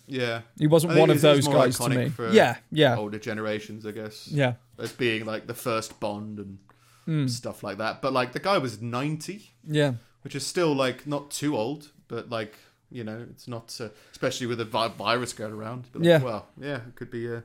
yeah. 0.07 0.43
He 0.61 0.69
wasn't 0.69 0.95
one 0.95 1.11
of 1.11 1.21
those 1.21 1.49
guys 1.49 1.77
to 1.79 1.89
me. 1.89 2.13
Yeah, 2.31 2.59
yeah, 2.71 2.97
Older 2.97 3.19
generations, 3.19 3.85
I 3.85 3.91
guess. 3.91 4.29
yeah. 4.29 4.53
As 4.79 4.93
being 4.93 5.25
like 5.25 5.49
the 5.49 5.55
first 5.55 5.99
Bond 5.99 6.39
and 6.39 6.59
Hmm. 7.05 7.27
stuff 7.27 7.65
like 7.65 7.79
that. 7.79 8.01
But 8.01 8.13
like 8.13 8.31
the 8.33 8.39
guy 8.39 8.59
was 8.59 8.81
ninety, 8.81 9.51
Yeah, 9.67 9.95
which 10.23 10.37
is 10.37 10.47
still 10.47 10.73
like 10.73 11.05
not 11.05 11.33
too 11.33 11.57
old, 11.57 11.91
but 12.07 12.31
like 12.31 12.55
you 12.91 13.05
know, 13.05 13.27
it's 13.31 13.47
not 13.49 13.77
uh, 13.81 13.89
especially 14.13 14.47
with 14.47 14.61
a 14.61 14.65
vi- 14.65 14.89
virus 14.89 15.33
going 15.33 15.53
around. 15.53 15.87
But, 15.93 16.03
like, 16.03 16.09
Yeah. 16.09 16.23
Well, 16.23 16.49
yeah, 16.61 16.77
it 16.77 16.95
could 16.95 17.11
be 17.11 17.27
a 17.27 17.45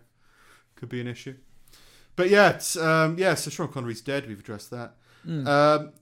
could 0.75 0.89
be 0.89 1.01
an 1.01 1.07
issue. 1.07 1.35
But 2.15 2.29
yeah, 2.29 2.51
it's, 2.51 2.75
um, 2.75 3.17
yeah. 3.17 3.33
So 3.35 3.49
Sean 3.49 3.69
Connery's 3.69 4.01
dead. 4.01 4.27
We've 4.27 4.39
addressed 4.39 4.69
that. 4.71 4.95
Um, 5.27 5.93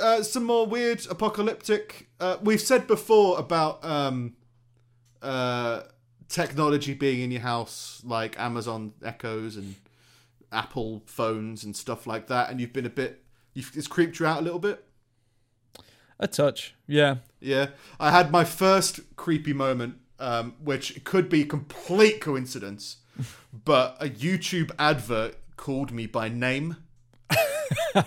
uh, 0.00 0.22
some 0.22 0.44
more 0.44 0.66
weird 0.66 1.06
apocalyptic. 1.08 2.08
Uh, 2.18 2.36
we've 2.42 2.60
said 2.60 2.86
before 2.86 3.38
about 3.38 3.84
um, 3.84 4.34
uh, 5.22 5.82
technology 6.28 6.94
being 6.94 7.20
in 7.20 7.30
your 7.30 7.40
house, 7.42 8.02
like 8.04 8.38
Amazon 8.38 8.92
Echoes 9.04 9.56
and 9.56 9.76
Apple 10.52 11.02
phones 11.06 11.64
and 11.64 11.76
stuff 11.76 12.06
like 12.06 12.26
that, 12.28 12.50
and 12.50 12.60
you've 12.60 12.72
been 12.72 12.86
a 12.86 12.90
bit. 12.90 13.22
You've, 13.54 13.70
it's 13.74 13.86
creeped 13.86 14.18
you 14.20 14.26
out 14.26 14.40
a 14.40 14.42
little 14.42 14.58
bit. 14.58 14.84
A 16.20 16.28
touch. 16.28 16.74
Yeah, 16.86 17.16
Yeah, 17.40 17.70
I 17.98 18.10
had 18.12 18.30
my 18.30 18.44
first 18.44 19.00
creepy 19.16 19.52
moment, 19.52 19.96
um, 20.20 20.54
which 20.62 21.02
could 21.04 21.28
be 21.28 21.44
complete 21.44 22.20
coincidence, 22.20 22.98
but 23.64 23.96
a 24.00 24.08
YouTube 24.08 24.70
advert 24.78 25.34
called 25.56 25.90
me 25.90 26.06
by 26.06 26.28
name. 26.28 26.76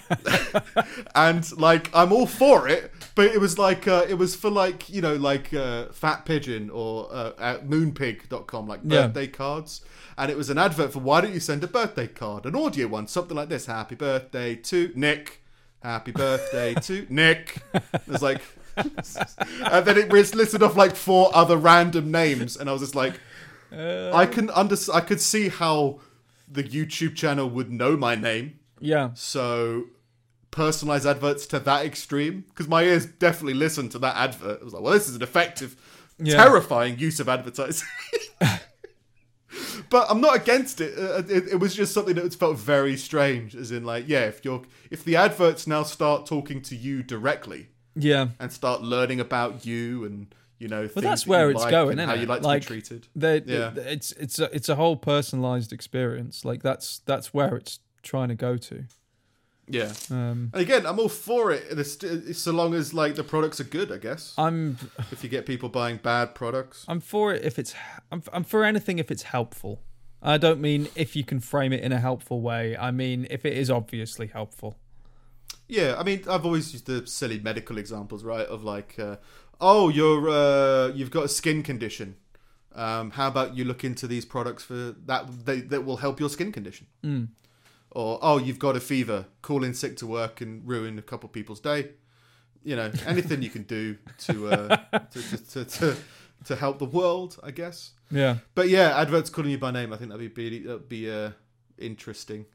and 1.15 1.57
like 1.57 1.89
I'm 1.93 2.11
all 2.11 2.25
for 2.27 2.67
it, 2.67 2.91
but 3.15 3.25
it 3.27 3.39
was 3.39 3.57
like 3.57 3.87
uh, 3.87 4.05
it 4.07 4.15
was 4.15 4.35
for 4.35 4.49
like 4.49 4.89
you 4.89 5.01
know 5.01 5.15
like 5.15 5.53
uh, 5.53 5.85
Fat 5.91 6.25
Pigeon 6.25 6.69
or 6.69 7.07
uh, 7.11 7.31
at 7.39 7.67
moonpig.com 7.67 8.67
like 8.67 8.81
Yeah. 8.83 9.07
birthday 9.07 9.27
cards, 9.27 9.81
and 10.17 10.29
it 10.31 10.37
was 10.37 10.49
an 10.49 10.57
advert 10.57 10.93
for 10.93 10.99
why 10.99 11.21
don't 11.21 11.33
you 11.33 11.39
send 11.39 11.63
a 11.63 11.67
birthday 11.67 12.07
card, 12.07 12.45
an 12.45 12.55
audio 12.55 12.87
one, 12.87 13.07
something 13.07 13.35
like 13.37 13.49
this: 13.49 13.65
Happy 13.67 13.95
birthday 13.95 14.55
to 14.55 14.91
Nick, 14.95 15.42
Happy 15.83 16.11
birthday 16.11 16.73
to 16.75 17.05
Nick. 17.09 17.57
It 17.73 18.07
was 18.07 18.21
like, 18.21 18.41
and 18.77 19.85
then 19.85 19.97
it 19.97 20.11
was 20.11 20.33
listed 20.33 20.63
off 20.63 20.75
like 20.75 20.95
four 20.95 21.29
other 21.35 21.57
random 21.57 22.09
names, 22.11 22.55
and 22.57 22.69
I 22.69 22.73
was 22.73 22.81
just 22.81 22.95
like, 22.95 23.19
uh, 23.71 24.11
I 24.13 24.25
can 24.25 24.49
under 24.51 24.75
I 24.93 25.01
could 25.01 25.19
see 25.21 25.49
how 25.49 25.99
the 26.47 26.63
YouTube 26.63 27.15
channel 27.15 27.49
would 27.49 27.71
know 27.71 27.97
my 27.97 28.15
name. 28.15 28.59
yeah, 28.79 29.09
So 29.13 29.85
personalized 30.51 31.05
adverts 31.07 31.47
to 31.47 31.59
that 31.59 31.85
extreme 31.85 32.45
because 32.49 32.67
my 32.67 32.83
ears 32.83 33.05
definitely 33.07 33.55
listened 33.55 33.91
to 33.91 33.99
that 33.99 34.15
advert. 34.15 34.61
I 34.61 34.63
was 34.63 34.73
like, 34.73 34.83
well, 34.83 34.93
this 34.93 35.09
is 35.09 35.15
an 35.15 35.21
effective, 35.23 35.75
Yeah. 36.19 36.37
terrifying 36.37 36.99
use 36.99 37.19
of 37.19 37.27
advertising. 37.27 37.87
but 39.93 40.09
I'm 40.09 40.19
not 40.19 40.35
against 40.35 40.81
it. 40.81 40.97
Uh, 40.97 41.21
it. 41.29 41.49
It 41.49 41.59
was 41.59 41.75
just 41.75 41.93
something 41.93 42.15
that 42.15 42.33
felt 42.33 42.57
very 42.57 42.97
strange. 42.97 43.55
As 43.55 43.71
in, 43.71 43.85
like, 43.85 44.05
yeah, 44.07 44.21
if 44.21 44.43
you're 44.43 44.63
if 44.89 45.05
the 45.05 45.15
adverts 45.15 45.67
now 45.67 45.83
start 45.83 46.25
talking 46.25 46.63
to 46.63 46.75
you 46.75 47.03
directly 47.03 47.67
yeah. 47.95 48.29
and 48.39 48.51
start 48.51 48.81
learning 48.81 49.19
about 49.19 49.67
you 49.67 50.03
and 50.03 50.33
you 50.57 50.67
know, 50.67 50.79
Well, 50.79 50.87
things 50.87 51.03
that's 51.03 51.23
that 51.25 51.29
where 51.29 51.51
it's 51.51 51.61
like 51.61 51.69
going, 51.69 51.99
and 51.99 52.09
how 52.09 52.15
it? 52.15 52.21
you 52.21 52.25
like, 52.25 52.41
Like, 52.41 52.63
to 52.63 52.69
be 52.73 52.81
treated. 52.81 53.07
Yeah. 53.15 53.71
it's 53.75 54.13
it's 54.13 54.39
a, 54.39 54.53
it's 54.55 54.67
a 54.67 54.75
whole 54.75 54.95
personalized 54.95 55.71
experience. 55.71 56.43
Like 56.43 56.63
that's 56.63 57.01
that's 57.05 57.31
where 57.31 57.55
it's 57.55 57.79
trying 58.01 58.29
to 58.29 58.35
go 58.35 58.57
to. 58.57 58.85
Yeah. 59.67 59.93
Um, 60.09 60.49
And 60.53 60.61
again, 60.61 60.85
I'm 60.85 60.99
all 60.99 61.09
for 61.09 61.51
it. 61.51 61.63
It's, 61.69 62.03
it's 62.03 62.39
so 62.39 62.51
long 62.51 62.73
as 62.73 62.93
like 62.93 63.15
the 63.15 63.23
products 63.23 63.59
are 63.59 63.65
good, 63.65 63.91
I 63.91 63.97
guess. 63.97 64.33
I'm 64.37 64.77
If 65.11 65.23
you 65.23 65.29
get 65.29 65.45
people 65.45 65.69
buying 65.69 65.97
bad 65.97 66.35
products, 66.35 66.85
I'm 66.87 66.99
for 66.99 67.33
it 67.33 67.43
if 67.43 67.57
it's 67.57 67.73
I'm 68.11 68.21
I'm 68.33 68.43
for 68.43 68.63
anything 68.65 68.99
if 68.99 69.09
it's 69.11 69.23
helpful. 69.23 69.79
I 70.21 70.37
don't 70.37 70.59
mean 70.61 70.87
if 70.95 71.15
you 71.15 71.23
can 71.23 71.39
frame 71.39 71.73
it 71.73 71.81
in 71.81 71.91
a 71.91 71.99
helpful 71.99 72.41
way. 72.41 72.75
I 72.77 72.91
mean 72.91 73.25
if 73.29 73.45
it 73.45 73.57
is 73.57 73.69
obviously 73.69 74.27
helpful. 74.27 74.75
yeah. 75.67 75.95
I 75.97 76.03
mean, 76.03 76.23
I've 76.29 76.45
always 76.45 76.73
used 76.73 76.85
the 76.85 77.07
silly 77.07 77.39
medical 77.39 77.77
examples, 77.77 78.23
right? 78.23 78.45
Of 78.47 78.63
like, 78.63 78.99
uh, 78.99 79.15
oh, 79.59 79.89
you're 79.89 80.29
uh, 80.29 80.87
you've 80.93 81.11
got 81.11 81.23
a 81.23 81.29
skin 81.29 81.63
condition. 81.63 82.15
Um, 82.75 83.11
how 83.11 83.27
about 83.27 83.55
you 83.55 83.65
look 83.65 83.83
into 83.83 84.07
these 84.07 84.25
products 84.25 84.63
for 84.63 84.95
that 85.05 85.45
they, 85.45 85.61
that 85.61 85.85
will 85.85 85.97
help 85.97 86.19
your 86.19 86.29
skin 86.29 86.51
condition? 86.51 86.87
Mm. 87.03 87.27
Or 87.95 88.19
oh, 88.21 88.37
you've 88.37 88.59
got 88.59 88.75
a 88.75 88.79
fever, 88.79 89.25
call 89.41 89.63
in 89.63 89.73
sick 89.73 89.97
to 89.97 90.07
work 90.07 90.41
and 90.41 90.67
ruin 90.67 90.97
a 90.97 91.03
couple 91.03 91.29
people's 91.29 91.59
day. 91.59 91.91
You 92.63 92.75
know, 92.75 92.91
anything 93.05 93.41
you 93.41 93.49
can 93.49 93.63
do 93.63 93.97
to, 94.19 94.49
uh, 94.49 94.77
to, 95.11 95.47
to, 95.51 95.65
to 95.65 95.97
to 96.45 96.55
help 96.55 96.79
the 96.79 96.85
world, 96.85 97.37
I 97.43 97.51
guess. 97.51 97.91
Yeah. 98.11 98.37
But 98.55 98.69
yeah, 98.69 98.99
adverts 98.99 99.29
calling 99.29 99.51
you 99.51 99.57
by 99.57 99.71
name, 99.71 99.93
I 99.93 99.97
think 99.97 100.11
that'd 100.11 100.33
be 100.33 100.59
that'd 100.59 100.89
be 100.89 101.09
uh, 101.09 101.31
interesting. 101.77 102.45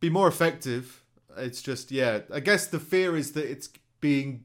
Be 0.00 0.10
more 0.10 0.28
effective. 0.28 1.02
It's 1.36 1.62
just 1.62 1.90
yeah. 1.90 2.20
I 2.32 2.40
guess 2.40 2.66
the 2.66 2.80
fear 2.80 3.16
is 3.16 3.32
that 3.32 3.50
it's 3.50 3.68
being 4.00 4.44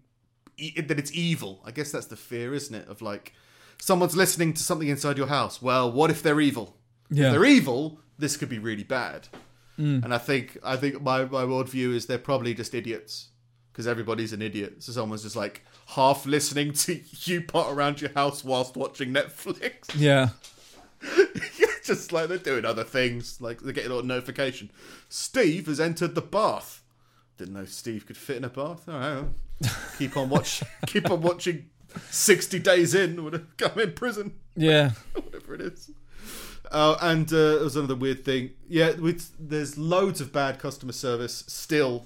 that 0.58 1.00
it's 1.00 1.14
evil. 1.14 1.62
I 1.66 1.72
guess 1.72 1.92
that's 1.92 2.08
the 2.08 2.16
fear, 2.16 2.54
isn't 2.54 2.76
it? 2.76 2.88
Of 2.88 3.02
like 3.02 3.34
someone's 3.80 4.16
listening 4.16 4.54
to 4.54 4.64
something 4.64 4.88
inside 4.88 5.18
your 5.18 5.28
house. 5.28 5.62
Well, 5.62 5.92
what 5.92 6.12
if 6.12 6.22
they're 6.22 6.42
evil? 6.42 6.78
Yeah. 7.10 7.28
If 7.28 7.32
they're 7.34 7.46
evil, 7.46 8.00
this 8.18 8.38
could 8.38 8.50
be 8.50 8.60
really 8.60 8.84
bad. 8.84 9.28
Mm. 9.80 10.04
And 10.04 10.14
I 10.14 10.18
think 10.18 10.58
I 10.64 10.76
think 10.78 11.02
my 11.02 11.26
my 11.26 11.44
worldview 11.44 11.94
is 11.94 12.06
they're 12.06 12.18
probably 12.18 12.54
just 12.54 12.74
idiots 12.74 13.30
because 13.72 13.88
everybody's 13.88 14.32
an 14.34 14.42
idiot. 14.42 14.82
So 14.84 14.92
someone's 14.94 15.24
just 15.24 15.36
like 15.36 15.64
half 15.88 16.26
listening 16.26 16.72
to 16.74 17.02
you 17.24 17.42
pot 17.42 17.74
around 17.74 18.00
your 18.02 18.12
house 18.14 18.44
whilst 18.44 18.76
watching 18.78 19.14
Netflix. 19.14 19.90
Yeah. 20.00 20.30
just 21.84 22.12
like 22.12 22.30
they're 22.30 22.38
doing 22.38 22.66
other 22.66 22.84
things, 22.84 23.40
like 23.42 23.60
they're 23.62 23.74
getting 23.74 23.92
a 23.92 24.02
notification. 24.02 24.72
Steve 25.10 25.68
has 25.68 25.80
entered 25.80 26.16
the 26.16 26.22
bath. 26.22 26.82
Didn't 27.38 27.54
know 27.54 27.66
Steve 27.66 28.06
could 28.06 28.18
fit 28.18 28.38
in 28.38 28.44
a 28.46 28.50
bath. 28.50 28.88
All 28.88 28.98
right, 28.98 29.26
keep 29.98 30.16
on 30.18 30.30
watch, 30.30 30.64
keep 30.88 31.10
on 31.12 31.22
watching. 31.22 31.70
Sixty 32.12 32.60
days 32.60 32.94
in, 32.94 33.24
would 33.24 33.34
have 33.34 33.56
come 33.58 33.80
in 33.80 33.94
prison, 33.94 34.34
Yeah. 34.56 34.92
whatever 35.14 35.56
it 35.56 35.62
is. 35.62 35.92
Uh, 36.76 36.98
and 37.00 37.32
uh, 37.32 37.58
was 37.62 37.78
another 37.78 37.96
weird 37.96 38.26
thing. 38.26 38.52
Yeah, 38.68 38.92
there's 39.40 39.78
loads 39.78 40.20
of 40.20 40.34
bad 40.34 40.60
customer 40.60 40.92
service 40.92 41.46
still. 41.48 42.06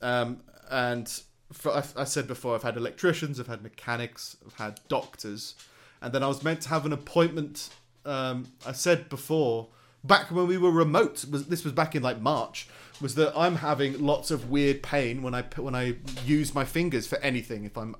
Um, 0.00 0.42
and 0.70 1.12
for, 1.52 1.72
I, 1.72 1.82
I 1.96 2.04
said 2.04 2.28
before, 2.28 2.54
I've 2.54 2.62
had 2.62 2.76
electricians, 2.76 3.40
I've 3.40 3.48
had 3.48 3.64
mechanics, 3.64 4.36
I've 4.46 4.54
had 4.54 4.78
doctors, 4.86 5.56
and 6.00 6.12
then 6.12 6.22
I 6.22 6.28
was 6.28 6.44
meant 6.44 6.60
to 6.60 6.68
have 6.68 6.86
an 6.86 6.92
appointment. 6.92 7.68
Um, 8.04 8.52
I 8.64 8.70
said 8.70 9.08
before, 9.08 9.66
back 10.04 10.30
when 10.30 10.46
we 10.46 10.56
were 10.56 10.70
remote, 10.70 11.24
was 11.24 11.48
this 11.48 11.64
was 11.64 11.72
back 11.72 11.96
in 11.96 12.02
like 12.04 12.20
March, 12.20 12.68
was 13.00 13.16
that 13.16 13.36
I'm 13.36 13.56
having 13.56 14.00
lots 14.00 14.30
of 14.30 14.50
weird 14.50 14.84
pain 14.84 15.20
when 15.20 15.34
I 15.34 15.42
when 15.56 15.74
I 15.74 15.96
use 16.24 16.54
my 16.54 16.64
fingers 16.64 17.08
for 17.08 17.18
anything. 17.18 17.64
If 17.64 17.76
I'm 17.76 17.96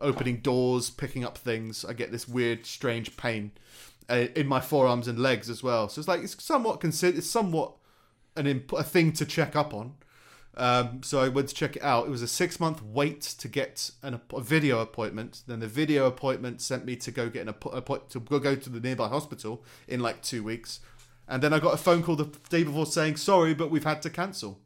opening 0.00 0.36
doors, 0.36 0.88
picking 0.88 1.24
up 1.24 1.36
things, 1.36 1.84
I 1.84 1.94
get 1.94 2.12
this 2.12 2.28
weird, 2.28 2.64
strange 2.64 3.16
pain 3.16 3.50
in 4.16 4.46
my 4.46 4.60
forearms 4.60 5.08
and 5.08 5.18
legs 5.18 5.48
as 5.50 5.62
well. 5.62 5.88
So 5.88 6.00
it's 6.00 6.08
like 6.08 6.22
it's 6.22 6.42
somewhat 6.42 6.80
considered, 6.80 7.18
it's 7.18 7.30
somewhat 7.30 7.74
an 8.36 8.46
imp- 8.46 8.72
a 8.72 8.82
thing 8.82 9.12
to 9.12 9.26
check 9.26 9.56
up 9.56 9.74
on. 9.74 9.94
Um, 10.54 11.02
so 11.02 11.20
I 11.20 11.28
went 11.28 11.48
to 11.48 11.54
check 11.54 11.76
it 11.76 11.82
out. 11.82 12.06
It 12.06 12.10
was 12.10 12.20
a 12.20 12.28
six 12.28 12.60
month 12.60 12.82
wait 12.82 13.22
to 13.22 13.48
get 13.48 13.90
an, 14.02 14.20
a 14.34 14.40
video 14.40 14.80
appointment. 14.80 15.42
Then 15.46 15.60
the 15.60 15.66
video 15.66 16.06
appointment 16.06 16.60
sent 16.60 16.84
me 16.84 16.96
to 16.96 17.10
go 17.10 17.30
get 17.30 17.42
an 17.42 17.48
appointment 17.48 18.10
to 18.10 18.20
go 18.20 18.38
go 18.38 18.54
to 18.54 18.70
the 18.70 18.80
nearby 18.80 19.08
hospital 19.08 19.64
in 19.88 20.00
like 20.00 20.22
two 20.22 20.42
weeks. 20.42 20.80
And 21.26 21.42
then 21.42 21.54
I 21.54 21.58
got 21.58 21.72
a 21.72 21.78
phone 21.78 22.02
call 22.02 22.16
the 22.16 22.26
day 22.50 22.64
before 22.64 22.84
saying 22.84 23.16
sorry, 23.16 23.54
but 23.54 23.70
we've 23.70 23.84
had 23.84 24.02
to 24.02 24.10
cancel. 24.10 24.60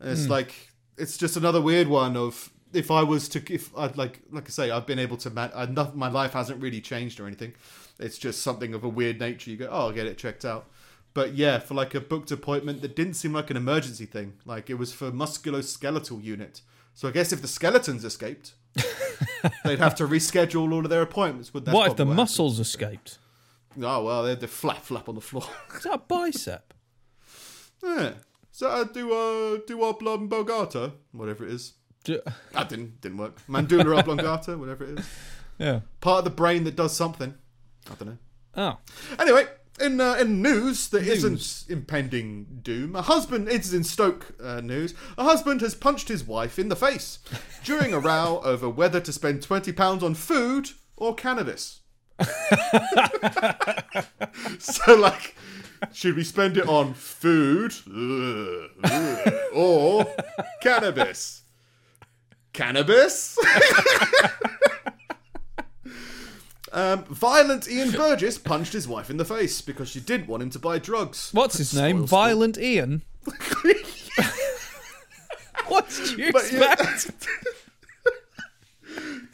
And 0.00 0.10
it's 0.10 0.28
like 0.28 0.72
it's 0.98 1.16
just 1.16 1.36
another 1.36 1.60
weird 1.60 1.88
one 1.88 2.16
of 2.16 2.50
if 2.74 2.90
I 2.90 3.02
was 3.02 3.28
to 3.30 3.52
if 3.52 3.76
I'd 3.76 3.96
like 3.96 4.20
like 4.30 4.44
I 4.46 4.50
say 4.50 4.70
I've 4.70 4.86
been 4.86 4.98
able 4.98 5.16
to 5.18 5.30
man 5.30 5.50
I, 5.54 5.64
not, 5.66 5.96
my 5.96 6.08
life 6.08 6.32
hasn't 6.32 6.60
really 6.60 6.80
changed 6.82 7.20
or 7.20 7.26
anything. 7.26 7.54
It's 8.00 8.18
just 8.18 8.42
something 8.42 8.74
of 8.74 8.82
a 8.84 8.88
weird 8.88 9.20
nature. 9.20 9.50
You 9.50 9.56
go 9.56 9.68
oh 9.70 9.86
I'll 9.86 9.92
get 9.92 10.06
it 10.06 10.18
checked 10.18 10.44
out. 10.44 10.66
But 11.14 11.34
yeah, 11.34 11.58
for 11.60 11.74
like 11.74 11.94
a 11.94 12.00
booked 12.00 12.30
appointment 12.32 12.82
that 12.82 12.96
didn't 12.96 13.14
seem 13.14 13.32
like 13.32 13.50
an 13.50 13.56
emergency 13.56 14.06
thing. 14.06 14.34
Like 14.44 14.68
it 14.68 14.74
was 14.74 14.92
for 14.92 15.12
musculoskeletal 15.12 16.22
unit. 16.22 16.60
So 16.94 17.08
I 17.08 17.10
guess 17.12 17.32
if 17.32 17.40
the 17.42 17.48
skeletons 17.48 18.04
escaped, 18.04 18.54
They'd 19.64 19.78
have 19.78 19.94
to 19.96 20.06
reschedule 20.06 20.72
all 20.72 20.84
of 20.84 20.90
their 20.90 21.02
appointments. 21.02 21.50
That's 21.50 21.66
what 21.72 21.90
if 21.90 21.96
the 21.96 22.04
probably 22.04 22.16
muscles 22.16 22.58
escaped? 22.58 23.18
Oh 23.80 24.04
well, 24.04 24.22
they'd, 24.24 24.40
they'd 24.40 24.50
flap 24.50 24.82
flap 24.82 25.08
on 25.08 25.14
the 25.14 25.20
floor. 25.20 25.44
Is 25.76 25.82
that 25.84 25.94
a 25.94 25.98
bicep? 25.98 26.74
yeah. 27.82 28.12
So 28.50 28.68
uh, 28.68 28.84
do 28.84 29.12
uh, 29.12 29.58
do 29.66 29.82
oblong 29.82 30.28
whatever 31.12 31.44
it 31.44 31.52
is. 31.52 31.74
Ju- 32.04 32.22
That 32.52 32.68
didn't 32.68 33.00
didn't 33.00 33.18
work. 33.18 33.40
Mandula 33.48 33.98
oblongata, 33.98 34.56
whatever 34.58 34.84
it 34.84 34.98
is. 35.00 35.08
Yeah. 35.58 35.80
Part 36.00 36.18
of 36.18 36.24
the 36.24 36.30
brain 36.30 36.64
that 36.64 36.76
does 36.76 36.96
something. 36.96 37.34
I 37.90 37.94
don't 37.94 38.08
know. 38.08 38.18
Oh. 38.56 38.78
Anyway, 39.18 39.46
in 39.80 40.00
uh, 40.00 40.14
in 40.14 40.40
news 40.40 40.88
that 40.88 41.04
not 41.04 41.64
impending 41.68 42.60
doom, 42.62 42.94
a 42.94 43.02
husband. 43.02 43.48
It's 43.48 43.72
in 43.72 43.84
Stoke 43.84 44.34
uh, 44.42 44.60
news. 44.60 44.94
A 45.18 45.24
husband 45.24 45.60
has 45.60 45.74
punched 45.74 46.08
his 46.08 46.24
wife 46.24 46.58
in 46.58 46.68
the 46.68 46.76
face 46.76 47.18
during 47.64 47.92
a 47.92 47.98
row 47.98 48.40
over 48.44 48.68
whether 48.68 49.00
to 49.00 49.12
spend 49.12 49.42
twenty 49.42 49.72
pounds 49.72 50.02
on 50.02 50.14
food 50.14 50.70
or 50.96 51.14
cannabis. 51.14 51.80
so, 54.60 54.94
like, 54.94 55.34
should 55.92 56.14
we 56.14 56.22
spend 56.22 56.56
it 56.56 56.68
on 56.68 56.94
food 56.94 57.74
ugh, 58.84 59.34
or 59.52 60.06
cannabis? 60.62 61.42
Cannabis. 62.52 63.36
Um, 66.74 67.04
violent 67.04 67.70
Ian 67.70 67.92
Burgess 67.92 68.36
punched 68.36 68.72
his 68.72 68.88
wife 68.88 69.08
in 69.08 69.16
the 69.16 69.24
face 69.24 69.60
because 69.60 69.88
she 69.88 70.00
didn't 70.00 70.26
want 70.26 70.42
him 70.42 70.50
to 70.50 70.58
buy 70.58 70.78
drugs. 70.80 71.30
What's 71.32 71.56
his 71.56 71.72
name? 71.72 71.98
Spoil 71.98 72.06
sport. 72.08 72.20
Violent 72.20 72.58
Ian. 72.58 73.02
what 75.68 75.88
did 75.88 76.18
you 76.18 76.32
But 76.32 76.52
yeah. 76.52 76.72
expect? 76.72 77.26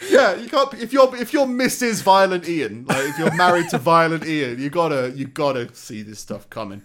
Yeah, 0.09 0.35
you 0.37 0.49
can't. 0.49 0.73
If 0.75 0.93
you're 0.95 1.15
if 1.17 1.33
you're 1.35 1.45
Mrs. 1.47 2.03
Violent 2.03 2.49
Ian, 2.49 2.87
like 2.87 3.05
if 3.11 3.19
you're 3.19 3.35
married 3.37 3.69
to 3.69 3.79
Violent 3.79 4.27
Ian, 4.27 4.59
you 4.59 4.71
gotta 4.71 5.13
you 5.15 5.27
gotta 5.27 5.73
see 5.75 6.01
this 6.03 6.19
stuff 6.19 6.49
coming. 6.49 6.83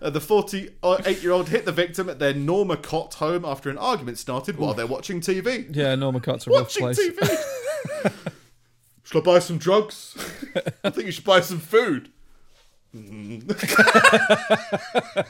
Uh, 0.00 0.08
the 0.08 0.20
48 0.20 1.22
year 1.22 1.32
old 1.32 1.50
hit 1.50 1.66
the 1.66 1.72
victim 1.72 2.08
at 2.08 2.18
their 2.18 2.32
Normacot 2.32 3.14
home 3.14 3.44
after 3.44 3.68
an 3.68 3.76
argument 3.76 4.16
started 4.18 4.56
while 4.56 4.72
they're 4.72 4.86
watching 4.86 5.20
TV. 5.20 5.66
Yeah, 5.76 5.94
Normacot's 5.94 6.46
a 6.46 6.50
rough 6.50 6.74
Watching 6.80 7.14
place. 7.14 7.30
TV. 8.02 8.32
should 9.08 9.18
I 9.18 9.20
buy 9.22 9.38
some 9.38 9.56
drugs? 9.56 10.14
I 10.84 10.90
think 10.90 11.06
you 11.06 11.12
should 11.12 11.24
buy 11.24 11.40
some 11.40 11.60
food. 11.60 12.10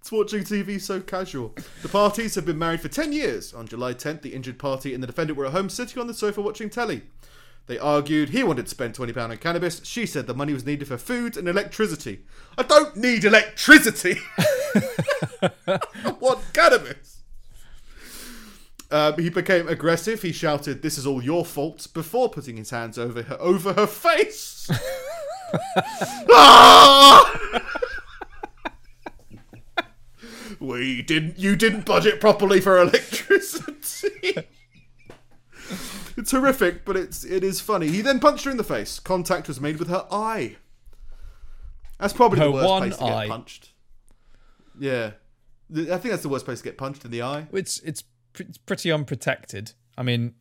It's 0.00 0.12
watching 0.12 0.42
TV 0.42 0.80
so 0.80 1.02
casual. 1.02 1.54
The 1.82 1.88
parties 1.90 2.34
have 2.34 2.46
been 2.46 2.58
married 2.58 2.80
for 2.80 2.88
10 2.88 3.12
years. 3.12 3.52
On 3.52 3.68
July 3.68 3.92
10th, 3.92 4.22
the 4.22 4.32
injured 4.32 4.58
party 4.58 4.94
and 4.94 5.02
the 5.02 5.06
defendant 5.06 5.36
were 5.36 5.44
at 5.44 5.52
home 5.52 5.68
sitting 5.68 6.00
on 6.00 6.06
the 6.06 6.14
sofa 6.14 6.40
watching 6.40 6.70
telly. 6.70 7.02
They 7.66 7.78
argued 7.78 8.30
he 8.30 8.42
wanted 8.42 8.64
to 8.64 8.70
spend 8.70 8.94
£20 8.94 9.14
on 9.18 9.36
cannabis. 9.36 9.82
She 9.84 10.06
said 10.06 10.26
the 10.26 10.32
money 10.32 10.54
was 10.54 10.64
needed 10.64 10.88
for 10.88 10.96
food 10.96 11.36
and 11.36 11.46
electricity. 11.46 12.20
I 12.56 12.62
don't 12.62 12.96
need 12.96 13.26
electricity! 13.26 14.18
I 15.66 15.78
want 16.18 16.40
cannabis! 16.54 17.17
Um, 18.90 19.18
he 19.18 19.28
became 19.28 19.68
aggressive. 19.68 20.22
He 20.22 20.32
shouted, 20.32 20.80
"This 20.82 20.96
is 20.96 21.06
all 21.06 21.22
your 21.22 21.44
fault!" 21.44 21.86
before 21.92 22.30
putting 22.30 22.56
his 22.56 22.70
hands 22.70 22.98
over 22.98 23.22
her 23.22 23.36
over 23.40 23.72
her 23.74 23.86
face. 23.86 24.70
Ah! 26.30 27.62
we 30.60 31.02
didn't. 31.02 31.38
You 31.38 31.56
didn't 31.56 31.84
budget 31.86 32.20
properly 32.20 32.60
for 32.60 32.78
electricity. 32.80 34.36
it's 36.16 36.30
horrific, 36.30 36.84
but 36.84 36.96
it's 36.96 37.24
it 37.24 37.44
is 37.44 37.60
funny. 37.60 37.88
He 37.88 38.00
then 38.02 38.20
punched 38.20 38.44
her 38.44 38.50
in 38.50 38.56
the 38.56 38.64
face. 38.64 38.98
Contact 39.00 39.48
was 39.48 39.60
made 39.60 39.78
with 39.78 39.88
her 39.88 40.06
eye. 40.10 40.56
That's 41.98 42.12
probably 42.12 42.38
Her 42.40 42.46
the 42.46 42.52
worst 42.52 42.68
place 42.78 42.96
to 42.98 43.04
eye. 43.04 43.24
get 43.26 43.30
punched. 43.30 43.70
Yeah, 44.78 45.10
I 45.72 45.96
think 45.98 46.10
that's 46.10 46.22
the 46.22 46.28
worst 46.28 46.44
place 46.44 46.58
to 46.58 46.64
get 46.64 46.78
punched 46.78 47.04
in 47.04 47.10
the 47.10 47.22
eye. 47.22 47.46
It's 47.52 47.80
it's 47.80 48.04
it's 48.38 48.58
pretty 48.58 48.90
unprotected. 48.92 49.72
I 49.96 50.02
mean, 50.02 50.34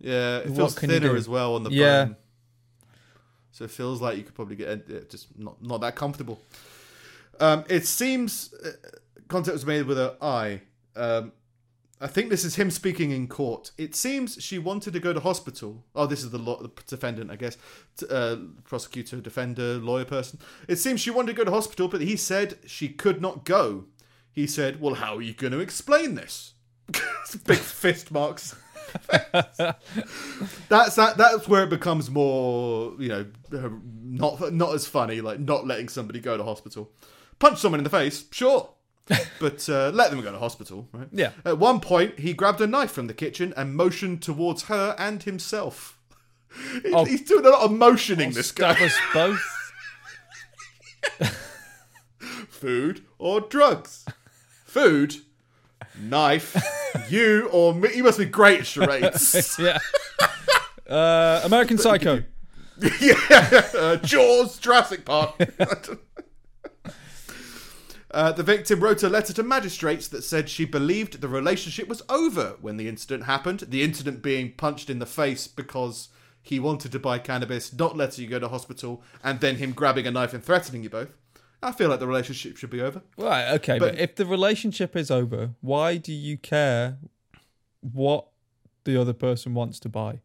Yeah, 0.00 0.38
it 0.38 0.50
feels 0.50 0.74
thinner 0.78 1.14
as 1.16 1.28
well 1.28 1.54
on 1.54 1.62
the 1.64 1.70
Yeah. 1.70 2.04
bone. 2.04 2.16
So 3.52 3.64
it 3.64 3.70
feels 3.70 4.00
like 4.00 4.16
you 4.16 4.24
could 4.24 4.34
probably 4.34 4.56
get 4.56 4.68
uh, 4.90 5.00
just 5.08 5.38
not 5.38 5.62
not 5.62 5.80
that 5.82 5.94
comfortable. 5.94 6.40
Um, 7.40 7.64
it 7.68 7.86
seems 7.86 8.52
uh, 8.54 8.70
contact 9.28 9.52
was 9.54 9.66
made 9.66 9.86
with 9.86 9.96
her 9.96 10.16
eye. 10.20 10.62
Um, 10.96 11.32
I 12.00 12.08
think 12.08 12.28
this 12.30 12.44
is 12.44 12.56
him 12.56 12.70
speaking 12.70 13.12
in 13.12 13.28
court. 13.28 13.70
It 13.78 13.94
seems 13.94 14.42
she 14.42 14.58
wanted 14.58 14.92
to 14.92 15.00
go 15.00 15.12
to 15.12 15.20
hospital. 15.20 15.84
Oh, 15.94 16.06
this 16.06 16.22
is 16.24 16.30
the, 16.30 16.38
law, 16.38 16.60
the 16.60 16.70
defendant, 16.86 17.30
I 17.30 17.36
guess. 17.36 17.56
T- 17.96 18.06
Uh, 18.10 18.36
prosecutor, 18.64 19.20
defender, 19.20 19.74
lawyer 19.78 20.04
person. 20.04 20.38
It 20.68 20.76
seems 20.76 21.00
she 21.00 21.10
wanted 21.10 21.28
to 21.32 21.36
go 21.38 21.44
to 21.44 21.50
hospital, 21.52 21.86
but 21.88 22.00
he 22.00 22.16
said 22.16 22.58
she 22.66 22.88
could 22.88 23.20
not 23.22 23.44
go. 23.44 23.86
He 24.32 24.46
said, 24.48 24.80
"Well, 24.80 24.94
how 24.96 25.16
are 25.16 25.22
you 25.22 25.32
going 25.34 25.52
to 25.52 25.60
explain 25.60 26.16
this?" 26.16 26.54
Big 27.46 27.58
fist 27.58 28.10
marks. 28.12 28.54
that's 30.68 30.94
that. 30.96 31.14
That's 31.16 31.48
where 31.48 31.64
it 31.64 31.70
becomes 31.70 32.10
more, 32.10 32.94
you 32.98 33.08
know, 33.08 33.26
not 34.04 34.52
not 34.52 34.74
as 34.74 34.86
funny. 34.86 35.20
Like 35.20 35.40
not 35.40 35.66
letting 35.66 35.88
somebody 35.88 36.20
go 36.20 36.36
to 36.36 36.44
hospital. 36.44 36.90
Punch 37.38 37.58
someone 37.58 37.80
in 37.80 37.84
the 37.84 37.90
face, 37.90 38.24
sure, 38.30 38.70
but 39.40 39.68
uh, 39.68 39.90
let 39.92 40.10
them 40.12 40.20
go 40.20 40.30
to 40.30 40.38
hospital, 40.38 40.88
right? 40.92 41.08
Yeah. 41.12 41.30
At 41.44 41.58
one 41.58 41.80
point, 41.80 42.20
he 42.20 42.32
grabbed 42.34 42.60
a 42.60 42.66
knife 42.66 42.92
from 42.92 43.08
the 43.08 43.14
kitchen 43.14 43.52
and 43.56 43.74
motioned 43.74 44.22
towards 44.22 44.64
her 44.64 44.94
and 44.98 45.22
himself. 45.22 45.98
He- 46.84 46.92
Oh. 46.92 47.04
He's 47.04 47.22
doing 47.22 47.44
a 47.44 47.48
lot 47.50 47.62
of 47.62 47.72
motioning. 47.72 48.30
this 48.30 48.52
guy. 48.52 48.74
stab 48.74 48.86
us 48.86 48.96
both. 49.12 49.40
Food 52.48 53.04
or 53.18 53.40
drugs? 53.40 54.06
Food, 54.64 55.16
knife. 55.98 56.56
you 57.08 57.48
or 57.52 57.74
me? 57.74 57.88
You 57.94 58.04
must 58.04 58.18
be 58.18 58.24
great 58.24 58.60
at 58.60 58.66
charades. 58.66 59.58
yeah. 59.58 59.78
Uh, 60.88 61.40
American 61.44 61.78
Psycho. 61.78 62.24
yeah, 63.00 63.14
uh, 63.78 63.96
Jaws, 63.96 64.58
Jurassic 64.58 65.04
Park. 65.04 65.36
Uh, 68.10 68.30
the 68.30 68.44
victim 68.44 68.78
wrote 68.78 69.02
a 69.02 69.08
letter 69.08 69.32
to 69.32 69.42
magistrates 69.42 70.06
that 70.06 70.22
said 70.22 70.48
she 70.48 70.64
believed 70.64 71.20
the 71.20 71.26
relationship 71.26 71.88
was 71.88 72.00
over 72.08 72.56
when 72.60 72.76
the 72.76 72.88
incident 72.88 73.24
happened. 73.24 73.60
The 73.68 73.82
incident 73.82 74.22
being 74.22 74.52
punched 74.52 74.88
in 74.88 75.00
the 75.00 75.06
face 75.06 75.48
because 75.48 76.10
he 76.40 76.60
wanted 76.60 76.92
to 76.92 77.00
buy 77.00 77.18
cannabis, 77.18 77.72
not 77.72 77.96
letting 77.96 78.22
you 78.22 78.30
go 78.30 78.38
to 78.38 78.48
hospital, 78.48 79.02
and 79.24 79.40
then 79.40 79.56
him 79.56 79.72
grabbing 79.72 80.06
a 80.06 80.12
knife 80.12 80.32
and 80.32 80.44
threatening 80.44 80.84
you 80.84 80.90
both. 80.90 81.08
I 81.64 81.72
feel 81.72 81.88
like 81.88 82.00
the 82.00 82.06
relationship 82.06 82.56
should 82.56 82.70
be 82.70 82.80
over. 82.80 83.02
Right, 83.16 83.52
okay, 83.54 83.78
but, 83.78 83.92
But- 83.92 84.00
if 84.00 84.14
the 84.14 84.26
relationship 84.26 84.94
is 84.96 85.10
over, 85.10 85.50
why 85.60 85.96
do 85.96 86.12
you 86.12 86.36
care 86.36 86.98
what 87.80 88.26
the 88.84 89.00
other 89.00 89.12
person 89.12 89.54
wants 89.54 89.80
to 89.80 89.88
buy? 89.88 90.20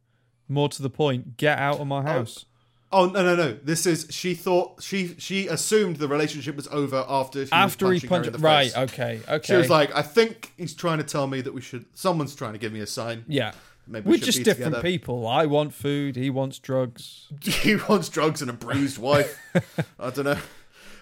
More 0.47 0.69
to 0.69 0.81
the 0.81 0.89
point, 0.89 1.37
get 1.37 1.59
out 1.59 1.79
of 1.79 1.87
my 1.87 1.99
oh. 1.99 2.03
house. 2.03 2.45
Oh 2.91 3.05
no 3.05 3.23
no 3.23 3.35
no! 3.35 3.53
This 3.63 3.85
is 3.85 4.07
she 4.09 4.33
thought 4.33 4.81
she 4.81 5.13
she 5.19 5.45
assumed 5.45 5.97
the 5.97 6.07
relationship 6.07 6.55
was 6.55 6.67
over 6.69 7.05
after 7.07 7.45
she 7.45 7.51
After 7.51 7.89
was 7.89 8.01
he 8.01 8.07
punched. 8.07 8.25
her 8.25 8.33
in 8.35 8.41
the 8.41 8.43
right? 8.43 8.71
face. 8.71 8.77
Okay, 8.77 9.21
okay. 9.29 9.45
She 9.45 9.53
was 9.53 9.69
like, 9.69 9.95
I 9.95 10.01
think 10.01 10.53
he's 10.57 10.73
trying 10.73 10.97
to 10.97 11.03
tell 11.03 11.27
me 11.27 11.41
that 11.41 11.53
we 11.53 11.61
should. 11.61 11.85
Someone's 11.93 12.33
trying 12.33 12.53
to 12.53 12.57
give 12.57 12.73
me 12.73 12.79
a 12.79 12.87
sign. 12.87 13.25
"Yeah, 13.27 13.51
Maybe 13.89 14.05
we 14.05 14.17
we're 14.17 14.23
just 14.23 14.43
different 14.43 14.75
together. 14.75 14.81
people. 14.81 15.27
I 15.27 15.45
want 15.47 15.73
food. 15.73 16.15
He 16.15 16.29
wants 16.29 16.59
drugs. 16.59 17.27
he 17.41 17.75
wants 17.75 18.07
drugs 18.09 18.41
and 18.41 18.49
a 18.49 18.53
bruised 18.53 18.97
wife. 18.99 19.39
I 19.99 20.09
don't 20.11 20.25
know. 20.25 20.37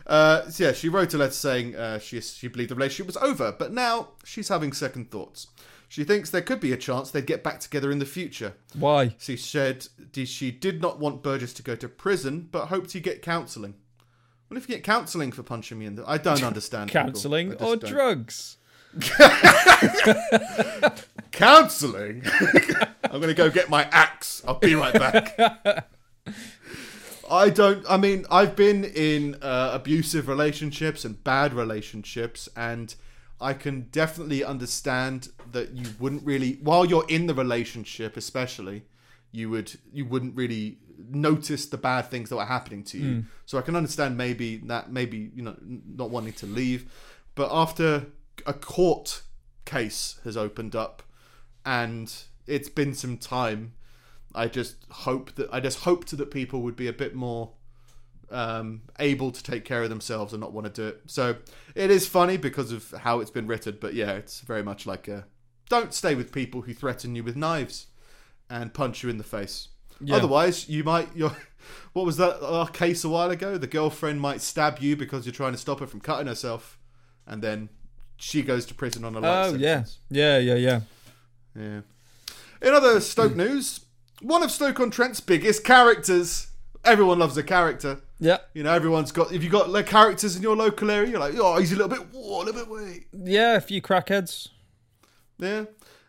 Uh, 0.07 0.49
so 0.49 0.63
yeah, 0.63 0.71
she 0.71 0.89
wrote 0.89 1.13
a 1.13 1.17
letter 1.17 1.33
saying 1.33 1.75
uh, 1.75 1.99
she 1.99 2.19
she 2.21 2.47
believed 2.47 2.71
the 2.71 2.75
relationship 2.75 3.05
was 3.05 3.17
over, 3.17 3.51
but 3.51 3.71
now 3.73 4.09
she's 4.23 4.47
having 4.47 4.71
second 4.71 5.11
thoughts. 5.11 5.47
She 5.89 6.03
thinks 6.03 6.29
there 6.29 6.41
could 6.41 6.59
be 6.59 6.73
a 6.73 6.77
chance 6.77 7.11
they'd 7.11 7.25
get 7.25 7.43
back 7.43 7.59
together 7.59 7.91
in 7.91 7.99
the 7.99 8.05
future. 8.05 8.53
Why? 8.73 9.15
She 9.19 9.37
said 9.37 9.87
she 10.13 10.51
did 10.51 10.81
not 10.81 10.99
want 10.99 11.23
Burgess 11.23 11.53
to 11.53 11.63
go 11.63 11.75
to 11.75 11.87
prison, 11.87 12.49
but 12.51 12.67
hoped 12.67 12.91
he'd 12.93 13.03
get 13.03 13.21
counselling. 13.21 13.75
What 14.47 14.57
if 14.57 14.67
you 14.67 14.75
get 14.75 14.83
counselling 14.83 15.31
for 15.31 15.43
punching 15.43 15.77
me 15.77 15.85
in 15.85 15.95
the? 15.95 16.03
I 16.09 16.17
don't 16.17 16.43
understand. 16.51 16.89
Counselling 16.89 17.53
or 17.53 17.75
don't. 17.75 17.83
drugs? 17.85 18.57
counselling. 21.31 22.23
I'm 23.03 23.21
going 23.21 23.27
to 23.27 23.33
go 23.33 23.49
get 23.49 23.69
my 23.69 23.83
axe. 23.91 24.41
I'll 24.47 24.55
be 24.55 24.75
right 24.75 24.93
back. 24.93 25.87
I 27.29 27.49
don't. 27.49 27.85
I 27.89 27.97
mean, 27.97 28.25
I've 28.31 28.55
been 28.55 28.83
in 28.85 29.35
uh, 29.41 29.71
abusive 29.73 30.27
relationships 30.27 31.05
and 31.05 31.23
bad 31.23 31.53
relationships, 31.53 32.47
and 32.55 32.93
I 33.39 33.53
can 33.53 33.87
definitely 33.91 34.43
understand 34.43 35.29
that 35.51 35.71
you 35.71 35.85
wouldn't 35.99 36.25
really, 36.25 36.53
while 36.61 36.85
you're 36.85 37.05
in 37.07 37.27
the 37.27 37.33
relationship, 37.33 38.17
especially, 38.17 38.83
you 39.31 39.49
would 39.49 39.77
you 39.91 40.05
wouldn't 40.05 40.35
really 40.35 40.79
notice 41.09 41.67
the 41.67 41.77
bad 41.77 42.09
things 42.09 42.29
that 42.29 42.35
were 42.35 42.45
happening 42.45 42.83
to 42.83 42.97
you. 42.97 43.25
So 43.45 43.57
I 43.57 43.61
can 43.61 43.75
understand 43.75 44.17
maybe 44.17 44.57
that 44.65 44.91
maybe 44.91 45.31
you 45.35 45.43
know 45.43 45.55
not 45.61 46.09
wanting 46.09 46.33
to 46.33 46.45
leave, 46.45 46.91
but 47.35 47.49
after 47.51 48.07
a 48.45 48.53
court 48.53 49.21
case 49.65 50.19
has 50.23 50.37
opened 50.37 50.75
up 50.75 51.03
and 51.65 52.13
it's 52.47 52.69
been 52.69 52.93
some 52.93 53.17
time. 53.17 53.73
I 54.37 54.47
just 54.47 54.75
hope 54.89 55.35
that 55.35 55.49
I 55.51 55.59
just 55.59 55.79
hoped 55.79 56.15
that 56.15 56.31
people 56.31 56.61
would 56.61 56.75
be 56.75 56.87
a 56.87 56.93
bit 56.93 57.15
more 57.15 57.51
um, 58.29 58.81
able 58.99 59.31
to 59.31 59.43
take 59.43 59.65
care 59.65 59.83
of 59.83 59.89
themselves 59.89 60.33
and 60.33 60.41
not 60.41 60.53
want 60.53 60.73
to 60.73 60.81
do 60.81 60.87
it. 60.87 61.01
So 61.07 61.37
it 61.75 61.89
is 61.89 62.07
funny 62.07 62.37
because 62.37 62.71
of 62.71 62.91
how 62.91 63.19
it's 63.19 63.31
been 63.31 63.47
written, 63.47 63.77
but 63.81 63.93
yeah, 63.93 64.11
it's 64.11 64.41
very 64.41 64.63
much 64.63 64.85
like 64.85 65.07
a 65.07 65.25
don't 65.69 65.93
stay 65.93 66.15
with 66.15 66.31
people 66.31 66.61
who 66.61 66.73
threaten 66.73 67.15
you 67.15 67.23
with 67.23 67.35
knives 67.35 67.87
and 68.49 68.73
punch 68.73 69.03
you 69.03 69.09
in 69.09 69.17
the 69.17 69.23
face. 69.23 69.69
Yeah. 69.99 70.15
Otherwise, 70.17 70.69
you 70.69 70.83
might 70.83 71.15
your 71.15 71.35
what 71.93 72.05
was 72.05 72.17
that 72.17 72.41
uh, 72.43 72.65
case 72.67 73.03
a 73.03 73.09
while 73.09 73.31
ago? 73.31 73.57
The 73.57 73.67
girlfriend 73.67 74.21
might 74.21 74.41
stab 74.41 74.79
you 74.79 74.95
because 74.95 75.25
you're 75.25 75.33
trying 75.33 75.53
to 75.53 75.57
stop 75.57 75.79
her 75.79 75.87
from 75.87 76.01
cutting 76.01 76.27
herself, 76.27 76.77
and 77.25 77.41
then 77.41 77.69
she 78.17 78.41
goes 78.43 78.65
to 78.67 78.73
prison 78.73 79.03
on 79.03 79.15
a 79.15 79.19
life 79.19 79.53
Oh 79.53 79.55
yeah, 79.55 79.83
yeah, 80.09 80.37
yeah, 80.37 80.55
yeah. 80.55 80.81
Yeah. 81.55 81.81
In 82.61 82.73
other 82.73 82.99
Stoke 83.01 83.35
news, 83.35 83.81
one 84.21 84.43
of 84.43 84.51
Stoke 84.51 84.79
on 84.79 84.91
Trent's 84.91 85.19
biggest 85.19 85.63
characters. 85.63 86.47
Everyone 86.83 87.19
loves 87.19 87.37
a 87.37 87.43
character. 87.43 88.01
Yeah, 88.19 88.37
You 88.55 88.63
know, 88.63 88.73
everyone's 88.73 89.11
got. 89.11 89.31
If 89.31 89.43
you 89.43 89.49
got 89.49 89.69
like 89.69 89.85
characters 89.85 90.35
in 90.35 90.41
your 90.41 90.55
local 90.55 90.89
area, 90.89 91.11
you're 91.11 91.19
like, 91.19 91.35
oh, 91.37 91.57
he's 91.59 91.71
a 91.71 91.75
little 91.75 91.89
bit, 91.89 92.07
oh, 92.15 92.41
a 92.41 92.43
little 92.43 92.53
bit 92.65 92.67
way. 92.69 93.05
yeah. 93.13 93.55
A 93.55 93.61
few 93.61 93.79
crackheads. 93.81 94.49
Yeah. 95.37 95.65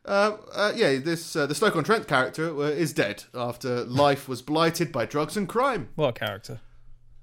Uh, 0.07 0.39
uh, 0.55 0.73
yeah, 0.75 0.97
this 0.99 1.37
uh, 1.37 1.45
the 1.47 1.55
Stoke 1.55 1.77
on 1.77 1.85
Trent 1.85 2.09
character 2.09 2.49
uh, 2.57 2.63
is 2.63 2.95
dead 2.95 3.25
after 3.35 3.85
life 3.85 4.27
was 4.27 4.41
blighted 4.41 4.91
by 4.91 5.05
drugs 5.05 5.37
and 5.37 5.47
crime. 5.47 5.91
What 5.97 6.09
a 6.09 6.13
character. 6.13 6.61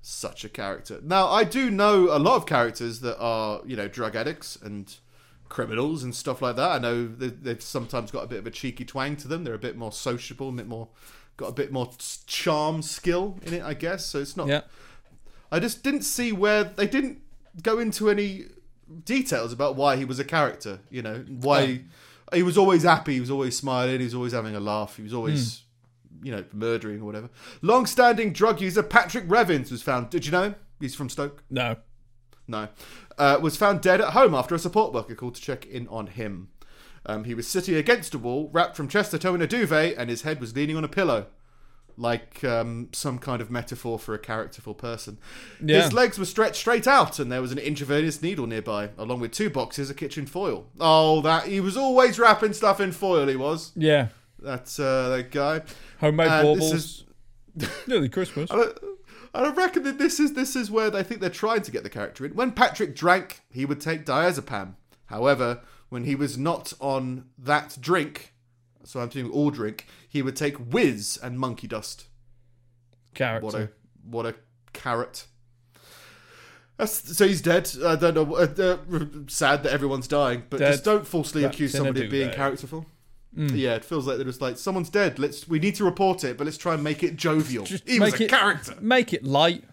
Such 0.03 0.45
a 0.45 0.49
character. 0.49 0.99
Now, 1.01 1.27
I 1.29 1.45
do 1.45 1.71
know 1.71 2.15
a 2.15 2.19
lot 2.19 2.35
of 2.35 2.45
characters 2.45 2.99
that 2.99 3.17
are, 3.19 3.61
you 3.65 3.75
know, 3.75 3.87
drug 3.87 4.15
addicts 4.15 4.55
and 4.55 4.95
criminals 5.49 6.03
and 6.03 6.13
stuff 6.15 6.41
like 6.41 6.55
that. 6.55 6.71
I 6.71 6.79
know 6.79 7.07
they- 7.07 7.27
they've 7.27 7.61
sometimes 7.61 8.11
got 8.11 8.23
a 8.23 8.27
bit 8.27 8.39
of 8.39 8.47
a 8.47 8.51
cheeky 8.51 8.85
twang 8.85 9.15
to 9.17 9.27
them. 9.27 9.43
They're 9.43 9.53
a 9.53 9.59
bit 9.59 9.77
more 9.77 9.91
sociable, 9.91 10.49
a 10.49 10.51
bit 10.51 10.67
more, 10.67 10.89
got 11.37 11.47
a 11.47 11.53
bit 11.53 11.71
more 11.71 11.91
charm 12.27 12.81
skill 12.81 13.39
in 13.43 13.53
it, 13.53 13.63
I 13.63 13.73
guess. 13.73 14.05
So 14.05 14.19
it's 14.19 14.35
not. 14.35 14.47
Yeah, 14.47 14.61
I 15.51 15.59
just 15.59 15.83
didn't 15.83 16.03
see 16.03 16.31
where 16.31 16.63
they 16.63 16.87
didn't 16.87 17.21
go 17.61 17.79
into 17.79 18.09
any 18.09 18.45
details 19.03 19.53
about 19.53 19.75
why 19.75 19.95
he 19.95 20.05
was 20.05 20.19
a 20.19 20.23
character. 20.25 20.79
You 20.89 21.01
know, 21.01 21.25
why 21.27 21.81
he 22.33 22.43
was 22.43 22.57
always 22.57 22.83
happy, 22.83 23.13
he 23.13 23.19
was 23.19 23.31
always 23.31 23.55
smiling, 23.55 23.99
he 23.99 24.05
was 24.05 24.15
always 24.15 24.33
having 24.33 24.55
a 24.55 24.59
laugh, 24.59 24.97
he 24.97 25.03
was 25.03 25.13
always, 25.13 25.61
hmm. 26.19 26.25
you 26.25 26.31
know, 26.31 26.43
murdering 26.51 27.01
or 27.01 27.05
whatever. 27.05 27.29
Long-standing 27.61 28.33
drug 28.33 28.61
user 28.61 28.83
Patrick 28.83 29.25
Revins 29.27 29.71
was 29.71 29.81
found. 29.81 30.09
Did 30.09 30.25
you 30.25 30.31
know 30.31 30.43
him? 30.43 30.55
He's 30.79 30.95
from 30.95 31.09
Stoke. 31.09 31.43
no. 31.49 31.77
No. 32.47 32.67
Uh, 33.17 33.39
was 33.41 33.55
found 33.55 33.81
dead 33.81 34.01
at 34.01 34.11
home 34.13 34.33
after 34.35 34.53
a 34.55 34.59
support 34.59 34.93
worker 34.93 35.15
called 35.15 35.35
to 35.35 35.41
check 35.41 35.65
in 35.65 35.87
on 35.87 36.07
him. 36.07 36.49
Um, 37.05 37.23
he 37.23 37.33
was 37.33 37.47
sitting 37.47 37.75
against 37.75 38.13
a 38.13 38.17
wall, 38.17 38.49
wrapped 38.51 38.75
from 38.75 38.87
chest 38.87 39.11
to 39.11 39.19
toe 39.19 39.35
in 39.35 39.41
a 39.41 39.47
duvet, 39.47 39.95
and 39.97 40.09
his 40.09 40.23
head 40.23 40.39
was 40.41 40.55
leaning 40.55 40.75
on 40.75 40.83
a 40.83 40.87
pillow. 40.89 41.27
Like 41.97 42.43
um, 42.43 42.89
some 42.91 43.19
kind 43.19 43.41
of 43.41 43.49
metaphor 43.49 43.97
for 43.97 44.13
a 44.13 44.19
characterful 44.19 44.73
person. 44.73 45.17
Yeah. 45.63 45.83
His 45.83 45.93
legs 45.93 46.19
were 46.19 46.25
stretched 46.25 46.57
straight 46.57 46.87
out, 46.87 47.19
and 47.19 47.31
there 47.31 47.41
was 47.41 47.53
an 47.53 47.57
intravenous 47.57 48.21
needle 48.21 48.47
nearby, 48.47 48.89
along 48.97 49.21
with 49.21 49.31
two 49.31 49.49
boxes 49.49 49.89
of 49.89 49.95
kitchen 49.95 50.25
foil. 50.25 50.65
Oh, 50.77 51.21
that 51.21 51.47
he 51.47 51.61
was 51.61 51.77
always 51.77 52.19
wrapping 52.19 52.51
stuff 52.51 52.81
in 52.81 52.91
foil. 52.91 53.27
He 53.27 53.37
was 53.37 53.71
Yeah, 53.77 54.09
that's 54.39 54.77
uh, 54.77 55.07
that 55.15 55.31
guy. 55.31 55.61
homemade 56.01 56.27
And 56.27 56.47
this 56.59 56.59
baubles. 56.59 56.73
is- 56.73 57.77
Nearly 57.87 58.09
Christmas. 58.09 58.49
I 59.35 59.43
don't- 59.43 59.57
I 59.59 59.63
reckon 59.63 59.83
that 59.83 59.97
this 59.97 60.19
is 60.19 60.33
this 60.33 60.55
is 60.55 60.71
where 60.71 60.89
they 60.89 61.03
think 61.03 61.19
they're 61.21 61.29
trying 61.29 61.61
to 61.63 61.71
get 61.71 61.83
the 61.83 61.89
character 61.89 62.25
in. 62.25 62.33
When 62.35 62.51
Patrick 62.51 62.95
drank, 62.95 63.41
he 63.49 63.65
would 63.65 63.81
take 63.81 64.05
diazepam. 64.05 64.75
However, 65.07 65.61
when 65.89 66.05
he 66.05 66.15
was 66.15 66.37
not 66.37 66.73
on 66.79 67.25
that 67.37 67.77
drink, 67.79 68.33
so 68.83 68.99
I'm 68.99 69.09
doing 69.09 69.29
all 69.31 69.49
drink, 69.51 69.87
he 70.07 70.21
would 70.21 70.35
take 70.35 70.55
whiz 70.57 71.19
and 71.21 71.37
monkey 71.39 71.67
dust. 71.67 72.05
Character. 73.13 73.45
What 73.45 73.55
a 73.55 73.69
what 74.03 74.25
a 74.25 74.35
carrot. 74.73 75.27
That's, 76.77 77.17
so 77.17 77.25
he's 77.25 77.41
dead. 77.41 77.71
I 77.85 77.95
don't 77.95 78.15
know. 78.15 78.35
Uh, 78.35 78.47
uh, 78.57 79.05
sad 79.27 79.63
that 79.63 79.71
everyone's 79.71 80.09
dying, 80.09 80.43
but 80.49 80.59
Dead. 80.59 80.71
just 80.73 80.83
don't 80.83 81.07
falsely 81.07 81.43
Wrapped 81.43 81.55
accuse 81.55 81.71
somebody 81.71 82.05
of 82.05 82.11
being 82.11 82.27
duvet. 82.31 82.35
Characterful. 83.35 83.57
Yeah, 83.59 83.75
it 83.75 83.85
feels 83.85 84.07
like 84.07 84.17
they're 84.17 84.25
just 84.25 84.41
like 84.41 84.57
someone's 84.57 84.89
dead. 84.89 85.19
Let's 85.19 85.47
we 85.47 85.59
need 85.59 85.75
to 85.75 85.83
report 85.85 86.23
it, 86.23 86.37
but 86.37 86.45
let's 86.45 86.57
try 86.57 86.73
and 86.73 86.83
make 86.83 87.03
it 87.03 87.15
jovial. 87.15 87.65
Just 87.65 87.87
he 87.87 87.99
was 87.99 88.13
make 88.13 88.21
a 88.21 88.23
it- 88.25 88.29
character. 88.29 88.75
Make 88.81 89.13
it 89.13 89.23
light. 89.23 89.63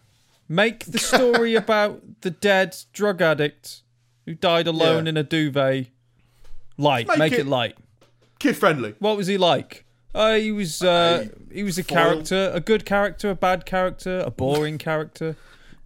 Make 0.49 0.85
the 0.87 0.99
story 0.99 1.55
about 1.65 2.03
the 2.23 2.31
dead 2.31 2.77
drug 2.93 3.23
addict 3.23 3.83
who 4.27 4.35
died 4.35 4.67
alone 4.67 5.07
Yeah. 5.07 5.11
in 5.11 5.17
a 5.17 5.23
duvet 5.23 5.87
light. 6.77 7.09
Make 7.09 7.19
Make, 7.19 7.33
it- 7.33 7.41
it, 7.41 7.47
light. 7.47 7.77
Kid 8.39 8.57
friendly. 8.57 8.95
What 8.99 9.17
was 9.17 9.27
he 9.29 9.39
like? 9.39 9.85
Uh, 10.15 10.35
he 10.35 10.53
was 10.53 10.83
uh, 10.83 11.29
he 11.51 11.63
was 11.63 11.79
a 11.79 11.85
foil. 11.85 11.97
character, 11.97 12.51
a 12.53 12.61
good 12.61 12.85
character, 12.85 13.31
a 13.31 13.35
bad 13.35 13.65
character, 13.65 14.23
a 14.27 14.31
boring 14.31 14.77
character. 14.89 15.37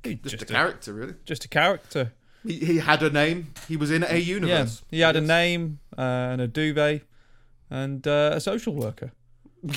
Just, 0.03 0.23
Just, 0.25 0.43
a 0.43 0.47
a, 0.47 0.49
character, 0.49 0.93
really. 0.93 1.15
just 1.25 1.45
a 1.45 1.49
character. 1.49 2.13
He, 2.45 2.59
he 2.61 2.79
had 2.79 3.03
a 3.03 3.11
name. 3.11 3.53
He 3.69 3.77
was 3.77 3.91
in 3.91 4.05
a 4.05 4.17
universe. 4.19 4.21
Yeah, 4.21 4.29
universe. 4.59 4.83
he 4.91 5.01
had 5.01 5.17
a 5.17 5.21
name 5.21 5.81
uh, 5.99 6.01
and 6.01 6.41
a 6.41 6.47
duvet 6.49 7.03
and 7.71 8.07
uh, 8.07 8.33
a 8.35 8.41
social 8.41 8.75
worker. 8.75 9.13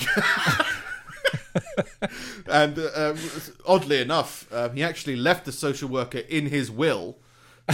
And 2.48 2.78
uh, 2.78 2.90
um, 2.94 3.18
oddly 3.66 4.00
enough, 4.00 4.52
um, 4.52 4.74
he 4.74 4.82
actually 4.82 5.16
left 5.16 5.44
the 5.44 5.52
social 5.52 5.88
worker 5.88 6.18
in 6.18 6.46
his 6.46 6.70
will 6.70 7.18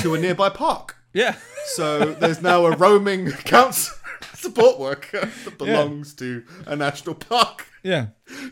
to 0.02 0.14
a 0.14 0.18
nearby 0.18 0.50
park. 0.50 0.96
Yeah, 1.14 1.36
So 1.68 2.12
there's 2.12 2.42
now 2.42 2.66
a 2.66 2.76
roaming 2.76 3.30
council 3.30 3.94
support 4.34 4.78
worker 4.78 5.30
that 5.44 5.56
belongs 5.56 6.12
to 6.16 6.44
a 6.66 6.76
national 6.76 7.14
park, 7.14 7.66
yeah. 7.82 8.08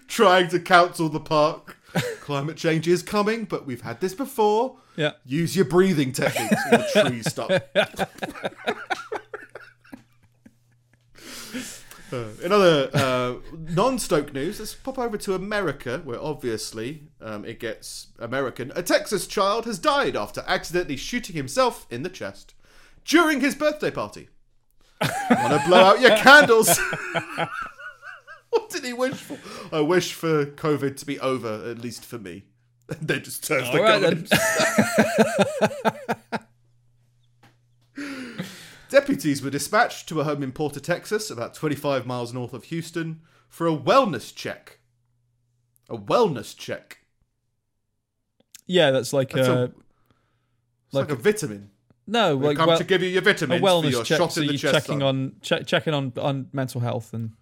trying 0.09 0.49
to 0.49 0.61
counsel 0.61 1.11
the 1.11 1.21
park. 1.21 1.77
Climate 2.21 2.57
change 2.57 2.89
is 2.89 3.03
coming, 3.03 3.45
but 3.45 3.67
we've 3.67 3.83
had 3.83 4.01
this 4.01 4.15
before. 4.15 4.79
Yeah. 4.97 5.13
Use 5.27 5.55
your 5.55 5.67
breathing 5.67 6.13
techniques. 6.13 6.65
The 6.71 7.03
trees 7.03 7.29
stop. 7.31 7.51
Uh, 12.15 12.29
in 12.45 12.53
other 12.53 12.89
uh, 12.95 13.35
non-Stoke 13.53 14.33
news, 14.33 14.61
let's 14.61 14.73
pop 14.73 15.01
over 15.01 15.17
to 15.17 15.35
America, 15.35 16.01
where 16.05 16.23
obviously 16.23 17.09
um, 17.21 17.45
it 17.45 17.59
gets 17.59 18.09
American. 18.21 18.71
A 18.77 18.85
Texas 18.85 19.27
child 19.27 19.65
has 19.65 19.81
died 19.81 20.15
after 20.15 20.45
accidentally 20.47 20.97
shooting 20.97 21.35
himself 21.35 21.89
in 21.91 22.05
the 22.05 22.09
chest 22.09 22.55
during 23.05 23.41
his 23.41 23.57
birthday 23.57 23.91
party. 23.91 24.29
Want 25.01 25.61
to 25.61 25.63
blow 25.67 25.81
out 25.81 26.01
your 26.01 26.17
candles? 26.17 26.79
what 28.51 28.71
did 28.71 28.85
he 28.85 28.93
wish 28.93 29.15
for? 29.15 29.37
I 29.75 29.81
wish 29.81 30.13
for 30.13 30.47
COVID 30.47 30.97
to 30.99 31.07
be 31.07 31.19
over, 31.19 31.69
at 31.69 31.79
least 31.79 32.05
for 32.05 32.19
me. 32.19 32.45
And 32.87 33.09
then 33.09 33.23
just 33.23 33.43
turns 33.43 33.71
the 33.73 33.79
All 33.79 33.83
right 33.83 34.29
gun. 36.31 36.47
Deputies 38.95 39.43
were 39.43 39.51
dispatched 39.51 40.09
to 40.09 40.21
a 40.21 40.25
home 40.25 40.41
in 40.45 40.53
Porter, 40.53 40.79
Texas, 40.79 41.29
about 41.29 41.53
25 41.53 42.07
miles 42.07 42.33
north 42.33 42.53
of 42.55 42.63
Houston, 42.67 43.23
for 43.49 43.67
a 43.67 43.77
wellness 43.77 44.33
check. 44.33 44.79
A 45.91 45.99
wellness 45.99 46.57
check. 46.57 46.99
Yeah, 48.69 48.93
that's 48.93 49.13
like 49.13 49.33
That's 49.33 49.49
uh, 49.49 49.53
a, 49.53 49.61
like, 50.97 51.09
like 51.09 51.11
a 51.11 51.17
vitamin. 51.17 51.71
no, 52.07 52.37
They 52.37 52.47
like 52.47 52.57
come 52.57 52.69
well, 52.69 52.79
to 52.79 52.85
give 52.85 53.03
you 53.03 53.09
your 53.09 53.19
a 53.23 53.25
vitamins 53.25 53.61
for 53.61 53.67
wellness 53.67 53.91
your 53.91 54.05
check. 54.05 54.19
shot 54.19 54.33
So 54.33 54.43
in 54.43 54.47
the 54.47 54.53
you're 54.53 54.61
chest. 54.61 54.87
checking 54.87 55.03
on 55.03 55.33
che- 55.43 55.65
checking 55.65 55.93
on 55.93 56.13
on 56.17 56.49
mental 56.53 56.81
health 56.81 57.13
and 57.13 57.33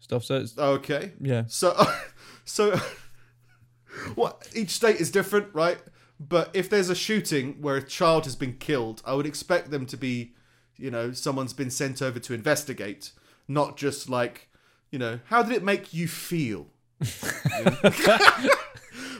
stuff. 0.00 0.24
So 0.24 0.36
it's, 0.36 0.58
Okay. 0.58 1.12
yeah, 1.22 1.44
So, 1.46 1.74
so, 2.44 2.76
what? 4.14 4.46
Each 4.54 4.72
state 4.72 4.96
is 4.96 5.10
different, 5.10 5.54
right? 5.54 5.78
But 6.20 6.50
if 6.54 6.70
there's 6.70 6.88
a 6.90 6.94
shooting 6.94 7.60
where 7.60 7.76
a 7.76 7.82
child 7.82 8.24
has 8.24 8.36
been 8.36 8.54
killed, 8.54 9.02
I 9.04 9.14
would 9.14 9.26
expect 9.26 9.70
them 9.70 9.84
to 9.86 9.96
be, 9.96 10.32
you 10.76 10.90
know, 10.90 11.12
someone's 11.12 11.52
been 11.52 11.70
sent 11.70 12.00
over 12.00 12.18
to 12.20 12.34
investigate, 12.34 13.10
not 13.48 13.76
just 13.76 14.08
like, 14.08 14.48
you 14.90 14.98
know, 14.98 15.18
how 15.26 15.42
did 15.42 15.52
it 15.52 15.62
make 15.64 15.92
you 15.92 16.06
feel? 16.06 16.68
You 17.00 17.64
know? 17.64 17.90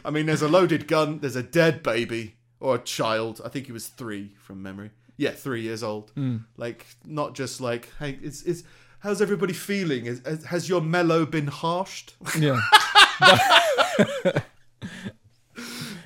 I 0.04 0.10
mean, 0.10 0.26
there's 0.26 0.42
a 0.42 0.48
loaded 0.48 0.86
gun, 0.86 1.18
there's 1.18 1.36
a 1.36 1.42
dead 1.42 1.82
baby 1.82 2.36
or 2.60 2.76
a 2.76 2.78
child. 2.78 3.40
I 3.44 3.48
think 3.48 3.66
he 3.66 3.72
was 3.72 3.88
three 3.88 4.32
from 4.38 4.62
memory. 4.62 4.90
Yeah, 5.16 5.30
three 5.30 5.62
years 5.62 5.82
old. 5.82 6.10
Hmm. 6.12 6.38
Like, 6.56 6.86
not 7.04 7.34
just 7.34 7.60
like, 7.60 7.90
hey, 7.98 8.18
it's 8.22 8.42
it's. 8.42 8.62
How's 9.00 9.20
everybody 9.20 9.52
feeling? 9.52 10.06
Is, 10.06 10.22
has- 10.24 10.44
has 10.46 10.68
your 10.68 10.80
mellow 10.80 11.26
been 11.26 11.46
harshed? 11.46 12.14
yeah. 12.38 12.58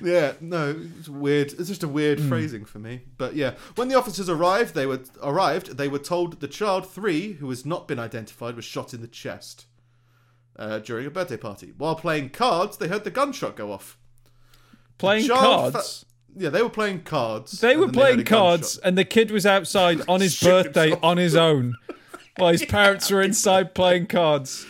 Yeah, 0.01 0.33
no, 0.39 0.75
it's 0.99 1.09
weird. 1.09 1.53
It's 1.53 1.67
just 1.67 1.83
a 1.83 1.87
weird 1.87 2.21
phrasing 2.21 2.65
for 2.65 2.79
me. 2.79 3.01
But 3.17 3.35
yeah, 3.35 3.55
when 3.75 3.87
the 3.87 3.95
officers 3.95 4.29
arrived, 4.29 4.73
they 4.75 4.85
were 4.85 5.01
arrived. 5.21 5.77
They 5.77 5.87
were 5.87 5.99
told 5.99 6.39
the 6.39 6.47
child 6.47 6.89
three, 6.89 7.33
who 7.33 7.49
has 7.49 7.65
not 7.65 7.87
been 7.87 7.99
identified, 7.99 8.55
was 8.55 8.65
shot 8.65 8.93
in 8.93 9.01
the 9.01 9.07
chest 9.07 9.65
uh, 10.57 10.79
during 10.79 11.05
a 11.05 11.09
birthday 11.09 11.37
party. 11.37 11.73
While 11.77 11.95
playing 11.95 12.29
cards, 12.29 12.77
they 12.77 12.87
heard 12.87 13.03
the 13.03 13.11
gunshot 13.11 13.55
go 13.55 13.71
off. 13.71 13.97
Playing 14.97 15.27
cards. 15.29 16.05
Yeah, 16.35 16.49
they 16.49 16.61
were 16.61 16.69
playing 16.69 17.01
cards. 17.01 17.59
They 17.59 17.75
were 17.75 17.89
playing 17.89 18.17
gunshot. 18.17 18.27
cards, 18.27 18.77
and 18.77 18.97
the 18.97 19.05
kid 19.05 19.31
was 19.31 19.45
outside 19.45 20.01
on 20.07 20.21
his 20.21 20.39
birthday 20.43 20.89
himself. 20.91 21.03
on 21.03 21.17
his 21.17 21.35
own. 21.35 21.75
while 22.37 22.51
his 22.51 22.65
parents 22.69 23.09
were 23.09 23.21
inside 23.21 23.73
playing 23.73 24.07
cards. 24.07 24.65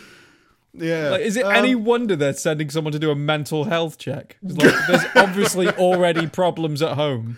Yeah. 0.74 1.10
Like, 1.10 1.22
is 1.22 1.36
it 1.36 1.46
Um, 1.46 1.54
any 1.54 1.76
wonder 1.76 2.16
they're 2.16 2.34
sending 2.34 2.70
someone 2.70 2.94
to 2.94 3.00
do 3.00 3.10
a 3.12 3.16
mental 3.16 3.66
health 3.66 3.98
check? 3.98 4.38
Like, 4.42 4.74
there's 4.88 5.04
obviously 5.16 5.68
already 5.70 6.28
problems 6.28 6.82
at 6.82 6.96
home. 6.96 7.38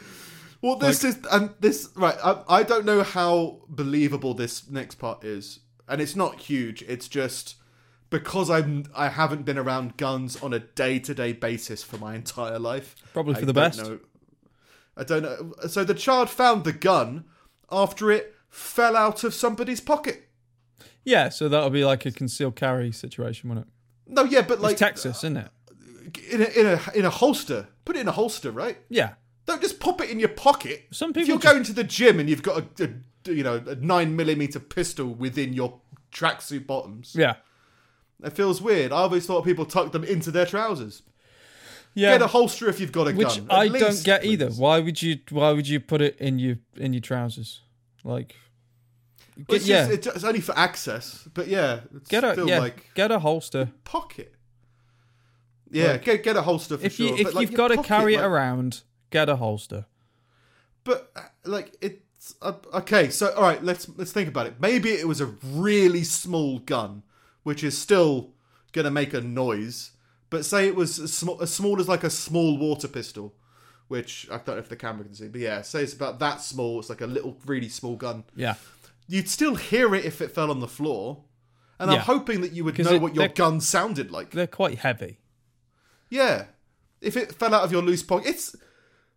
Well, 0.62 0.76
this 0.76 1.04
is 1.04 1.18
and 1.32 1.52
this 1.60 1.90
right. 1.96 2.16
I, 2.24 2.44
I 2.48 2.64
don't 2.64 2.86
know 2.86 3.02
how 3.04 3.62
believable 3.68 4.34
this 4.36 4.70
next 4.70 4.96
part 4.96 5.24
is, 5.24 5.60
and 5.88 6.00
it's 6.00 6.16
not 6.16 6.40
huge. 6.40 6.84
It's 6.84 7.08
just 7.08 7.56
because 8.12 8.50
I'm 8.52 8.86
I 8.96 9.08
haven't 9.10 9.44
been 9.44 9.58
around 9.58 9.98
guns 9.98 10.40
on 10.44 10.54
a 10.54 10.60
day 10.60 11.00
to 11.00 11.16
day 11.16 11.34
basis 11.34 11.82
for 11.84 11.98
my 11.98 12.14
entire 12.14 12.60
life. 12.60 12.96
Probably 13.14 13.34
for 13.36 13.42
I 13.42 13.46
the 13.46 13.54
best. 13.54 13.80
know- 13.82 14.00
I 14.98 15.04
don't 15.06 15.24
know. 15.24 15.54
So 15.68 15.84
the 15.86 15.94
child 15.94 16.30
found 16.30 16.64
the 16.66 16.74
gun 16.74 17.24
after 17.72 18.12
it 18.12 18.36
fell 18.50 18.96
out 18.98 19.24
of 19.24 19.34
somebody's 19.34 19.80
pocket. 19.82 20.28
Yeah, 21.04 21.30
so 21.30 21.50
that'll 21.50 21.70
be 21.72 21.84
like 21.86 22.06
a 22.06 22.12
concealed 22.12 22.56
carry 22.56 22.92
situation, 22.92 23.50
won't 23.50 23.62
it? 23.62 23.68
No, 24.08 24.24
yeah, 24.24 24.42
but 24.42 24.60
like 24.62 24.74
It's 24.74 24.80
Texas, 24.80 25.18
isn't 25.20 25.38
it? 25.38 25.50
in 26.32 26.42
a 26.42 26.46
in 26.46 26.66
a 26.68 26.80
in 27.00 27.06
a 27.06 27.10
holster. 27.10 27.68
Put 27.86 27.96
it 27.96 28.00
in 28.02 28.08
a 28.08 28.12
holster, 28.12 28.52
right? 28.52 28.78
Yeah. 28.90 29.14
Don't 29.46 29.62
just 29.62 29.80
pop 29.80 30.02
it 30.02 30.10
in 30.10 30.20
your 30.20 30.30
pocket. 30.30 30.86
Some 30.92 31.10
people. 31.14 31.22
if 31.24 31.28
you're 31.30 31.38
just- 31.40 31.54
going 31.54 31.64
to 31.64 31.74
the 31.74 31.84
gym 31.84 32.20
and 32.20 32.30
you've 32.30 32.44
got 32.44 32.80
a, 32.80 32.90
a 33.26 33.32
you 33.32 33.44
know 33.44 33.64
a 33.68 33.76
nine 33.76 34.16
millimeter 34.16 34.60
pistol 34.60 35.08
within 35.08 35.54
your 35.54 35.80
tracksuit 36.12 36.68
bottoms, 36.68 37.16
Yeah. 37.18 37.36
it 38.24 38.34
feels 38.34 38.62
weird. 38.62 38.92
I 38.92 38.98
always 38.98 39.26
thought 39.26 39.46
people 39.46 39.66
tucked 39.66 39.94
them 39.94 40.04
into 40.04 40.30
their 40.32 40.46
trousers. 40.46 41.02
Yeah. 41.94 42.12
Get 42.12 42.22
a 42.22 42.28
holster 42.28 42.70
if 42.70 42.80
you've 42.80 42.92
got 42.92 43.08
a 43.08 43.14
which 43.14 43.28
gun. 43.38 43.48
At 43.50 43.58
I 43.58 43.68
don't 43.68 43.82
least, 43.82 44.06
get 44.06 44.24
either. 44.26 44.50
Why 44.50 44.80
would 44.80 45.02
you 45.02 45.20
why 45.30 45.52
would 45.52 45.68
you 45.68 45.80
put 45.80 46.02
it 46.02 46.18
in 46.20 46.40
your 46.40 46.58
in 46.78 46.94
your 46.94 47.02
trousers? 47.02 47.62
Like 48.04 48.36
get, 49.36 49.56
it's, 49.58 49.68
yeah. 49.68 49.96
just, 49.96 50.16
it's 50.16 50.24
only 50.24 50.42
for 50.42 50.58
access, 50.58 51.28
but 51.34 51.48
yeah, 51.48 51.82
it's 51.96 52.10
get 52.10 52.24
a 52.24 52.34
still 52.34 52.48
yeah, 52.48 52.60
like 52.60 52.92
get 52.96 53.12
a 53.12 53.20
holster. 53.20 53.72
pocket. 53.84 54.34
Yeah, 55.70 55.94
Like, 55.94 56.04
get 56.04 56.24
get 56.24 56.36
a 56.36 56.42
holster 56.42 56.78
for 56.78 56.86
If 56.86 56.96
sure. 56.96 57.08
you 57.08 57.16
if 57.16 57.24
but, 57.26 57.34
like, 57.36 57.42
you've 57.42 57.58
got 57.58 57.70
to 57.70 57.76
pocket, 57.78 57.88
carry 57.88 58.16
it 58.16 58.22
around, 58.22 58.82
get 59.10 59.30
a 59.30 59.38
holster. 59.38 59.86
But 60.84 61.12
uh, 61.16 61.22
like 61.46 61.76
it's 61.80 62.36
uh, 62.42 62.54
okay. 62.74 63.10
So 63.10 63.34
all 63.36 63.44
right, 63.44 63.64
let's 63.64 63.88
let's 63.98 64.12
think 64.12 64.28
about 64.28 64.48
it. 64.48 64.56
Maybe 64.60 64.90
it 64.90 65.08
was 65.08 65.22
a 65.22 65.28
really 65.44 66.04
small 66.04 66.60
gun, 66.60 67.04
which 67.44 67.64
is 67.64 67.78
still 67.78 68.32
gonna 68.74 68.92
make 68.92 69.14
a 69.14 69.22
noise. 69.22 69.92
But 70.30 70.46
say 70.46 70.68
it 70.68 70.76
was 70.76 71.00
as 71.00 71.14
small, 71.14 71.42
as 71.42 71.54
small 71.54 71.80
as 71.80 71.88
like 71.88 72.04
a 72.04 72.10
small 72.10 72.58
water 72.58 72.88
pistol, 72.88 73.34
which 73.90 74.28
I 74.32 74.38
don't 74.38 74.48
know 74.48 74.58
if 74.58 74.70
the 74.70 74.76
camera 74.76 75.06
can 75.06 75.14
see. 75.14 75.28
But 75.28 75.42
yeah, 75.42 75.62
say 75.62 75.84
it's 75.84 75.94
about 75.94 76.20
that 76.20 76.42
small. 76.42 76.80
It's 76.80 76.90
like 76.90 77.02
a 77.02 77.08
little, 77.08 77.38
really 77.46 77.70
small 77.70 77.96
gun. 77.96 78.24
Yeah. 78.36 78.56
You'd 79.12 79.28
still 79.30 79.56
hear 79.56 79.94
it 79.94 80.06
if 80.06 80.22
it 80.22 80.32
fell 80.32 80.50
on 80.50 80.60
the 80.62 80.68
floor. 80.68 81.24
And 81.80 81.90
I'm 81.92 82.00
hoping 82.00 82.42
that 82.42 82.52
you 82.54 82.64
would 82.64 82.78
know 82.78 82.92
it- 82.92 83.02
what 83.02 83.16
your 83.16 83.28
gun 83.28 83.60
sounded 83.60 84.12
like. 84.12 84.32
They're 84.32 84.48
quite 84.48 84.80
heavy. 84.80 85.20
Yeah. 86.10 86.46
If 87.02 87.18
it 87.18 87.34
fell 87.34 87.54
out 87.56 87.64
of 87.64 87.72
your 87.72 87.82
loose 87.82 88.04
pocket, 88.04 88.28
it's 88.30 88.56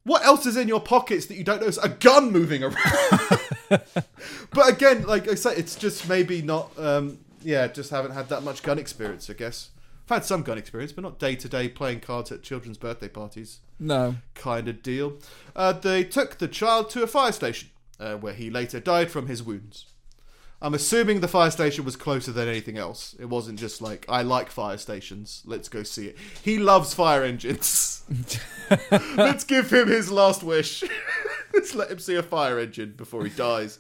what 0.05 0.25
else 0.25 0.47
is 0.47 0.57
in 0.57 0.67
your 0.69 0.81
pockets 0.81 1.27
that 1.27 1.37
you 1.37 1.45
don't 1.45 1.61
know? 1.61 1.67
It's 1.67 1.79
a 1.79 1.89
gun 1.91 2.33
moving 2.33 2.63
around. 2.65 2.77
but 3.69 4.69
again, 4.69 5.05
like 5.07 5.29
I 5.29 5.35
said, 5.35 5.59
it's 5.59 5.77
just 5.77 6.09
maybe 6.09 6.43
not. 6.43 6.71
Um, 6.79 7.19
yeah, 7.43 7.67
just 7.67 7.91
haven't 7.91 8.13
had 8.13 8.29
that 8.31 8.43
much 8.43 8.63
gun 8.63 8.79
experience. 8.79 9.29
I 9.29 9.35
guess 9.35 9.71
I've 10.09 10.17
had 10.17 10.25
some 10.25 10.43
gun 10.43 10.57
experience, 10.59 10.93
but 10.93 11.03
not 11.03 11.19
day 11.19 11.37
to 11.37 11.49
day 11.49 11.69
playing 11.69 12.01
cards 12.01 12.33
at 12.33 12.43
children's 12.43 12.79
birthday 12.79 13.09
parties 13.09 13.61
No. 13.79 14.17
kind 14.35 14.69
of 14.69 14.83
deal. 14.83 15.19
Uh, 15.55 15.73
they 15.73 16.05
took 16.05 16.39
the 16.39 16.49
child 16.49 16.89
to 16.91 17.03
a 17.03 17.07
fire 17.07 17.33
station, 17.33 17.69
uh, 17.99 18.15
where 18.17 18.35
he 18.35 18.51
later 18.51 18.81
died 18.81 19.11
from 19.11 19.27
his 19.27 19.43
wounds. 19.43 19.87
I'm 20.63 20.75
assuming 20.75 21.21
the 21.21 21.29
fire 21.29 21.51
station 21.51 21.85
was 21.85 21.97
closer 21.97 22.33
than 22.33 22.49
anything 22.49 22.79
else. 22.79 23.15
It 23.19 23.27
wasn't 23.27 23.59
just 23.59 23.83
like, 23.83 24.07
I 24.09 24.23
like 24.23 24.51
fire 24.51 24.79
stations, 24.79 25.43
let's 25.45 25.69
go 25.69 25.83
see 25.83 26.07
it. 26.07 26.17
He 26.43 26.59
loves 26.59 26.95
fire 26.95 27.23
engines. 27.23 28.03
let's 29.17 29.45
give 29.45 29.71
him 29.71 29.89
his 29.89 30.11
last 30.11 30.43
wish. 30.43 30.83
let's 31.53 31.75
let 31.75 31.91
him 31.91 31.99
see 31.99 32.15
a 32.15 32.23
fire 32.23 32.59
engine 32.59 32.95
before 32.97 33.25
he 33.25 33.31
dies. 33.31 33.79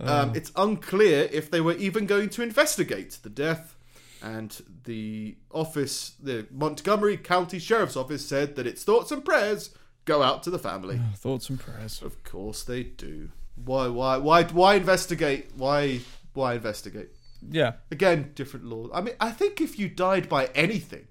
Um, 0.00 0.32
it's 0.34 0.52
unclear 0.56 1.28
if 1.32 1.50
they 1.50 1.60
were 1.60 1.74
even 1.74 2.06
going 2.06 2.28
to 2.30 2.42
investigate 2.42 3.18
the 3.22 3.30
death, 3.30 3.74
and 4.22 4.62
the 4.84 5.36
office, 5.50 6.12
the 6.22 6.46
Montgomery 6.50 7.16
County 7.16 7.58
Sheriff's 7.58 7.96
Office, 7.96 8.26
said 8.26 8.56
that 8.56 8.66
its 8.66 8.84
thoughts 8.84 9.12
and 9.12 9.24
prayers 9.24 9.70
go 10.08 10.22
out 10.22 10.42
to 10.44 10.50
the 10.50 10.58
family. 10.58 11.00
Thoughts 11.14 11.48
and 11.50 11.60
prayers. 11.60 12.02
Of 12.02 12.24
course 12.24 12.64
they 12.64 12.82
do. 12.82 13.30
Why? 13.54 13.86
Why? 13.88 14.16
Why? 14.16 14.42
Why 14.44 14.74
investigate? 14.74 15.50
Why? 15.56 16.00
Why 16.32 16.54
investigate? 16.54 17.10
Yeah. 17.48 17.74
Again, 17.90 18.32
different 18.34 18.66
laws. 18.66 18.90
I 18.92 19.00
mean, 19.00 19.14
I 19.20 19.30
think 19.30 19.60
if 19.60 19.78
you 19.78 19.88
died 19.88 20.28
by 20.28 20.46
anything 20.54 21.06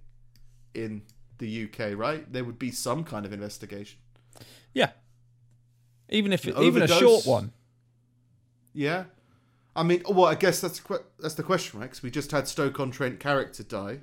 in 0.74 1.04
the 1.38 1.64
UK, 1.66 1.98
right, 1.98 2.32
there 2.32 2.44
would 2.44 2.60
be 2.60 2.72
some 2.72 3.04
kind 3.04 3.26
of 3.26 3.32
investigation. 3.32 4.00
Yeah. 4.74 4.92
Even 6.10 6.34
if 6.34 6.48
it, 6.48 6.58
even 6.58 6.84
a 6.84 6.88
short 6.88 7.26
one. 7.26 7.54
Yeah. 8.74 9.06
I 9.76 9.84
mean, 9.84 10.02
well, 10.10 10.26
I 10.26 10.36
guess 10.36 10.60
that's 10.60 10.82
that's 11.20 11.36
the 11.36 11.44
question, 11.44 11.80
right? 11.80 11.86
Because 11.86 12.02
we 12.02 12.10
just 12.10 12.32
had 12.32 12.48
Stoke-on-Trent 12.48 13.20
character 13.20 13.64
die. 13.64 14.00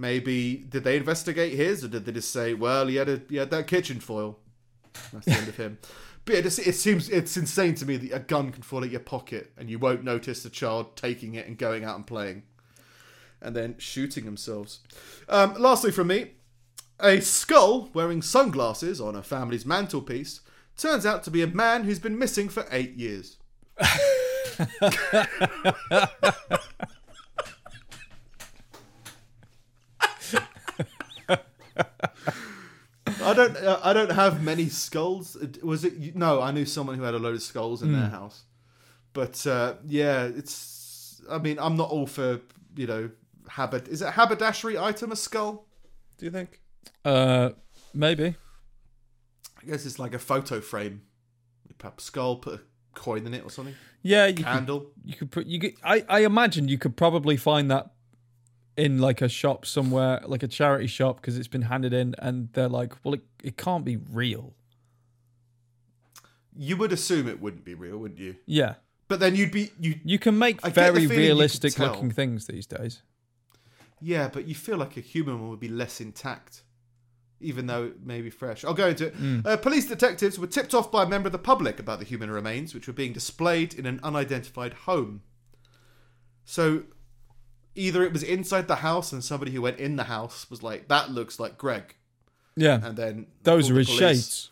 Maybe 0.00 0.56
did 0.56 0.84
they 0.84 0.96
investigate 0.96 1.54
his, 1.54 1.84
or 1.84 1.88
did 1.88 2.06
they 2.06 2.12
just 2.12 2.30
say, 2.30 2.54
well, 2.54 2.86
he 2.86 2.96
had 2.96 3.08
a 3.08 3.20
he 3.28 3.36
had 3.36 3.50
that 3.50 3.66
kitchen 3.66 3.98
foil? 3.98 4.38
That's 5.12 5.26
the 5.26 5.32
end 5.32 5.48
of 5.48 5.56
him. 5.56 5.78
But 6.24 6.34
yeah, 6.34 6.40
just, 6.42 6.58
it 6.58 6.74
seems 6.74 7.08
it's 7.08 7.38
insane 7.38 7.74
to 7.76 7.86
me 7.86 7.96
that 7.96 8.14
a 8.14 8.18
gun 8.18 8.52
can 8.52 8.60
fall 8.60 8.84
out 8.84 8.90
your 8.90 9.00
pocket 9.00 9.50
and 9.56 9.70
you 9.70 9.78
won't 9.78 10.04
notice 10.04 10.42
the 10.42 10.50
child 10.50 10.94
taking 10.94 11.34
it 11.34 11.46
and 11.46 11.56
going 11.56 11.84
out 11.84 11.96
and 11.96 12.06
playing, 12.06 12.42
and 13.40 13.56
then 13.56 13.76
shooting 13.78 14.26
themselves. 14.26 14.80
Um, 15.26 15.54
lastly, 15.54 15.90
from 15.90 16.08
me, 16.08 16.32
a 17.00 17.22
skull 17.22 17.88
wearing 17.94 18.20
sunglasses 18.20 19.00
on 19.00 19.16
a 19.16 19.22
family's 19.22 19.64
mantelpiece 19.64 20.42
turns 20.76 21.06
out 21.06 21.22
to 21.22 21.30
be 21.30 21.40
a 21.40 21.46
man 21.46 21.84
who's 21.84 21.98
been 21.98 22.18
missing 22.18 22.50
for 22.50 22.66
eight 22.70 22.94
years. 22.94 23.38
I 33.30 33.34
don't. 33.34 33.56
Uh, 33.56 33.80
I 33.82 33.92
don't 33.92 34.12
have 34.12 34.42
many 34.42 34.68
skulls. 34.68 35.36
Was 35.62 35.84
it? 35.84 36.16
No, 36.16 36.40
I 36.40 36.50
knew 36.50 36.64
someone 36.64 36.96
who 36.96 37.02
had 37.02 37.14
a 37.14 37.18
load 37.18 37.34
of 37.34 37.42
skulls 37.42 37.82
in 37.82 37.92
their 37.92 38.08
house. 38.08 38.42
But 39.12 39.46
uh, 39.46 39.74
yeah, 39.86 40.24
it's. 40.24 41.20
I 41.30 41.38
mean, 41.38 41.58
I'm 41.58 41.76
not 41.76 41.90
all 41.90 42.06
for 42.06 42.40
you 42.76 42.86
know 42.86 43.10
habit. 43.48 43.88
Is 43.88 44.02
it 44.02 44.12
haberdashery 44.12 44.78
item 44.78 45.12
a 45.12 45.16
skull? 45.16 45.66
Do 46.16 46.24
you 46.26 46.30
think? 46.30 46.60
Uh, 47.04 47.50
maybe. 47.94 48.34
I 49.60 49.66
guess 49.66 49.84
it's 49.86 49.98
like 49.98 50.14
a 50.14 50.18
photo 50.18 50.60
frame. 50.60 51.02
You 51.68 51.74
put 51.76 51.98
a 51.98 52.00
skull, 52.00 52.36
put 52.36 52.54
a 52.54 52.60
coin 52.94 53.26
in 53.26 53.34
it 53.34 53.44
or 53.44 53.50
something. 53.50 53.74
Yeah, 54.02 54.26
you 54.26 54.34
could, 54.34 54.44
Candle. 54.44 54.86
you 55.04 55.14
could 55.16 55.30
put 55.30 55.46
you 55.46 55.60
could. 55.60 55.74
I 55.82 56.04
I 56.08 56.20
imagine 56.20 56.68
you 56.68 56.78
could 56.78 56.96
probably 56.96 57.36
find 57.36 57.70
that 57.70 57.90
in 58.78 58.98
like 58.98 59.20
a 59.20 59.28
shop 59.28 59.66
somewhere, 59.66 60.22
like 60.26 60.42
a 60.42 60.48
charity 60.48 60.86
shop, 60.86 61.20
because 61.20 61.36
it's 61.36 61.48
been 61.48 61.62
handed 61.62 61.92
in, 61.92 62.14
and 62.18 62.48
they're 62.52 62.68
like, 62.68 62.94
well, 63.04 63.14
it 63.14 63.22
it 63.42 63.56
can't 63.58 63.84
be 63.84 63.96
real. 63.96 64.54
You 66.56 66.76
would 66.76 66.92
assume 66.92 67.28
it 67.28 67.40
wouldn't 67.40 67.64
be 67.64 67.74
real, 67.74 67.98
wouldn't 67.98 68.18
you? 68.20 68.36
Yeah, 68.46 68.74
But 69.06 69.20
then 69.20 69.36
you'd 69.36 69.52
be 69.52 69.70
you. 69.78 70.00
you 70.04 70.18
can 70.18 70.38
make 70.38 70.64
I 70.64 70.70
very 70.70 70.90
feeling 70.90 71.02
you 71.02 71.08
could 71.08 71.16
realistic 71.18 71.78
looking 71.78 72.10
things 72.10 72.46
these 72.46 72.66
days. 72.66 73.02
Yeah, 74.00 74.28
but 74.28 74.46
you 74.46 74.54
feel 74.54 74.76
like 74.78 74.96
a 74.96 75.00
human 75.00 75.40
one 75.40 75.50
would 75.50 75.60
be 75.60 75.68
less 75.68 76.00
intact, 76.00 76.62
even 77.40 77.66
though 77.66 77.84
it 77.84 78.04
may 78.04 78.20
be 78.22 78.30
fresh. 78.30 78.64
I'll 78.64 78.74
go 78.74 78.88
into 78.88 79.06
it. 79.08 79.14
Uh, 79.44 79.56
police 79.56 79.86
detectives 79.86 80.38
were 80.38 80.46
tipped 80.46 80.72
off 80.74 80.90
by 80.90 81.02
a 81.02 81.06
member 81.08 81.26
of 81.28 81.32
the 81.32 81.38
public 81.38 81.78
about 81.80 81.98
the 81.98 82.04
human 82.04 82.30
remains, 82.30 82.74
which 82.74 82.86
were 82.86 82.92
being 82.92 83.12
displayed 83.12 83.74
in 83.74 83.86
an 83.86 83.98
unidentified 84.02 84.72
home. 84.72 85.22
So, 86.44 86.84
either 87.74 88.02
it 88.02 88.12
was 88.12 88.22
inside 88.22 88.68
the 88.68 88.76
house, 88.76 89.12
and 89.12 89.22
somebody 89.22 89.52
who 89.52 89.62
went 89.62 89.78
in 89.78 89.96
the 89.96 90.04
house 90.04 90.48
was 90.50 90.62
like, 90.62 90.88
"That 90.88 91.10
looks 91.10 91.38
like 91.40 91.58
Greg," 91.58 91.94
Yeah, 92.56 92.80
and 92.84 92.96
then 92.96 93.26
those 93.42 93.70
are 93.70 93.74
the 93.74 93.80
his 93.80 93.88
police. 93.88 94.00
shades. 94.00 94.50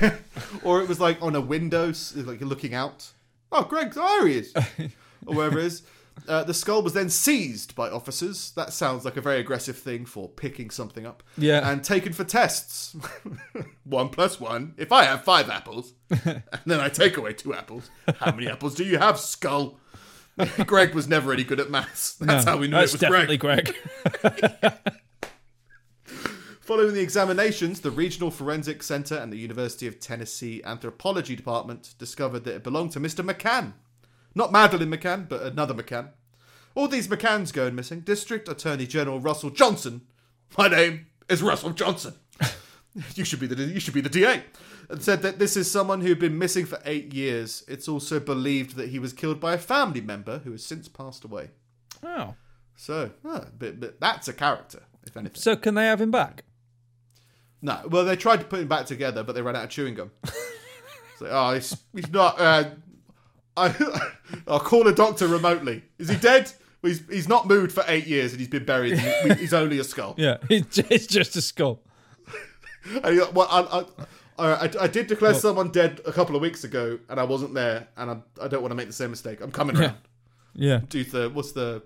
or 0.64 0.80
it 0.80 0.88
was 0.88 0.98
like 1.00 1.20
on 1.20 1.34
a 1.34 1.40
window, 1.40 1.92
like 2.16 2.40
you're 2.40 2.48
looking 2.48 2.74
out. 2.74 3.10
Oh, 3.52 3.64
Greg, 3.64 3.92
oh, 3.96 4.18
there 4.20 4.28
he 4.28 4.38
is, 4.38 4.54
or 5.26 5.34
wherever 5.34 5.58
it 5.58 5.64
is. 5.66 5.82
Uh, 6.26 6.42
the 6.42 6.54
skull 6.54 6.82
was 6.82 6.94
then 6.94 7.08
seized 7.08 7.74
by 7.76 7.88
officers. 7.88 8.50
That 8.52 8.72
sounds 8.72 9.04
like 9.04 9.16
a 9.16 9.20
very 9.20 9.38
aggressive 9.38 9.78
thing 9.78 10.04
for 10.04 10.28
picking 10.28 10.68
something 10.68 11.06
up. 11.06 11.22
Yeah. 11.36 11.70
And 11.70 11.84
taken 11.84 12.12
for 12.12 12.24
tests. 12.24 12.96
one 13.84 14.08
plus 14.08 14.40
one. 14.40 14.74
If 14.76 14.90
I 14.90 15.04
have 15.04 15.22
five 15.22 15.48
apples, 15.48 15.94
and 16.24 16.42
then 16.66 16.80
I 16.80 16.88
take 16.88 17.16
away 17.16 17.34
two 17.34 17.54
apples, 17.54 17.88
how 18.16 18.32
many 18.32 18.48
apples 18.48 18.74
do 18.74 18.84
you 18.84 18.98
have, 18.98 19.18
skull? 19.20 19.78
Greg 20.66 20.94
was 20.94 21.08
never 21.08 21.32
any 21.32 21.44
good 21.44 21.60
at 21.60 21.70
maths. 21.70 22.14
That's 22.14 22.44
No, 22.46 22.52
how 22.52 22.58
we 22.58 22.68
knew 22.68 22.76
it 22.78 22.92
was 22.92 22.96
Greg. 22.96 23.38
Greg. 23.40 23.74
Following 26.60 26.92
the 26.94 27.00
examinations, 27.00 27.80
the 27.80 27.90
Regional 27.90 28.30
Forensic 28.30 28.82
Center 28.82 29.16
and 29.16 29.32
the 29.32 29.38
University 29.38 29.86
of 29.86 29.98
Tennessee 30.00 30.62
Anthropology 30.64 31.34
Department 31.34 31.94
discovered 31.98 32.44
that 32.44 32.56
it 32.56 32.62
belonged 32.62 32.92
to 32.92 33.00
Mr. 33.00 33.24
McCann, 33.28 33.72
Not 34.34 34.52
Madeleine 34.52 34.90
McCann, 34.90 35.26
but 35.28 35.42
another 35.42 35.72
McCann. 35.72 36.10
All 36.74 36.86
these 36.86 37.08
McCanns 37.08 37.52
going 37.52 37.74
missing. 37.74 38.00
District 38.00 38.48
Attorney 38.48 38.86
General 38.86 39.18
Russell 39.18 39.50
Johnson. 39.50 40.02
My 40.58 40.68
name 40.68 41.06
is 41.28 41.42
Russell 41.42 41.70
Johnson. 41.70 42.14
you 43.14 43.24
should 43.24 43.40
be 43.40 43.46
the 43.46 43.64
you 43.64 43.80
should 43.80 43.94
be 43.94 44.00
the 44.02 44.08
DA. 44.10 44.42
And 44.90 45.02
said 45.02 45.20
that 45.22 45.38
this 45.38 45.56
is 45.56 45.70
someone 45.70 46.00
who'd 46.00 46.18
been 46.18 46.38
missing 46.38 46.64
for 46.64 46.80
eight 46.86 47.12
years. 47.12 47.62
It's 47.68 47.88
also 47.88 48.18
believed 48.18 48.76
that 48.76 48.88
he 48.88 48.98
was 48.98 49.12
killed 49.12 49.38
by 49.38 49.52
a 49.54 49.58
family 49.58 50.00
member 50.00 50.38
who 50.38 50.52
has 50.52 50.64
since 50.64 50.88
passed 50.88 51.24
away. 51.24 51.50
Oh. 52.02 52.34
So, 52.74 53.10
ah, 53.24 53.46
but, 53.58 53.80
but 53.80 54.00
that's 54.00 54.28
a 54.28 54.32
character, 54.32 54.84
if 55.06 55.16
anything. 55.16 55.40
So 55.40 55.56
can 55.56 55.74
they 55.74 55.84
have 55.84 56.00
him 56.00 56.10
back? 56.10 56.44
No, 57.60 57.80
well, 57.90 58.04
they 58.04 58.16
tried 58.16 58.38
to 58.38 58.46
put 58.46 58.60
him 58.60 58.68
back 58.68 58.86
together, 58.86 59.22
but 59.24 59.34
they 59.34 59.42
ran 59.42 59.56
out 59.56 59.64
of 59.64 59.70
chewing 59.70 59.94
gum. 59.94 60.10
so, 61.18 61.26
oh, 61.28 61.54
he's, 61.54 61.76
he's 61.92 62.10
not. 62.10 62.40
Uh, 62.40 62.70
I, 63.56 64.10
I'll 64.46 64.60
call 64.60 64.86
a 64.86 64.94
doctor 64.94 65.26
remotely. 65.26 65.82
Is 65.98 66.08
he 66.08 66.16
dead? 66.16 66.52
Well, 66.80 66.92
he's, 66.92 67.02
he's 67.08 67.28
not 67.28 67.48
moved 67.48 67.72
for 67.72 67.82
eight 67.88 68.06
years 68.06 68.30
and 68.30 68.38
he's 68.38 68.48
been 68.48 68.64
buried. 68.64 68.96
He's 69.36 69.52
only 69.52 69.80
a 69.80 69.84
skull. 69.84 70.14
Yeah, 70.18 70.36
it's 70.48 70.78
it's 70.78 71.06
just 71.08 71.34
a 71.34 71.42
skull. 71.42 71.82
And 73.02 73.14
he- 73.16 73.30
well, 73.32 73.48
I, 73.50 73.80
I, 73.80 73.84
I, 74.38 74.70
I 74.80 74.86
did 74.86 75.08
declare 75.08 75.34
someone 75.34 75.70
dead 75.70 76.00
a 76.06 76.12
couple 76.12 76.36
of 76.36 76.42
weeks 76.42 76.64
ago, 76.64 76.98
and 77.08 77.18
I 77.18 77.24
wasn't 77.24 77.54
there, 77.54 77.88
and 77.96 78.10
I, 78.10 78.18
I 78.40 78.48
don't 78.48 78.62
want 78.62 78.70
to 78.70 78.76
make 78.76 78.86
the 78.86 78.92
same 78.92 79.10
mistake. 79.10 79.40
I'm 79.40 79.50
coming 79.50 79.76
around. 79.76 79.96
Yeah. 80.54 80.80
Do 80.88 81.04
the 81.04 81.30
what's 81.30 81.52
the 81.52 81.82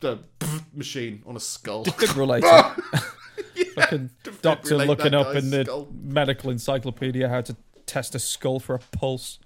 the 0.00 0.18
machine 0.74 1.22
on 1.26 1.36
a 1.36 1.40
skull? 1.40 1.84
Defibrillator. 1.84 2.80
Fucking 3.74 4.10
doctor 4.42 4.78
looking 4.78 5.14
up 5.14 5.34
in 5.34 5.50
the 5.50 5.64
skull. 5.64 5.88
medical 5.92 6.50
encyclopedia 6.50 7.28
how 7.28 7.40
to 7.40 7.56
test 7.86 8.14
a 8.14 8.18
skull 8.18 8.60
for 8.60 8.74
a 8.74 8.78
pulse. 8.78 9.38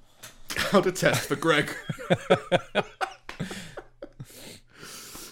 How 0.57 0.81
to 0.81 0.93
test 0.93 1.29
for 1.29 1.37
Greg. 1.37 1.71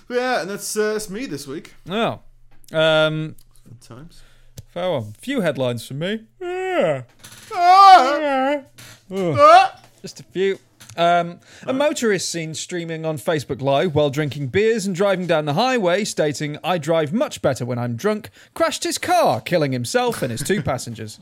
yeah, 0.08 0.42
and 0.42 0.50
that's 0.50 0.76
uh, 0.76 0.92
that's 0.92 1.10
me 1.10 1.26
this 1.26 1.46
week. 1.46 1.74
Oh. 1.88 2.20
Um, 2.72 3.36
Good 3.68 3.80
times. 3.80 4.22
fair 4.68 4.90
one. 4.90 5.12
Few 5.12 5.40
headlines 5.40 5.86
from 5.86 5.98
me. 5.98 6.24
Yeah. 6.74 7.02
Ah! 7.54 8.62
Ah! 9.12 9.80
Just 10.02 10.18
a 10.18 10.22
few. 10.24 10.58
Um, 10.96 11.38
a 11.66 11.72
motorist 11.72 12.28
seen 12.28 12.52
streaming 12.54 13.06
on 13.06 13.16
Facebook 13.16 13.62
Live 13.62 13.94
while 13.94 14.10
drinking 14.10 14.48
beers 14.48 14.84
and 14.84 14.94
driving 14.94 15.28
down 15.28 15.44
the 15.44 15.54
highway, 15.54 16.04
stating, 16.04 16.58
I 16.64 16.78
drive 16.78 17.12
much 17.12 17.40
better 17.42 17.64
when 17.64 17.78
I'm 17.78 17.94
drunk, 17.94 18.30
crashed 18.54 18.82
his 18.82 18.98
car, 18.98 19.40
killing 19.40 19.70
himself 19.70 20.20
and 20.20 20.32
his 20.32 20.42
two 20.42 20.62
passengers. 20.70 21.20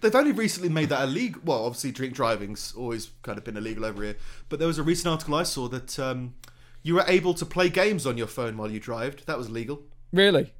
They've 0.00 0.14
only 0.14 0.30
recently 0.30 0.68
made 0.68 0.90
that 0.90 1.08
illegal. 1.08 1.42
Well, 1.44 1.64
obviously, 1.64 1.90
drink 1.90 2.14
driving's 2.14 2.72
always 2.76 3.10
kind 3.22 3.36
of 3.36 3.42
been 3.42 3.56
illegal 3.56 3.84
over 3.84 4.04
here. 4.04 4.16
But 4.48 4.60
there 4.60 4.68
was 4.68 4.78
a 4.78 4.84
recent 4.84 5.08
article 5.08 5.34
I 5.34 5.42
saw 5.42 5.66
that 5.68 5.98
um, 5.98 6.34
you 6.84 6.94
were 6.94 7.04
able 7.08 7.34
to 7.34 7.44
play 7.44 7.68
games 7.68 8.06
on 8.06 8.16
your 8.16 8.28
phone 8.28 8.56
while 8.56 8.70
you 8.70 8.78
drove. 8.78 9.26
That 9.26 9.38
was 9.38 9.50
legal. 9.50 9.82
Really? 10.12 10.52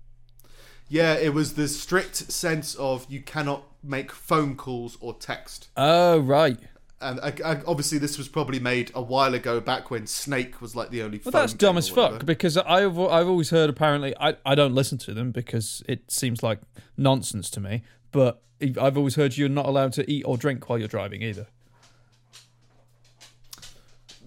Yeah, 0.89 1.15
it 1.15 1.35
was 1.35 1.55
the 1.55 1.69
strict 1.69 2.17
sense 2.17 2.75
of 2.77 3.07
you 3.09 3.21
cannot 3.21 3.65
make 3.83 4.11
phone 4.13 4.57
calls 4.57 4.97
or 5.01 5.15
text. 5.15 5.69
Oh, 5.77 6.19
right. 6.21 6.59
And 7.01 7.21
I, 7.21 7.33
I, 7.45 7.61
obviously, 7.67 7.99
this 7.99 8.19
was 8.19 8.27
probably 8.27 8.59
made 8.59 8.91
a 8.95 9.03
while 9.03 9.33
ago, 9.35 9.61
back 9.61 9.91
when 9.91 10.07
Snake 10.07 10.61
was 10.61 10.75
like 10.75 10.91
the 10.91 11.03
only. 11.03 11.21
Well, 11.25 11.31
that's 11.31 11.53
dumb 11.53 11.79
as 11.79 11.89
fuck 11.89 12.13
Fuck. 12.13 12.27
because 12.27 12.57
I've 12.57 12.99
I've 12.99 13.29
always 13.29 13.51
heard 13.51 13.71
apparently 13.71 14.15
I, 14.19 14.37
I 14.45 14.57
don't 14.57 14.75
listen 14.75 14.99
to 14.99 15.15
them 15.15 15.31
because 15.31 15.83
it 15.89 16.11
seems 16.11 16.43
like 16.43 16.59
nonsense 16.97 17.51
to 17.51 17.61
me. 17.61 17.83
But 18.11 18.43
I've 18.81 18.97
always 18.99 19.15
heard 19.15 19.37
you're 19.37 19.49
not 19.49 19.67
allowed 19.67 19.93
to 19.93 20.11
eat 20.11 20.25
or 20.25 20.37
drink 20.37 20.69
while 20.69 20.79
you're 20.79 20.89
driving 20.89 21.23
either. 21.23 21.47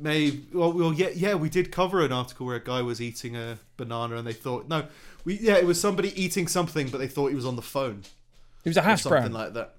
Maybe. 0.02 0.45
Well, 0.54 0.74
well, 0.74 0.93
yeah, 0.93 1.10
yeah. 1.16 1.36
We 1.36 1.49
did 1.49 1.72
cover 1.72 2.04
an 2.04 2.12
article 2.12 2.45
where 2.45 2.56
a 2.56 2.64
guy 2.64 2.82
was 2.82 2.99
eating 3.02 3.36
a 3.36 3.58
banana, 3.78 4.16
and 4.16 4.26
they 4.28 4.34
thought 4.34 4.68
no, 4.68 4.88
we 5.24 5.38
yeah, 5.39 5.56
it 5.56 5.66
was 5.66 5.80
somebody 5.80 6.20
eating 6.22 6.47
something, 6.47 6.89
but 6.89 6.97
they 6.97 7.08
thought 7.08 7.28
he 7.28 7.36
was 7.36 7.45
on 7.45 7.56
the 7.56 7.62
phone. 7.62 8.04
It 8.66 8.70
was 8.70 8.78
a 8.78 8.82
hash 8.82 9.04
something 9.04 9.32
brown. 9.32 9.34
like 9.34 9.54
that. 9.54 9.76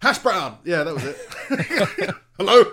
Hash 0.00 0.18
brown. 0.18 0.58
Yeah, 0.64 0.84
that 0.84 0.94
was 0.94 1.04
it. 1.04 2.14
Hello. 2.38 2.64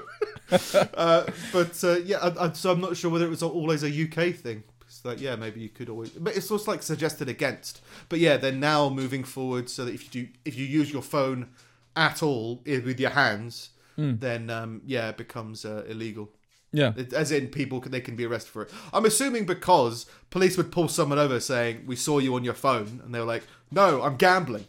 uh, 0.96 1.26
but 1.54 1.84
uh, 1.84 1.98
yeah, 2.04 2.18
I, 2.18 2.46
I, 2.48 2.52
so 2.54 2.72
I'm 2.72 2.82
not 2.82 2.98
sure 2.98 3.10
whether 3.10 3.26
it 3.26 3.30
was 3.30 3.44
always 3.44 3.84
a 3.84 3.88
UK 3.90 4.36
thing. 4.36 4.64
It's 4.86 5.04
like 5.06 5.22
yeah, 5.22 5.36
maybe 5.36 5.62
you 5.62 5.70
could 5.70 5.90
always, 5.90 6.10
but 6.12 6.36
it's 6.36 6.52
also 6.52 6.72
like 6.72 6.84
suggested 6.84 7.30
against. 7.30 7.82
But 8.10 8.20
yeah, 8.20 8.38
they're 8.38 8.52
now 8.52 8.90
moving 8.90 9.24
forward 9.24 9.70
so 9.70 9.86
that 9.86 9.94
if 9.94 10.04
you 10.14 10.26
do, 10.26 10.32
if 10.46 10.58
you 10.58 10.66
use 10.66 10.92
your 10.92 11.02
phone 11.02 11.50
at 11.96 12.22
all 12.22 12.62
with 12.66 13.00
your 13.00 13.12
hands, 13.12 13.70
Hmm. 13.98 14.16
then 14.20 14.50
um, 14.50 14.82
yeah, 14.86 15.10
it 15.10 15.18
becomes 15.18 15.66
uh, 15.66 15.84
illegal. 15.88 16.30
Yeah. 16.72 16.94
As 17.16 17.32
in, 17.32 17.48
people 17.48 17.82
can, 17.82 17.92
they 17.92 18.02
can 18.02 18.16
be 18.16 18.26
arrested 18.26 18.52
for 18.52 18.62
it. 18.64 18.72
I'm 18.94 19.06
assuming 19.06 19.46
because 19.46 20.06
police 20.30 20.58
would 20.58 20.72
pull 20.72 20.88
someone 20.88 21.20
over 21.20 21.40
saying, 21.40 21.84
"We 21.86 21.96
saw 21.96 22.20
you 22.20 22.36
on 22.36 22.44
your 22.44 22.54
phone," 22.54 23.02
and 23.04 23.14
they 23.14 23.20
were 23.20 23.26
like, 23.26 23.44
"No, 23.72 24.02
I'm 24.02 24.16
gambling." 24.16 24.66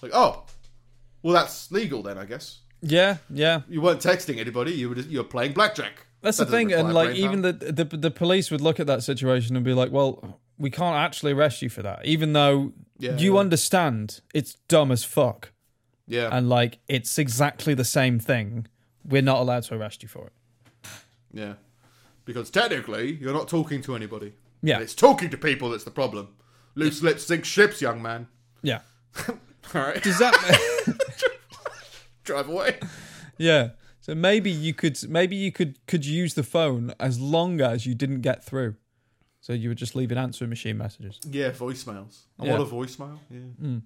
Like, 0.00 0.12
oh, 0.14 0.44
well, 1.22 1.34
that's 1.34 1.70
legal 1.70 2.02
then, 2.02 2.18
I 2.18 2.24
guess. 2.24 2.60
Yeah, 2.80 3.18
yeah. 3.30 3.60
You 3.68 3.80
weren't 3.80 4.00
texting 4.00 4.38
anybody. 4.38 4.72
You 4.72 4.88
were 4.88 4.94
just, 4.96 5.08
you 5.08 5.18
were 5.18 5.24
playing 5.24 5.52
blackjack. 5.52 6.06
That's 6.22 6.38
That 6.38 6.46
the 6.46 6.50
thing, 6.52 6.72
and 6.72 6.94
like 6.94 7.14
even 7.16 7.42
the, 7.42 7.52
the 7.52 7.84
the 7.84 8.10
police 8.10 8.50
would 8.50 8.60
look 8.60 8.78
at 8.80 8.86
that 8.86 9.02
situation 9.02 9.56
and 9.56 9.64
be 9.64 9.74
like, 9.74 9.90
"Well, 9.92 10.40
we 10.56 10.70
can't 10.70 10.96
actually 10.96 11.32
arrest 11.32 11.62
you 11.62 11.68
for 11.68 11.82
that, 11.82 12.04
even 12.04 12.32
though 12.32 12.72
Yeah, 12.98 13.16
you 13.16 13.34
yeah. 13.34 13.40
understand 13.40 14.20
it's 14.32 14.54
dumb 14.68 14.90
as 14.92 15.02
fuck, 15.04 15.50
yeah, 16.06 16.28
and 16.30 16.48
like 16.48 16.78
it's 16.88 17.18
exactly 17.18 17.74
the 17.74 17.84
same 17.84 18.18
thing. 18.20 18.66
We're 19.04 19.22
not 19.22 19.38
allowed 19.40 19.64
to 19.64 19.74
arrest 19.74 20.02
you 20.02 20.08
for 20.08 20.26
it." 20.26 20.32
Yeah, 21.32 21.54
because 22.24 22.50
technically 22.50 23.12
you're 23.14 23.32
not 23.34 23.48
talking 23.48 23.82
to 23.82 23.94
anybody. 23.96 24.34
Yeah, 24.62 24.78
It's 24.80 24.94
talking 24.94 25.28
to 25.30 25.36
people 25.36 25.70
that's 25.70 25.84
the 25.84 25.90
problem. 25.90 26.28
Loose 26.76 27.02
lips 27.02 27.24
sink 27.24 27.44
ships, 27.44 27.80
young 27.82 28.00
man. 28.00 28.28
yeah. 28.62 28.80
All 29.28 29.80
right, 29.80 30.02
Does 30.02 30.18
that? 30.18 30.34
drive 32.24 32.48
away. 32.48 32.78
yeah. 33.38 33.70
So 34.00 34.14
maybe 34.14 34.50
you 34.50 34.74
could 34.74 34.98
maybe 35.08 35.36
you 35.36 35.52
could 35.52 35.78
could 35.86 36.04
use 36.04 36.34
the 36.34 36.42
phone 36.42 36.92
as 36.98 37.20
long 37.20 37.60
as 37.60 37.86
you 37.86 37.94
didn't 37.94 38.20
get 38.22 38.44
through. 38.44 38.74
So 39.40 39.52
you 39.52 39.68
would 39.68 39.78
just 39.78 39.94
leave 39.96 40.10
an 40.12 40.18
answering 40.18 40.50
machine 40.50 40.76
messages. 40.78 41.18
Yeah, 41.28 41.50
voicemails. 41.50 42.22
I 42.38 42.46
Yeah. 42.46 42.58
want 42.58 42.70
a 42.70 42.74
voicemail. 42.74 43.18
Yeah. 43.30 43.38
Mm. 43.60 43.82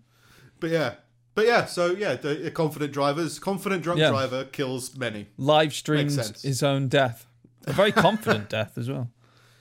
But 0.60 0.70
yeah. 0.70 0.94
But 1.34 1.46
yeah, 1.46 1.66
so 1.66 1.90
yeah, 1.92 2.14
the, 2.14 2.34
the 2.34 2.50
confident 2.50 2.92
drivers, 2.92 3.38
confident 3.38 3.82
drunk 3.82 4.00
Yeah. 4.00 4.08
driver 4.10 4.44
kills 4.44 4.96
many. 4.96 5.28
Live 5.36 5.74
streams 5.74 6.42
his 6.42 6.62
own 6.62 6.88
death. 6.88 7.26
A 7.66 7.72
very 7.72 7.92
confident 7.92 8.48
death 8.58 8.76
as 8.78 8.88
well. 8.88 9.10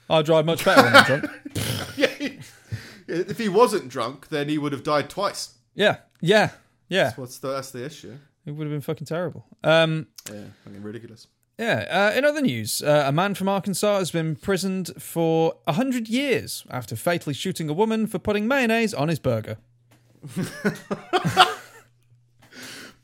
I 0.10 0.22
drive 0.22 0.46
much 0.46 0.64
better 0.64 0.84
when 0.84 0.96
I'm 0.96 1.04
drunk. 1.06 1.26
yeah. 1.98 2.30
If 3.08 3.38
he 3.38 3.50
wasn't 3.50 3.90
drunk, 3.90 4.30
then 4.30 4.50
he 4.50 4.58
would 4.58 4.72
have 4.72 4.84
died 4.84 5.10
twice. 5.10 5.56
Yeah, 5.74 5.98
yeah, 6.22 6.52
yeah. 6.90 7.14
What's 7.16 7.40
the 7.40 7.50
that's 7.52 7.72
the 7.72 7.84
issue? 7.86 8.18
It 8.46 8.52
would 8.52 8.66
have 8.66 8.72
been 8.72 8.82
fucking 8.82 9.08
terrible. 9.08 9.46
Um, 9.64 10.08
Yeah, 10.32 10.44
I 10.66 10.70
mean 10.70 10.84
ridiculous. 10.84 11.28
yeah. 11.58 12.12
Uh, 12.14 12.18
in 12.18 12.24
other 12.26 12.42
news, 12.42 12.82
uh, 12.84 13.06
a 13.08 13.12
man 13.12 13.34
from 13.34 13.50
Arkansas 13.50 13.98
has 14.00 14.12
been 14.12 14.28
imprisoned 14.28 14.92
for 15.00 15.56
hundred 15.68 16.08
years 16.08 16.64
after 16.70 16.96
fatally 16.96 17.34
shooting 17.34 17.70
a 17.70 17.74
woman 17.74 18.06
for 18.08 18.20
putting 18.20 18.48
mayonnaise 18.48 18.94
on 18.94 19.08
his 19.08 19.20
burger. 19.20 19.58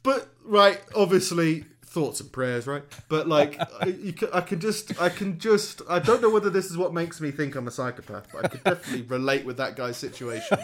But 0.04 0.30
right, 0.43 0.82
obviously 0.95 1.66
thoughts 1.92 2.22
and 2.22 2.32
prayers, 2.32 2.66
right? 2.68 2.84
But 3.10 3.28
like, 3.28 3.60
I, 3.82 3.88
you 3.88 4.14
can, 4.14 4.30
I 4.34 4.42
can 4.42 4.60
just, 4.60 5.00
I 5.02 5.10
can 5.10 5.38
just, 5.38 5.82
I 5.89 6.00
don't 6.00 6.22
know 6.22 6.30
whether 6.30 6.50
this 6.50 6.72
is 6.72 6.78
what 6.78 6.94
makes 6.94 7.20
me 7.22 7.32
think 7.32 7.56
I'm 7.56 7.68
a 7.68 7.72
psychopath, 7.72 8.28
but 8.34 8.46
I 8.46 8.48
could 8.48 8.64
definitely 8.64 9.02
relate 9.08 9.46
with 9.46 9.58
that 9.58 9.76
guy's 9.76 9.98
situation. 9.98 10.58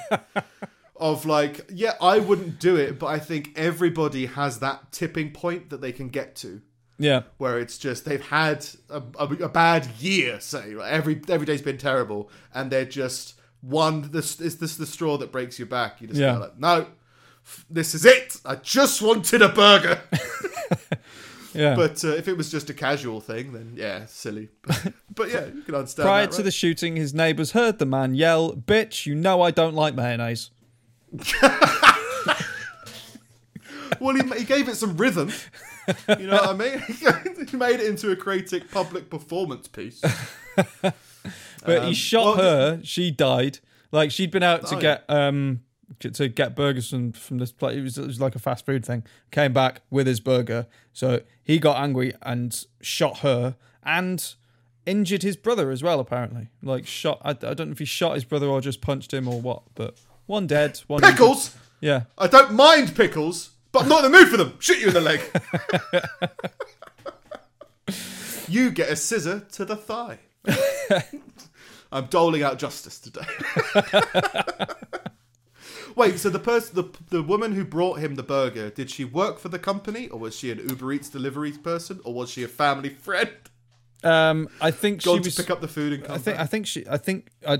Of 1.00 1.26
like, 1.28 1.70
yeah, 1.72 1.94
I 2.02 2.18
wouldn't 2.18 2.60
do 2.60 2.76
it, 2.76 2.98
but 2.98 3.08
I 3.08 3.20
think 3.20 3.52
everybody 3.56 4.26
has 4.26 4.60
that 4.60 4.92
tipping 4.92 5.32
point 5.32 5.70
that 5.70 5.80
they 5.80 5.92
can 5.92 6.10
get 6.10 6.36
to. 6.38 6.62
Yeah, 7.00 7.22
where 7.38 7.60
it's 7.60 7.78
just 7.78 8.06
they've 8.06 8.26
had 8.26 8.66
a, 8.90 9.04
a, 9.20 9.26
a 9.44 9.50
bad 9.50 9.86
year, 10.00 10.40
say 10.40 10.74
every 10.84 11.22
every 11.30 11.46
day's 11.46 11.62
been 11.62 11.78
terrible, 11.78 12.32
and 12.56 12.72
they're 12.72 12.86
just 12.86 13.36
one. 13.62 14.10
This 14.10 14.42
is 14.42 14.58
this 14.58 14.78
the 14.78 14.88
straw 14.88 15.16
that 15.20 15.32
breaks 15.32 15.60
your 15.60 15.68
back. 15.68 16.02
You 16.02 16.08
just 16.08 16.20
Yeah. 16.20 16.38
like, 16.38 16.58
no, 16.58 16.88
f- 17.46 17.66
this 17.70 17.94
is 17.94 18.04
it. 18.04 18.38
I 18.44 18.56
just 18.56 19.00
wanted 19.04 19.44
a 19.44 19.50
burger. 19.50 20.02
yeah. 21.54 21.76
but 21.76 22.04
uh, 22.04 22.10
if 22.10 22.28
it 22.28 22.38
was 22.38 22.52
just 22.52 22.70
a 22.70 22.74
casual 22.74 23.22
thing, 23.22 23.54
then 23.54 23.74
yeah, 23.76 24.06
silly. 24.06 24.50
But, 24.68 24.94
but 25.16 25.30
yeah, 25.30 25.46
you 25.48 25.64
can 25.64 25.74
understand. 25.74 26.06
Prior 26.06 26.28
that, 26.28 26.36
to 26.36 26.44
the 26.44 26.52
shooting, 26.52 26.96
his 26.96 27.12
neighbours 27.14 27.54
heard 27.54 27.80
the 27.80 27.86
man 27.88 28.14
yell, 28.14 28.54
"Bitch, 28.54 29.08
you 29.08 29.16
know 29.16 29.42
I 29.42 29.50
don't 29.50 29.74
like 29.74 29.96
mayonnaise." 29.96 30.52
well, 34.00 34.16
he, 34.16 34.22
he 34.38 34.44
gave 34.44 34.70
it 34.70 34.76
some 34.76 34.96
rhythm. 34.96 35.32
You 36.20 36.28
know 36.28 36.36
what 36.36 36.50
I 36.50 36.54
mean? 36.54 37.46
he 37.50 37.58
made 37.58 37.80
it 37.80 37.88
into 37.88 38.12
a 38.12 38.16
creative 38.16 38.70
public 38.70 39.10
performance 39.10 39.68
piece. 39.68 40.04
But 41.68 41.80
Um, 41.80 41.88
he 41.88 41.94
shot 41.94 42.38
well, 42.38 42.46
her. 42.46 42.82
She 42.84 43.12
died. 43.12 43.60
Like 43.92 44.12
she'd 44.12 44.32
been 44.32 44.44
out 44.44 44.68
to 44.68 44.76
get 44.76 45.04
um 45.10 45.62
to 46.00 46.28
get 46.28 46.56
burgers 46.56 46.90
from 46.90 47.12
from 47.12 47.38
this 47.38 47.52
place. 47.52 47.78
It 47.78 47.82
was, 47.82 47.98
it 47.98 48.08
was 48.08 48.22
like 48.22 48.36
a 48.36 48.40
fast 48.40 48.66
food 48.66 48.86
thing. 48.86 49.04
Came 49.32 49.54
back 49.54 49.82
with 49.90 50.08
his 50.08 50.20
burger, 50.20 50.68
so 50.94 51.22
he 51.44 51.60
got 51.60 51.82
angry 51.82 52.14
and 52.22 52.66
shot 52.82 53.20
her 53.20 53.56
and 53.84 54.36
injured 54.86 55.24
his 55.24 55.36
brother 55.38 55.72
as 55.72 55.84
well. 55.84 56.00
Apparently, 56.00 56.50
like 56.62 56.86
shot. 56.86 57.22
I, 57.24 57.32
I 57.32 57.34
don't 57.34 57.68
know 57.68 57.72
if 57.72 57.80
he 57.80 57.86
shot 57.86 58.16
his 58.16 58.24
brother 58.24 58.48
or 58.48 58.62
just 58.62 58.82
punched 58.82 59.14
him 59.14 59.28
or 59.28 59.42
what, 59.42 59.64
but 59.76 59.98
one 60.26 60.48
dead, 60.48 60.80
one 60.88 61.04
injured. 61.04 61.18
Pickles. 61.18 61.56
Yeah, 61.80 62.04
I 62.18 62.28
don't 62.28 62.54
mind 62.54 62.96
pickles, 62.96 63.52
but 63.72 63.84
I'm 63.84 63.90
not 63.90 64.04
in 64.04 64.12
the 64.12 64.18
mood 64.18 64.30
for 64.30 64.38
them. 64.38 64.54
Shoot 64.60 64.80
you 64.80 64.88
in 64.88 64.94
the 64.94 65.02
leg. 65.02 65.22
you 68.48 68.72
get 68.72 68.90
a 68.90 68.96
scissor 68.96 69.46
to 69.52 69.66
the 69.66 69.76
thigh. 69.76 70.20
I'm 71.92 72.06
doling 72.08 72.44
out 72.44 72.60
justice 72.60 73.00
today. 73.00 73.22
Wait, 75.98 76.20
so 76.20 76.30
the 76.30 76.40
person, 76.40 76.76
the 76.76 76.84
the 77.10 77.24
woman 77.24 77.54
who 77.54 77.66
brought 77.66 78.00
him 78.00 78.16
the 78.16 78.24
burger, 78.24 78.70
did 78.70 78.90
she 78.90 79.04
work 79.04 79.40
for 79.40 79.50
the 79.50 79.60
company, 79.60 80.08
or 80.10 80.20
was 80.20 80.36
she 80.38 80.52
an 80.52 80.60
Uber 80.70 80.94
Eats 80.94 81.10
delivery 81.10 81.52
person, 81.52 82.00
or 82.06 82.14
was 82.14 82.30
she 82.30 82.44
a 82.44 82.48
family 82.48 82.90
friend? 82.90 83.32
um, 84.04 84.48
I 84.62 84.70
think 84.72 85.02
Gone 85.04 85.18
she 85.24 85.28
was. 85.30 85.36
to 85.36 85.42
pick 85.44 85.50
up 85.50 85.60
the 85.60 85.68
food 85.68 85.94
and 85.94 86.04
come 86.04 86.16
I 86.16 86.18
think 86.20 86.38
back? 86.38 86.44
I 86.44 86.48
think 86.48 86.68
she 86.68 86.86
I 86.88 86.98
think 86.98 87.30
I 87.48 87.58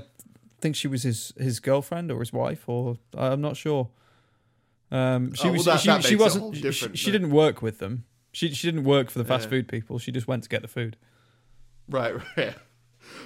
think 0.60 0.76
she 0.76 0.86
was 0.88 1.02
his 1.02 1.32
his 1.36 1.58
girlfriend 1.60 2.12
or 2.12 2.20
his 2.20 2.32
wife 2.32 2.68
or 2.68 2.96
I'm 3.16 3.40
not 3.40 3.56
sure. 3.56 3.90
Um, 4.90 5.34
she 5.34 5.42
Oh, 5.42 5.46
well, 5.48 5.52
was 5.54 5.64
that- 5.66 5.80
she, 5.80 5.88
that 5.88 6.04
she 6.04 6.16
wasn't 6.16 6.54
she, 6.56 6.72
she 6.94 7.10
didn't 7.10 7.30
work 7.30 7.60
with 7.60 7.78
them. 7.80 8.04
She 8.32 8.54
she 8.54 8.68
didn't 8.68 8.84
work 8.84 9.10
for 9.10 9.18
the 9.18 9.24
fast 9.24 9.44
Yeah. 9.46 9.50
food 9.50 9.68
people. 9.68 9.98
She 9.98 10.12
just 10.12 10.28
went 10.28 10.44
to 10.44 10.48
get 10.48 10.62
the 10.62 10.68
food. 10.68 10.96
Right, 11.88 12.14
right. 12.36 12.54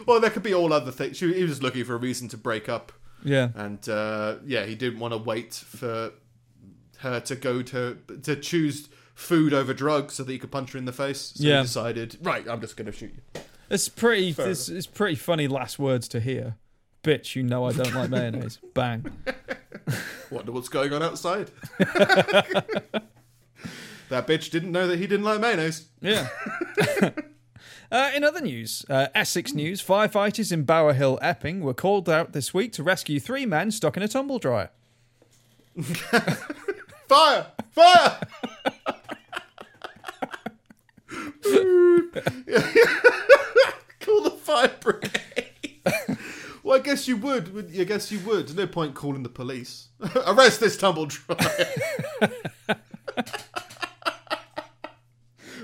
Well, 0.07 0.21
there 0.21 0.31
could 0.31 0.43
be 0.43 0.55
all 0.55 0.73
other 0.73 0.91
things. 0.91 1.17
She, 1.19 1.33
he 1.35 1.43
was 1.43 1.51
just 1.53 1.63
looking 1.63 1.85
for 1.85 1.95
a 1.95 1.99
reason 1.99 2.29
to 2.29 2.37
break 2.39 2.69
up. 2.69 2.93
Yeah. 3.25 3.49
and 3.55 3.87
uh, 3.89 4.37
yeah, 4.45 4.65
he 4.65 4.75
didn't 4.75 4.99
want 5.01 5.13
to 5.13 5.19
wait 5.19 5.55
for 5.55 6.13
her 6.99 7.21
to 7.21 7.37
go 7.37 7.63
to 7.63 7.99
to 8.23 8.37
choose 8.37 8.89
food 9.15 9.53
over 9.55 9.73
drugs 9.75 10.15
so 10.15 10.25
that 10.25 10.33
he 10.33 10.39
could 10.39 10.51
punch 10.51 10.73
her 10.73 10.79
in 10.79 10.85
the 10.85 10.93
face. 10.93 11.33
So 11.37 11.45
Yeah. 11.45 11.59
he 11.59 11.63
decided, 11.65 12.19
right, 12.23 12.47
I'm 12.49 12.61
just 12.61 12.77
going 12.77 12.87
to 12.87 12.93
shoot 12.93 13.13
you. 13.15 13.41
It's 13.71 13.89
pretty 13.89 14.33
Fair 14.33 14.51
it's, 14.51 14.69
it's 14.69 14.87
pretty 14.87 15.15
funny 15.17 15.49
last 15.49 15.79
words 15.79 16.09
to 16.09 16.21
hear. 16.21 16.57
Bitch, 17.03 17.35
you 17.37 17.43
know 17.43 17.65
I 17.67 17.73
don't 17.73 17.95
like 17.95 18.11
mayonnaise. 18.11 18.59
Bang. 18.75 19.05
Wonder 20.31 20.53
what's 20.53 20.69
going 20.69 20.93
on 20.93 21.03
outside. 21.03 21.51
that 21.79 23.07
bitch 24.27 24.51
didn't 24.51 24.73
know 24.73 24.87
that 24.87 24.99
he 24.99 25.07
didn't 25.07 25.25
like 25.25 25.41
mayonnaise. 25.41 25.87
Yeah. 26.01 26.29
Uh, 27.93 28.11
in 28.15 28.25
other 28.25 28.41
news, 28.41 28.87
uh, 28.89 29.09
Essex 29.15 29.53
news: 29.53 29.83
firefighters 29.83 30.51
in 30.51 30.63
Bower 30.63 30.95
Hill, 30.95 31.19
Epping, 31.21 31.61
were 31.61 31.75
called 31.75 32.09
out 32.09 32.33
this 32.33 32.55
week 32.55 32.73
to 32.73 32.83
rescue 32.83 33.21
three 33.21 33.45
men 33.45 33.71
stuck 33.71 33.99
in 33.99 34.03
a 34.03 34.09
tumble 34.09 34.39
dryer. 34.39 34.71
Fire! 37.07 37.47
Fire! 37.73 38.19
Call 44.01 44.23
the 44.23 44.31
fire 44.31 44.71
brigade. 44.81 45.51
well, 46.63 46.79
I 46.79 46.83
guess 46.83 47.07
you 47.09 47.17
would. 47.19 47.55
would- 47.55 47.73
I 47.79 47.85
guess 47.85 48.11
you 48.11 48.19
would. 48.21 48.47
There's 48.49 48.57
no 48.57 48.67
point 48.67 48.95
calling 48.95 49.23
the 49.23 49.29
police. 49.29 49.89
Arrest 50.27 50.61
this 50.61 50.77
tumble 50.77 51.07
dryer. 51.07 51.39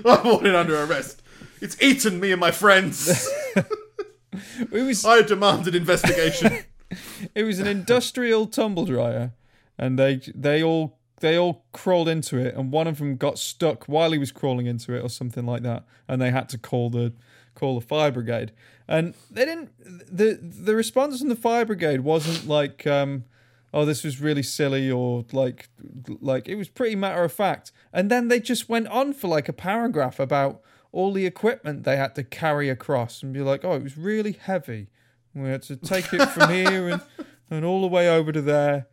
I'm 0.05 0.23
wanted 0.25 0.55
under 0.55 0.81
arrest. 0.81 1.21
It's 1.61 1.81
eaten 1.81 2.19
me 2.19 2.31
and 2.31 2.39
my 2.39 2.51
friends. 2.51 3.27
Was 4.71 5.05
I 5.05 5.21
demand 5.21 5.67
an 5.67 5.75
investigation. 5.75 6.59
it 7.35 7.43
was 7.43 7.59
an 7.59 7.67
industrial 7.67 8.47
tumble 8.47 8.85
dryer, 8.85 9.31
and 9.77 9.97
they 9.97 10.21
they 10.33 10.63
all 10.63 10.97
they 11.19 11.37
all 11.37 11.65
crawled 11.71 12.07
into 12.07 12.37
it, 12.37 12.55
and 12.55 12.71
one 12.71 12.87
of 12.87 12.97
them 12.97 13.17
got 13.17 13.37
stuck 13.37 13.85
while 13.85 14.11
he 14.11 14.17
was 14.17 14.31
crawling 14.31 14.65
into 14.65 14.93
it, 14.93 15.03
or 15.03 15.09
something 15.09 15.45
like 15.45 15.63
that, 15.63 15.85
and 16.07 16.21
they 16.21 16.31
had 16.31 16.49
to 16.49 16.57
call 16.57 16.89
the 16.89 17.13
call 17.55 17.79
the 17.79 17.85
fire 17.85 18.11
brigade. 18.11 18.51
And 18.87 19.13
they 19.29 19.45
didn't. 19.45 19.71
the 19.79 20.39
The 20.41 20.75
response 20.75 21.19
from 21.19 21.29
the 21.29 21.35
fire 21.35 21.65
brigade 21.65 22.01
wasn't 22.01 22.47
like, 22.47 22.87
um, 22.87 23.25
"Oh, 23.73 23.85
this 23.85 24.03
was 24.03 24.19
really 24.19 24.43
silly," 24.43 24.89
or 24.89 25.25
like, 25.31 25.69
like 26.21 26.47
it 26.47 26.55
was 26.55 26.69
pretty 26.69 26.95
matter 26.95 27.23
of 27.23 27.33
fact. 27.33 27.71
And 27.93 28.09
then 28.09 28.27
they 28.29 28.39
just 28.39 28.69
went 28.69 28.87
on 28.87 29.13
for 29.13 29.27
like 29.27 29.49
a 29.49 29.53
paragraph 29.53 30.19
about 30.19 30.61
all 30.91 31.11
the 31.13 31.25
equipment 31.25 31.83
they 31.83 31.97
had 31.97 32.15
to 32.15 32.23
carry 32.23 32.69
across, 32.69 33.21
and 33.23 33.33
be 33.33 33.41
like, 33.41 33.63
"Oh, 33.63 33.73
it 33.73 33.83
was 33.83 33.97
really 33.97 34.33
heavy. 34.33 34.87
We 35.35 35.49
had 35.49 35.61
to 35.63 35.75
take 35.75 36.11
it 36.13 36.25
from 36.29 36.49
here 36.49 36.89
and 36.89 37.01
and 37.51 37.63
all 37.65 37.81
the 37.81 37.87
way 37.87 38.09
over 38.09 38.31
to 38.31 38.41
there." 38.41 38.87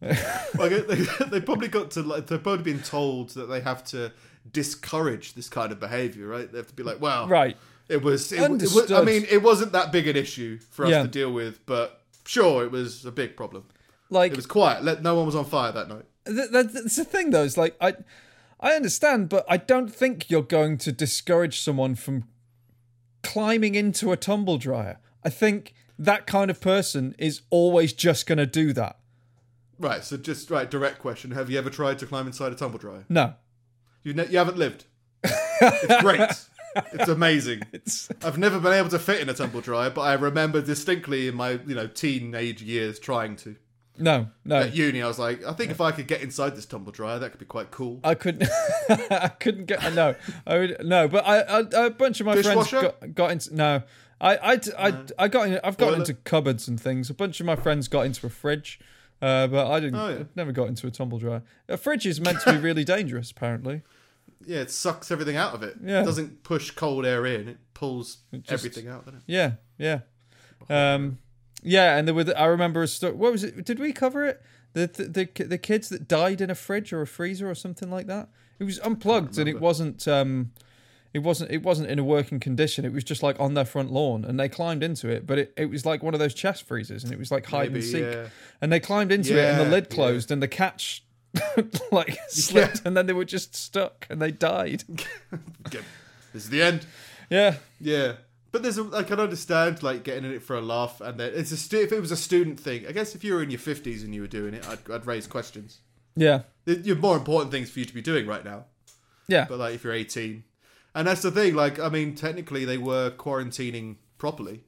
like 0.00 0.86
they, 0.86 0.94
they 1.30 1.40
probably 1.40 1.68
got 1.68 1.90
to 1.92 2.02
like 2.02 2.26
they've 2.26 2.42
probably 2.42 2.64
been 2.64 2.82
told 2.82 3.30
that 3.30 3.46
they 3.46 3.60
have 3.60 3.82
to 3.84 4.12
discourage 4.52 5.34
this 5.34 5.48
kind 5.48 5.72
of 5.72 5.80
behavior, 5.80 6.26
right? 6.26 6.50
They 6.50 6.58
have 6.58 6.66
to 6.68 6.74
be 6.74 6.82
like, 6.82 7.00
well, 7.00 7.26
Right. 7.28 7.56
It 7.86 8.02
was, 8.02 8.32
it, 8.32 8.40
it 8.40 8.50
was. 8.50 8.90
I 8.90 9.02
mean, 9.04 9.26
it 9.30 9.42
wasn't 9.42 9.72
that 9.72 9.92
big 9.92 10.06
an 10.08 10.16
issue 10.16 10.58
for 10.70 10.86
us 10.86 10.90
Yeah. 10.90 11.02
to 11.02 11.08
deal 11.08 11.30
with, 11.32 11.64
but 11.66 12.00
sure, 12.26 12.64
it 12.64 12.70
was 12.70 13.04
a 13.04 13.12
big 13.12 13.36
problem. 13.36 13.64
Like 14.08 14.32
It 14.32 14.36
was 14.36 14.46
quiet. 14.46 14.82
Let 14.84 15.02
no 15.02 15.14
one 15.16 15.26
was 15.26 15.34
on 15.34 15.44
fire 15.44 15.70
that 15.72 15.88
night. 15.88 16.04
th- 16.26 16.50
th- 16.50 16.66
that's 16.72 16.96
the 16.96 17.04
thing, 17.04 17.30
though. 17.30 17.44
It's 17.44 17.58
like 17.58 17.76
I, 17.82 17.94
I 18.64 18.72
understand, 18.76 19.28
but 19.28 19.44
I 19.46 19.58
don't 19.58 19.94
think 19.94 20.30
you're 20.30 20.40
going 20.40 20.78
to 20.78 20.90
discourage 20.90 21.60
someone 21.60 21.94
from 21.96 22.24
climbing 23.22 23.74
into 23.74 24.10
a 24.10 24.16
tumble 24.16 24.56
dryer. 24.56 24.98
I 25.22 25.28
think 25.28 25.74
that 25.98 26.26
kind 26.26 26.50
of 26.50 26.62
person 26.62 27.14
is 27.18 27.42
always 27.50 27.92
just 27.92 28.26
going 28.26 28.38
to 28.38 28.46
do 28.46 28.72
that. 28.72 28.98
Right. 29.78 30.02
So 30.02 30.16
just 30.16 30.50
right. 30.50 30.70
Direct 30.70 30.98
question: 30.98 31.32
Have 31.32 31.50
you 31.50 31.58
ever 31.58 31.68
tried 31.68 31.98
to 31.98 32.06
climb 32.06 32.26
inside 32.26 32.52
a 32.52 32.54
tumble 32.54 32.78
dryer? 32.78 33.04
No, 33.10 33.34
You 34.02 34.14
ne- 34.14 34.28
you 34.28 34.38
haven't 34.38 34.56
lived. 34.56 34.86
it's 35.24 36.00
great. 36.00 36.30
It's 36.94 37.08
amazing. 37.08 37.62
it's 37.72 38.08
I've 38.24 38.38
never 38.38 38.58
been 38.58 38.72
able 38.72 38.88
to 38.90 38.98
fit 38.98 39.20
in 39.20 39.28
a 39.28 39.34
tumble 39.34 39.60
dryer, 39.60 39.90
but 39.90 40.02
I 40.02 40.14
remember 40.14 40.62
distinctly 40.62 41.28
in 41.28 41.34
my 41.34 41.60
you 41.66 41.74
know 41.74 41.86
teenage 41.86 42.62
years 42.62 42.98
trying 42.98 43.36
to. 43.36 43.56
No, 43.98 44.28
no. 44.44 44.56
At 44.56 44.74
uni, 44.74 45.02
I 45.02 45.06
was 45.06 45.18
like, 45.18 45.44
I 45.44 45.52
think 45.52 45.70
if 45.70 45.80
I 45.80 45.92
could 45.92 46.06
get 46.06 46.20
inside 46.20 46.56
this 46.56 46.66
tumble 46.66 46.92
dryer, 46.92 47.18
that 47.18 47.30
could 47.30 47.38
be 47.40 47.46
quite 47.46 47.70
cool. 47.70 48.00
I 48.02 48.14
couldn't. 48.14 48.48
I 48.88 49.28
couldn't 49.38 49.66
get. 49.66 49.94
No, 49.94 50.14
I 50.46 50.58
would 50.58 50.76
no. 50.84 51.08
But 51.08 51.26
I, 51.26 51.40
I 51.40 51.86
a 51.86 51.90
bunch 51.90 52.20
of 52.20 52.26
my 52.26 52.34
Dishwasher? 52.34 52.80
friends 52.80 52.94
got, 53.00 53.14
got 53.14 53.30
into. 53.30 53.54
No, 53.54 53.82
I, 54.20 54.36
I, 54.36 54.60
I, 54.78 55.04
I 55.18 55.28
got. 55.28 55.48
In, 55.48 55.60
I've 55.62 55.76
got 55.76 55.94
into 55.94 56.14
cupboards 56.14 56.66
and 56.66 56.80
things. 56.80 57.10
A 57.10 57.14
bunch 57.14 57.40
of 57.40 57.46
my 57.46 57.56
friends 57.56 57.88
got 57.88 58.06
into 58.06 58.26
a 58.26 58.30
fridge, 58.30 58.80
uh, 59.22 59.46
but 59.46 59.70
I 59.70 59.80
didn't. 59.80 59.98
Oh, 59.98 60.08
yeah. 60.08 60.24
Never 60.34 60.52
got 60.52 60.68
into 60.68 60.86
a 60.86 60.90
tumble 60.90 61.18
dryer. 61.18 61.42
A 61.68 61.76
fridge 61.76 62.06
is 62.06 62.20
meant 62.20 62.40
to 62.40 62.52
be 62.52 62.58
really 62.58 62.84
dangerous, 62.84 63.30
apparently. 63.30 63.82
Yeah, 64.46 64.60
it 64.60 64.70
sucks 64.70 65.10
everything 65.10 65.36
out 65.36 65.54
of 65.54 65.62
it. 65.62 65.76
Yeah. 65.82 66.02
It 66.02 66.04
doesn't 66.04 66.42
push 66.42 66.70
cold 66.70 67.06
air 67.06 67.26
in; 67.26 67.48
it 67.48 67.58
pulls 67.74 68.18
just- 68.32 68.52
everything 68.52 68.88
out. 68.88 69.04
Doesn't 69.04 69.20
it? 69.20 69.24
Yeah, 69.26 69.52
yeah, 69.78 70.00
um, 70.68 71.18
yeah. 71.64 71.96
And 71.96 72.06
there 72.06 72.14
were. 72.14 72.24
the- 72.24 72.38
I 72.40 72.46
remember 72.46 72.82
a 72.82 72.86
story. 72.88 73.14
What 73.14 73.32
was 73.32 73.42
it? 73.42 73.64
Did 73.64 73.78
we 73.80 73.92
cover 73.92 74.24
it? 74.24 74.40
The, 74.74 74.86
the 74.86 75.04
the 75.36 75.44
the 75.44 75.58
kids 75.58 75.88
that 75.88 76.06
died 76.06 76.40
in 76.40 76.50
a 76.50 76.54
fridge 76.54 76.92
or 76.92 77.00
a 77.02 77.06
freezer 77.06 77.48
or 77.50 77.54
something 77.54 77.90
like 77.90 78.06
that. 78.06 78.28
It 78.58 78.64
was 78.64 78.78
unplugged 78.80 79.38
and 79.38 79.48
it 79.48 79.60
wasn't. 79.60 80.06
Um, 80.06 80.52
it 81.12 81.20
wasn't. 81.20 81.50
It 81.52 81.62
wasn't 81.62 81.90
in 81.90 81.98
a 82.00 82.04
working 82.04 82.40
condition. 82.40 82.84
It 82.84 82.92
was 82.92 83.04
just 83.04 83.22
like 83.22 83.38
on 83.38 83.54
their 83.54 83.64
front 83.64 83.92
lawn, 83.92 84.24
and 84.24 84.38
they 84.38 84.48
climbed 84.48 84.82
into 84.82 85.08
it. 85.08 85.26
But 85.26 85.38
it, 85.38 85.52
it 85.56 85.66
was 85.70 85.86
like 85.86 86.02
one 86.02 86.12
of 86.14 86.18
those 86.20 86.34
chest 86.34 86.66
freezers, 86.66 87.04
and 87.04 87.12
it 87.12 87.18
was 87.20 87.30
like 87.30 87.46
hide 87.46 87.72
Maybe, 87.72 87.84
and 87.84 87.84
seek. 87.84 88.02
yeah. 88.02 88.26
And 88.60 88.72
they 88.72 88.80
climbed 88.80 89.12
into 89.12 89.38
it, 89.38 89.44
and 89.44 89.60
the 89.60 89.64
Yeah, 89.64 89.70
lid 89.70 89.86
yeah. 89.90 89.94
closed, 89.94 90.30
and 90.32 90.42
the 90.42 90.48
catch 90.48 91.04
like 91.92 92.18
slipped, 92.28 92.82
and 92.84 92.96
then 92.96 93.06
they 93.06 93.12
were 93.12 93.24
just 93.24 93.54
stuck, 93.54 94.06
and 94.10 94.20
they 94.20 94.32
died. 94.32 94.82
This 96.32 96.44
is 96.44 96.50
the 96.50 96.62
end. 96.62 96.84
Yeah, 97.30 97.56
Yeah, 97.80 98.14
but 98.54 98.62
there's 98.62 98.78
a, 98.78 98.88
I 98.94 99.02
can 99.02 99.18
understand 99.18 99.82
like 99.82 100.04
getting 100.04 100.24
in 100.24 100.30
it 100.30 100.40
for 100.40 100.54
a 100.54 100.60
laugh, 100.60 101.00
and 101.00 101.18
then 101.18 101.32
it's 101.34 101.50
a 101.50 101.56
stu- 101.56 101.80
if 101.80 101.90
it 101.90 101.98
was 102.00 102.12
a 102.12 102.16
student 102.16 102.60
thing. 102.60 102.86
I 102.86 102.92
guess 102.92 103.16
if 103.16 103.24
you 103.24 103.34
were 103.34 103.42
in 103.42 103.50
your 103.50 103.58
fifties 103.58 104.04
and 104.04 104.14
you 104.14 104.20
were 104.20 104.28
doing 104.28 104.54
it, 104.54 104.64
I'd, 104.68 104.88
I'd 104.88 105.06
raise 105.06 105.26
questions. 105.26 105.80
yeah, 106.14 106.42
You 106.64 106.94
have 106.94 107.00
more 107.00 107.16
important 107.16 107.50
things 107.50 107.68
for 107.68 107.80
you 107.80 107.84
to 107.84 107.92
be 107.92 108.00
doing 108.00 108.28
right 108.28 108.44
now. 108.44 108.66
yeah. 109.26 109.46
But 109.48 109.58
like 109.58 109.74
if 109.74 109.82
you're 109.82 109.92
18, 109.92 110.44
and 110.94 111.08
that's 111.08 111.22
the 111.22 111.32
thing. 111.32 111.56
Like 111.56 111.80
I 111.80 111.88
mean, 111.88 112.14
technically 112.14 112.64
they 112.64 112.78
were 112.78 113.10
quarantining 113.10 113.96
properly. 114.18 114.62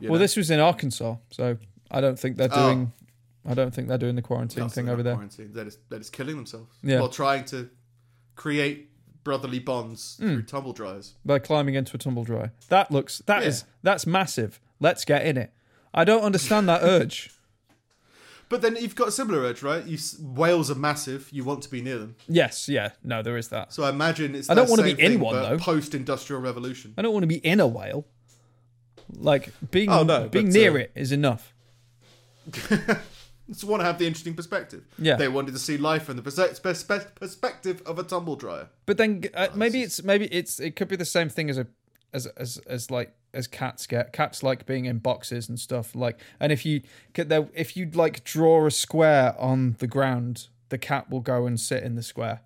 Well, 0.00 0.12
know? 0.12 0.18
this 0.18 0.36
was 0.36 0.48
in 0.48 0.60
Arkansas, 0.60 1.16
so 1.32 1.58
I 1.90 2.00
don't 2.00 2.16
think 2.16 2.36
they're 2.36 2.48
Oh. 2.52 2.66
doing. 2.66 2.92
I 3.44 3.54
don't 3.54 3.74
think 3.74 3.88
they're 3.88 3.98
doing 3.98 4.14
the 4.14 4.22
quarantine 4.22 4.62
That's 4.64 4.74
thing 4.74 4.88
over 4.88 5.02
there. 5.02 5.14
Quarantine. 5.14 5.50
They're 5.52 5.64
just, 5.64 5.78
they're 5.90 5.98
just 5.98 6.12
killing 6.12 6.36
themselves. 6.36 6.76
Yeah. 6.84 7.00
While 7.00 7.08
trying 7.08 7.44
to 7.46 7.70
create 8.36 8.87
brotherly 9.28 9.58
bonds 9.58 10.16
Hmm. 10.18 10.28
through 10.32 10.42
tumble 10.44 10.72
dryers. 10.72 11.12
by 11.22 11.38
climbing 11.38 11.74
into 11.74 11.94
a 11.94 11.98
tumble 11.98 12.24
dryer. 12.24 12.50
That 12.70 12.90
looks 12.90 13.18
that 13.26 13.42
is 13.42 13.56
Yeah. 13.66 13.72
that's 13.82 14.06
massive. 14.06 14.58
Let's 14.80 15.04
get 15.04 15.26
in 15.26 15.36
it. 15.36 15.52
I 15.92 16.04
don't 16.04 16.22
understand 16.22 16.66
that 16.70 16.80
urge. 16.96 17.30
But 18.48 18.62
then 18.62 18.76
you've 18.76 18.94
got 18.94 19.08
a 19.08 19.12
similar 19.12 19.40
urge, 19.40 19.62
right? 19.62 19.84
You, 19.84 19.96
s- 19.96 20.18
whales 20.18 20.70
are 20.70 20.74
massive. 20.90 21.28
You 21.30 21.44
want 21.44 21.62
to 21.64 21.70
be 21.70 21.82
near 21.82 21.98
them. 21.98 22.16
Yes, 22.26 22.66
yeah, 22.70 22.92
no, 23.04 23.22
there 23.22 23.36
is 23.36 23.48
that. 23.48 23.74
So 23.74 23.82
I 23.82 23.90
imagine 23.90 24.34
it's. 24.34 24.48
I 24.48 24.54
don't 24.54 24.64
that 24.66 24.70
wanna 24.70 24.94
be 24.94 25.02
in 25.02 25.20
one, 25.20 25.34
though. 25.34 25.58
Post-industrial 25.58 26.40
revolution. 26.40 26.94
I 26.96 27.02
don't 27.02 27.12
want 27.12 27.24
to 27.24 27.26
be 27.36 27.36
in 27.52 27.60
a 27.60 27.66
whale. 27.66 28.06
Like 29.12 29.52
being 29.70 29.90
Oh, 29.90 30.02
no, 30.04 30.28
being 30.30 30.46
but, 30.46 30.54
near 30.54 30.72
uh, 30.72 30.80
it 30.84 30.92
is 30.94 31.12
enough. 31.12 31.52
Just 33.48 33.64
want 33.64 33.80
to 33.80 33.84
have 33.86 33.98
the 33.98 34.06
interesting 34.06 34.34
perspective. 34.34 34.84
Yeah. 34.98 35.16
They 35.16 35.28
wanted 35.28 35.52
to 35.52 35.58
see 35.58 35.78
life 35.78 36.04
from 36.04 36.16
the 36.16 36.22
perse- 36.22 36.58
pers- 36.60 36.84
pers- 36.84 37.06
perspective 37.14 37.82
of 37.86 37.98
a 37.98 38.02
tumble 38.02 38.36
dryer. 38.36 38.68
But 38.84 38.98
then 38.98 39.24
uh, 39.34 39.48
maybe 39.54 39.82
it's 39.82 40.02
maybe 40.02 40.26
it's 40.26 40.60
it 40.60 40.76
could 40.76 40.88
be 40.88 40.96
the 40.96 41.06
same 41.06 41.28
thing 41.28 41.48
as 41.48 41.56
a 41.58 41.66
as 42.12 42.26
as 42.26 42.58
as 42.66 42.90
like 42.90 43.14
as 43.32 43.46
cats 43.46 43.86
get. 43.86 44.12
Cats 44.12 44.42
like 44.42 44.66
being 44.66 44.84
in 44.84 44.98
boxes 44.98 45.48
and 45.48 45.58
stuff. 45.58 45.94
Like, 45.94 46.20
and 46.40 46.52
if 46.52 46.66
you 46.66 46.82
get 47.14 47.28
there, 47.28 47.48
if 47.54 47.76
you 47.76 47.90
like 47.92 48.24
draw 48.24 48.66
a 48.66 48.70
square 48.70 49.34
on 49.38 49.76
the 49.78 49.86
ground, 49.86 50.48
the 50.68 50.78
cat 50.78 51.08
will 51.10 51.20
go 51.20 51.46
and 51.46 51.58
sit 51.58 51.82
in 51.82 51.94
the 51.94 52.02
square. 52.02 52.40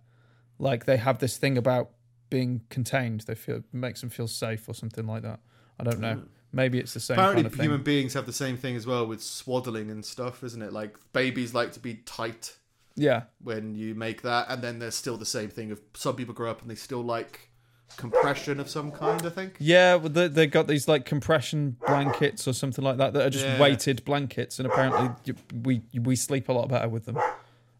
Like 0.59 0.84
they 0.84 0.98
have 0.98 1.18
this 1.18 1.36
thing 1.36 1.59
about 1.59 1.90
being 2.30 2.62
contained. 2.70 3.22
They 3.22 3.34
feel 3.34 3.57
it 3.57 3.64
makes 3.72 4.00
them 4.00 4.11
feel 4.11 4.28
safe 4.28 4.68
or 4.68 4.74
something 4.74 5.07
like 5.07 5.22
that. 5.22 5.40
I 5.80 5.84
don't 5.84 6.00
know. 6.00 6.22
Maybe 6.53 6.78
it's 6.78 6.92
the 6.94 7.00
same 7.00 7.14
Apparently, 7.14 7.42
kind 7.44 7.46
of 7.46 7.59
thing. 7.59 7.64
human 7.64 7.82
beings 7.82 8.12
have 8.14 8.26
the 8.26 8.32
same 8.32 8.57
thing 8.57 8.76
as 8.76 8.86
well 8.86 9.07
with 9.07 9.22
swaddling 9.22 9.90
and 9.90 10.05
stuff, 10.05 10.44
isn't 10.44 10.61
it? 10.62 10.72
Like 10.72 10.96
babies 11.12 11.55
like 11.55 11.72
to 11.72 11.80
be 11.80 11.94
tight 12.05 12.57
yeah, 12.94 13.22
when 13.42 13.74
you 13.74 13.94
make 13.94 14.20
that, 14.22 14.46
and 14.50 14.61
then 14.62 14.78
there's 14.78 14.94
still 14.94 15.16
the 15.16 15.24
same 15.24 15.48
thing 15.48 15.72
of 15.72 15.80
some 15.94 16.14
people 16.14 16.34
grow 16.34 16.50
up 16.50 16.61
and 16.61 16.70
they 16.70 16.74
still 16.74 17.03
like 17.03 17.48
compression 17.96 18.61
of 18.61 18.68
some 18.68 18.90
kind. 18.92 19.24
I 19.24 19.30
think. 19.30 19.57
yeah. 19.59 19.94
Well, 19.94 20.11
they 20.11 20.28
they 20.28 20.46
got 20.46 20.66
these 20.68 20.88
like 20.88 21.07
compression 21.07 21.76
blankets 21.86 22.46
or 22.46 22.53
something 22.53 22.84
like 22.84 22.98
that 22.98 23.14
that 23.14 23.22
are 23.26 23.30
just 23.30 23.46
Yeah. 23.46 23.59
weighted 23.61 24.05
blankets, 24.05 24.59
and 24.59 24.66
apparently 24.66 25.34
we 25.62 25.82
we 25.98 26.16
sleep 26.16 26.50
a 26.50 26.53
lot 26.53 26.68
better 26.68 26.88
with 26.88 27.07
them. 27.07 27.18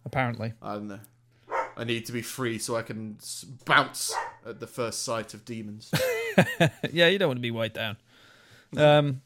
Apparently. 0.07 0.55
I 0.63 0.73
don't 0.75 0.89
know. 0.89 1.01
I 1.77 1.85
need 1.85 2.07
to 2.07 2.13
be 2.13 2.23
free 2.23 2.59
so 2.59 2.77
I 2.77 2.83
can 2.83 3.19
bounce 3.65 4.15
at 4.47 4.61
the 4.61 4.67
first 4.67 5.03
sight 5.05 5.33
of 5.35 5.45
demons. 5.45 5.91
yeah, 6.91 7.09
you 7.09 7.19
don't 7.19 7.29
want 7.29 7.39
to 7.39 7.43
be 7.43 7.51
weighed 7.51 7.73
down. 7.73 7.97
Um, 8.77 9.23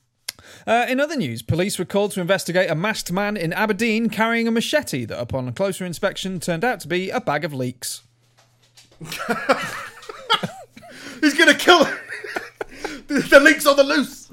uh, 0.66 0.86
in 0.88 1.01
other 1.01 1.16
news, 1.16 1.42
police 1.42 1.78
were 1.78 1.84
called 1.84 2.12
to 2.12 2.20
investigate 2.20 2.70
a 2.70 2.74
masked 2.74 3.12
man 3.12 3.36
in 3.36 3.53
Aberdeen 3.53 4.09
carrying 4.09 4.49
a 4.49 4.51
machete 4.51 5.05
that, 5.05 5.20
upon 5.20 5.49
a 5.49 5.53
closer 5.53 5.84
inspection, 5.84 6.40
turned 6.40 6.64
out 6.64 6.80
to 6.80 6.88
be 6.88 7.11
a 7.11 7.20
bag 7.20 7.44
of 7.44 7.53
leeks. 7.53 8.03
He's 11.20 11.36
gonna 11.36 11.55
kill 11.55 11.80
the, 13.09 13.26
the 13.30 13.40
leek's 13.40 13.66
on 13.66 13.76
the 13.76 13.84
loose. 13.84 14.30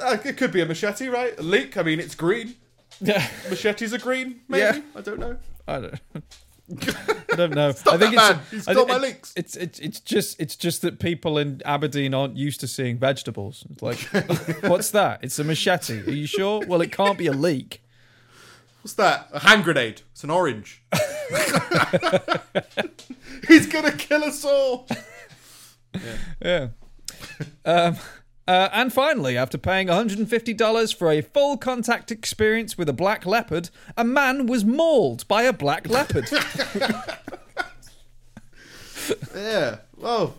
Uh, 0.00 0.16
it 0.24 0.36
could 0.36 0.52
be 0.52 0.60
a 0.62 0.66
machete, 0.66 1.08
right? 1.08 1.38
A 1.38 1.42
leek. 1.42 1.76
I 1.76 1.82
mean, 1.82 2.00
it's 2.00 2.14
green. 2.14 2.54
Yeah, 3.00 3.26
Machetes 3.48 3.94
are 3.94 3.98
green. 3.98 4.40
Maybe. 4.48 4.78
Yeah. 4.78 4.80
I 4.94 5.00
don't 5.00 5.18
know. 5.18 5.36
I 5.66 5.80
don't. 5.80 5.94
I 6.70 7.36
don't 7.36 7.54
know. 7.54 7.72
Stop 7.76 7.94
I 7.94 7.98
think 7.98 8.14
that 8.14 8.40
it's, 8.52 8.66
man. 8.66 8.74
He's 8.76 8.76
got 8.76 8.88
my 8.88 8.98
leeks. 8.98 9.32
It's 9.36 9.56
it's 9.56 9.78
it's 9.78 10.00
just 10.00 10.40
it's 10.40 10.56
just 10.56 10.82
that 10.82 10.98
people 10.98 11.38
in 11.38 11.60
Aberdeen 11.64 12.14
aren't 12.14 12.36
used 12.36 12.60
to 12.60 12.68
seeing 12.68 12.98
vegetables. 12.98 13.64
It's 13.70 13.82
like, 13.82 13.98
what's 14.62 14.90
that? 14.92 15.20
It's 15.22 15.38
a 15.38 15.44
machete. 15.44 16.00
Are 16.06 16.10
you 16.10 16.26
sure? 16.26 16.64
Well, 16.66 16.80
it 16.80 16.92
can't 16.92 17.18
be 17.18 17.26
a 17.26 17.32
leek. 17.32 17.82
What's 18.82 18.94
that? 18.94 19.28
A 19.32 19.40
hand 19.40 19.64
grenade. 19.64 20.02
It's 20.12 20.24
an 20.24 20.30
orange. 20.30 20.82
He's 23.48 23.66
gonna 23.66 23.92
kill 23.92 24.24
us 24.24 24.44
all. 24.44 24.86
Yeah. 26.42 26.68
um, 27.64 27.96
uh, 28.50 28.68
and 28.72 28.92
finally, 28.92 29.36
after 29.36 29.56
paying 29.56 29.86
$150 29.86 30.96
for 30.96 31.10
a 31.12 31.20
full 31.20 31.56
contact 31.56 32.10
experience 32.10 32.76
with 32.76 32.88
a 32.88 32.92
black 32.92 33.24
leopard, 33.24 33.70
a 33.96 34.02
man 34.02 34.46
was 34.46 34.64
mauled 34.64 35.26
by 35.28 35.42
a 35.42 35.52
black 35.52 35.88
leopard. 35.88 36.28
Yeah. 39.34 39.78
Well. 39.96 40.34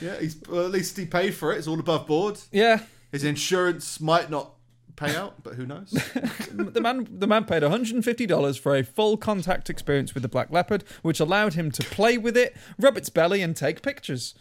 Yeah. 0.00 0.18
He's 0.20 0.36
well, 0.48 0.64
at 0.64 0.70
least 0.70 0.96
he 0.96 1.06
paid 1.06 1.34
for 1.34 1.52
it. 1.52 1.58
It's 1.58 1.66
all 1.68 1.78
above 1.80 2.06
board. 2.06 2.38
yeah. 2.52 2.80
His 3.12 3.24
insurance 3.24 4.00
might 4.00 4.28
not 4.30 4.52
pay 4.96 5.14
out, 5.16 5.42
but 5.42 5.54
who 5.54 5.64
knows? 5.66 5.92
The 6.50 6.80
man, 6.80 7.06
the 7.10 7.26
man 7.26 7.44
paid 7.44 7.62
$150 7.62 8.58
for 8.60 8.74
a 8.76 8.82
full 8.82 9.16
contact 9.16 9.70
experience 9.70 10.12
with 10.12 10.22
the 10.22 10.28
black 10.28 10.50
leopard, 10.50 10.82
which 11.02 11.20
allowed 11.20 11.54
him 11.54 11.70
to 11.70 11.82
play 11.84 12.18
with 12.18 12.36
it, 12.36 12.56
rub 12.78 12.96
its 12.96 13.08
belly, 13.08 13.40
and 13.42 13.54
take 13.56 13.80
pictures. 13.80 14.34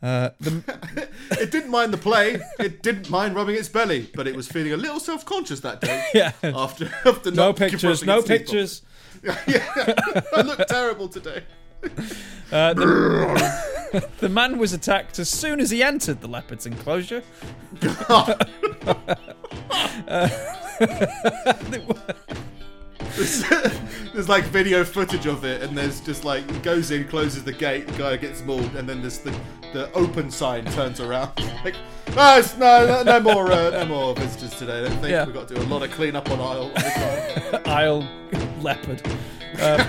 Uh, 0.00 0.30
the, 0.40 1.08
it 1.40 1.50
didn't 1.50 1.70
mind 1.70 1.92
the 1.92 1.98
play. 1.98 2.40
It 2.58 2.82
didn't 2.82 3.10
mind 3.10 3.34
rubbing 3.34 3.56
its 3.56 3.68
belly, 3.68 4.08
but 4.14 4.28
it 4.28 4.36
was 4.36 4.46
feeling 4.46 4.72
a 4.72 4.76
little 4.76 5.00
self-conscious 5.00 5.60
that 5.60 5.80
day. 5.80 6.04
yeah. 6.14 6.32
After 6.42 6.90
after 7.04 7.30
No 7.30 7.52
pictures, 7.52 8.04
no 8.04 8.22
pictures. 8.22 8.82
yeah. 9.46 9.94
I 10.34 10.42
look 10.42 10.66
terrible 10.68 11.08
today. 11.08 11.42
Uh, 12.52 12.74
the, 12.74 14.08
the 14.18 14.28
man 14.28 14.58
was 14.58 14.72
attacked 14.72 15.18
as 15.18 15.28
soon 15.28 15.60
as 15.60 15.70
he 15.70 15.82
entered 15.82 16.20
the 16.20 16.28
leopard's 16.28 16.66
enclosure. 16.66 17.22
There's, 23.16 23.42
there's 24.12 24.28
like 24.28 24.44
video 24.44 24.84
footage 24.84 25.26
of 25.26 25.44
it, 25.44 25.62
and 25.62 25.76
there's 25.76 26.00
just 26.00 26.24
like 26.24 26.48
he 26.50 26.58
goes 26.60 26.90
in, 26.90 27.06
closes 27.08 27.44
the 27.44 27.52
gate, 27.52 27.86
the 27.86 27.98
guy 27.98 28.16
gets 28.16 28.42
mauled, 28.42 28.74
and 28.76 28.88
then 28.88 29.00
there's 29.00 29.18
the 29.18 29.38
the 29.72 29.92
open 29.92 30.30
sign 30.30 30.64
turns 30.66 31.00
around. 31.00 31.30
Like, 31.64 31.74
no, 32.14 32.38
it's, 32.38 32.56
no, 32.56 32.86
no, 32.86 33.02
no 33.02 33.20
more, 33.20 33.50
uh, 33.52 33.70
no 33.70 33.84
more 33.84 34.14
visitors 34.14 34.54
today. 34.58 34.78
I 34.78 34.88
don't 34.88 34.92
think 34.98 35.08
Yeah. 35.10 35.24
we've 35.26 35.34
got 35.34 35.48
to 35.48 35.54
do 35.56 35.60
a 35.60 35.64
lot 35.64 35.82
of 35.82 35.90
cleanup 35.90 36.30
on 36.30 36.38
aisle. 36.40 36.72
On 36.74 37.66
aisle. 37.66 38.02
Isle 38.02 38.08
leopard. 38.62 39.02
Um, 39.60 39.80